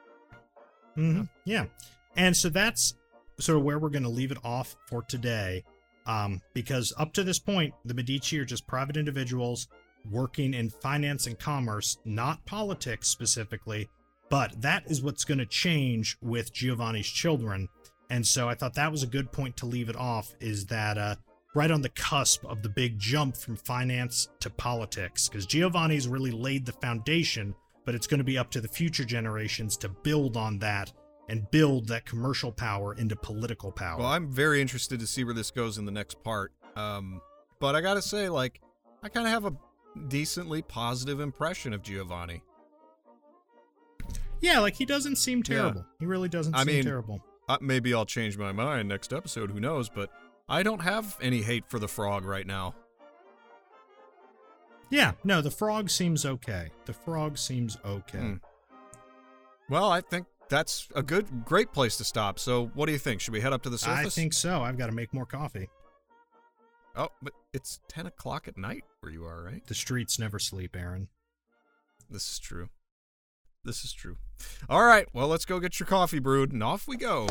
[0.98, 1.24] Mm-hmm.
[1.46, 1.66] Yeah,
[2.16, 2.96] and so that's
[3.40, 5.64] sort of where we're going to leave it off for today,
[6.06, 9.68] um, because up to this point, the Medici are just private individuals
[10.10, 13.90] working in finance and commerce, not politics specifically.
[14.32, 17.70] But that is what's going to change with Giovanni's children,
[18.10, 20.34] and so I thought that was a good point to leave it off.
[20.40, 21.16] Is that uh,
[21.54, 25.30] right on the cusp of the big jump from finance to politics?
[25.30, 27.54] Because Giovanni's really laid the foundation
[27.86, 30.92] but it's going to be up to the future generations to build on that
[31.30, 34.00] and build that commercial power into political power.
[34.00, 36.52] Well, I'm very interested to see where this goes in the next part.
[36.76, 37.22] Um,
[37.60, 38.62] but I gotta say, like,
[39.04, 39.56] I kind of have a
[40.08, 42.42] decently positive impression of Giovanni.
[44.42, 45.56] Yeah, like he doesn't seem Yeah.
[45.56, 45.86] terrible.
[46.00, 47.24] He really doesn't I seem mean- terrible.
[47.50, 49.52] Uh, maybe I'll change my mind next episode.
[49.52, 49.90] Who knows?
[49.90, 50.10] But
[50.48, 52.76] I don't have any hate for the frog right now.
[54.90, 56.70] Yeah, no, the frog seems okay.
[56.86, 58.18] The frog seems okay.
[58.20, 58.34] Hmm.
[59.70, 62.40] Well, I think that's a good, great place to stop.
[62.40, 63.22] So, what do you think?
[63.22, 64.06] Should we head up to the surface?
[64.08, 64.62] I think so.
[64.62, 65.70] I've got to make more coffee.
[66.96, 69.66] Oh, but it's ten o'clock at night where you are, right?
[69.66, 71.08] The streets never sleep, Aaron.
[72.10, 72.68] This is true.
[73.64, 74.18] This is true.
[74.70, 77.28] All right, well, let's go get your coffee brewed, and off we go.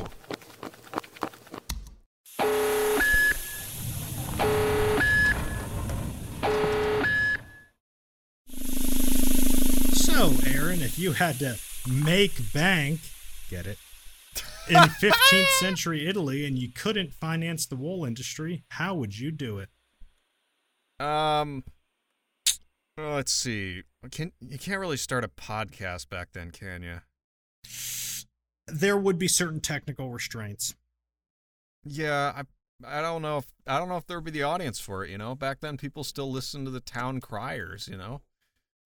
[9.93, 11.57] So, Aaron, if you had to
[11.89, 13.01] make bank,
[13.49, 13.79] get it?
[14.71, 19.59] in 15th century Italy and you couldn't finance the wool industry, how would you do
[19.59, 19.69] it?
[21.05, 21.65] Um,
[22.97, 23.83] let's see.
[24.09, 27.01] Can you can't really start a podcast back then, can you?
[28.67, 30.75] There would be certain technical restraints.
[31.85, 34.81] Yeah, I I don't know if I don't know if there would be the audience
[34.81, 35.11] for it.
[35.11, 37.89] You know, back then people still listened to the town criers.
[37.89, 38.23] You know,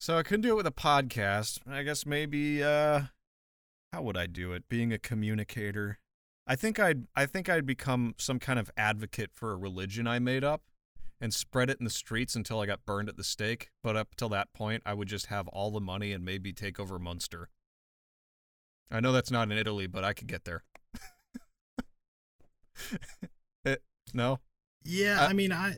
[0.00, 1.60] so I couldn't do it with a podcast.
[1.70, 3.02] I guess maybe uh,
[3.92, 4.68] how would I do it?
[4.68, 6.00] Being a communicator,
[6.44, 10.18] I think I'd I think I'd become some kind of advocate for a religion I
[10.18, 10.62] made up
[11.24, 13.70] and spread it in the streets until I got burned at the stake.
[13.82, 16.78] But up till that point, I would just have all the money and maybe take
[16.78, 17.48] over Munster.
[18.90, 20.64] I know that's not in Italy, but I could get there.
[23.64, 23.82] it,
[24.14, 24.40] no?
[24.84, 25.76] Yeah, Uh, I mean, I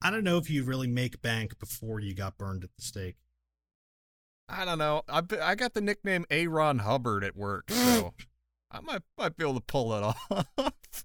[0.00, 3.16] I don't know if you really make bank before you got burned at the stake.
[4.48, 5.02] I don't know.
[5.08, 8.14] I I got the nickname Aaron Hubbard at work, so
[8.70, 10.14] I might might be able to pull that
[10.56, 11.04] off.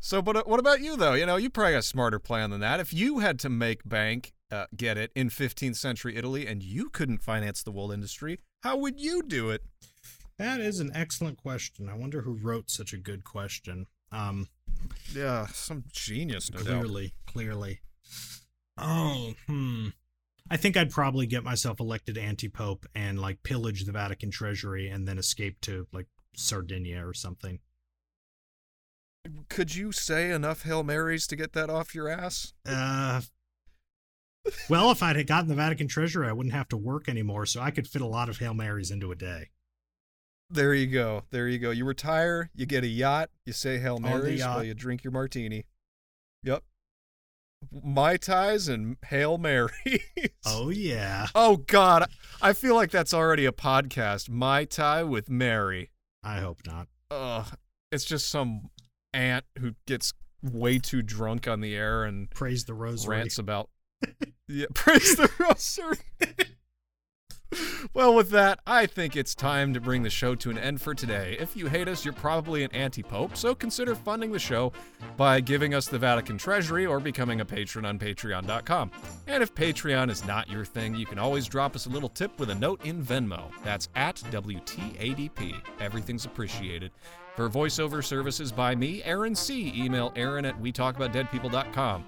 [0.00, 1.14] So, but uh, what about you though?
[1.14, 2.80] You know, you probably got a smarter plan than that.
[2.80, 6.88] If you had to make bank, uh, get it in 15th century Italy, and you
[6.90, 9.62] couldn't finance the wool industry, how would you do it?
[10.38, 11.88] That is an excellent question.
[11.88, 13.86] I wonder who wrote such a good question.
[14.12, 14.48] Um,
[15.14, 16.66] Yeah, some genius, no doubt.
[16.84, 17.80] clearly, clearly.
[18.76, 19.88] Oh, hmm.
[20.50, 25.06] I think I'd probably get myself elected anti-pope and like pillage the Vatican treasury and
[25.06, 27.58] then escape to like Sardinia or something.
[29.48, 32.54] Could you say enough Hail Marys to get that off your ass?
[32.66, 33.20] Uh,
[34.70, 37.60] well, if I'd had gotten the Vatican treasury, I wouldn't have to work anymore, so
[37.60, 39.50] I could fit a lot of Hail Marys into a day.
[40.50, 41.24] There you go.
[41.30, 41.70] There you go.
[41.70, 45.66] You retire, you get a yacht, you say Hail Marys while you drink your martini.
[46.42, 46.62] Yep.
[47.82, 49.72] Mai Tais and Hail Marys.
[50.46, 52.08] Oh yeah, Oh, God.
[52.40, 54.30] I feel like that's already a podcast.
[54.30, 55.90] Mai Tai with Mary.
[56.22, 56.86] I hope not.
[57.10, 57.46] Ugh.
[57.92, 58.70] It's just some
[59.12, 60.12] aunt who gets
[60.42, 63.16] way too drunk on the air and Praise the rosary.
[63.18, 63.68] rants about
[64.48, 65.98] yeah praise the rosary.
[67.94, 70.94] Well with that i think it's time to bring the show to an end for
[70.94, 71.36] today.
[71.40, 74.72] If you hate us you're probably an anti-pope so consider funding the show
[75.16, 78.90] by giving us the vatican treasury or becoming a patron on patreon.com
[79.26, 82.38] and if patreon is not your thing you can always drop us a little tip
[82.38, 83.50] with a note in venmo.
[83.64, 86.92] That's at wtadp everything's appreciated
[87.38, 92.04] for voiceover services by me aaron c email aaron at wetalkaboutdeadpeople.com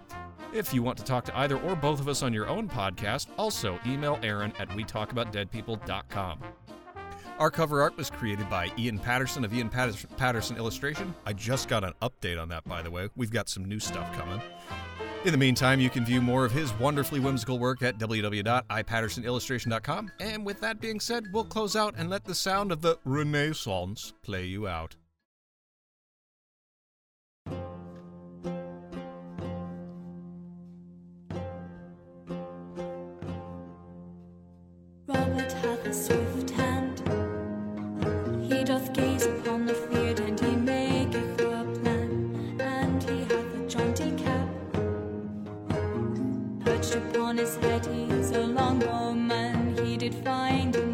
[0.53, 3.29] if you want to talk to either or both of us on your own podcast,
[3.39, 6.41] also email Aaron at wetalkaboutdeadpeople.com.
[7.39, 11.15] Our cover art was created by Ian Patterson of Ian Patterson, Illustration.
[11.25, 13.11] I just got an update on that, by the way.
[13.15, 14.41] We've got some new stuff coming.
[15.25, 20.11] In the meantime, you can view more of his wonderfully whimsical work at www.ipattersonillustration.com.
[20.19, 24.15] And with that being said, we'll close out and let the sound of the Renaissance
[24.23, 24.97] play you out.
[46.93, 49.77] Upon his head, he's a longbow man.
[49.85, 50.90] He did find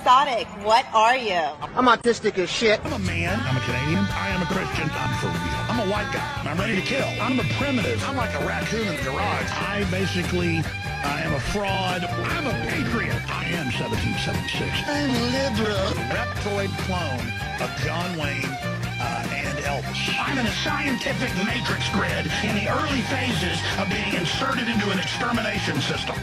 [0.00, 0.46] exotic.
[0.64, 1.44] What are you?
[1.76, 2.80] I'm autistic as shit.
[2.86, 3.38] I'm a man.
[3.44, 4.04] I'm a Canadian.
[4.16, 4.88] I am a Christian.
[4.96, 5.60] I'm for real.
[5.68, 6.24] I'm a white guy.
[6.48, 7.04] I'm ready to kill.
[7.20, 8.02] I'm a primitive.
[8.08, 9.50] I'm like a raccoon in the garage.
[9.52, 10.64] I basically
[11.04, 12.04] I am a fraud.
[12.32, 13.20] I'm a patriot.
[13.28, 14.72] I am 1776.
[14.88, 15.92] I'm liberal.
[16.16, 17.28] Reptoid clone
[17.60, 18.48] of John Wayne
[19.04, 20.00] uh, and Elvis.
[20.16, 24.98] I'm in a scientific matrix grid in the early phases of being inserted into an
[24.98, 26.16] extermination system.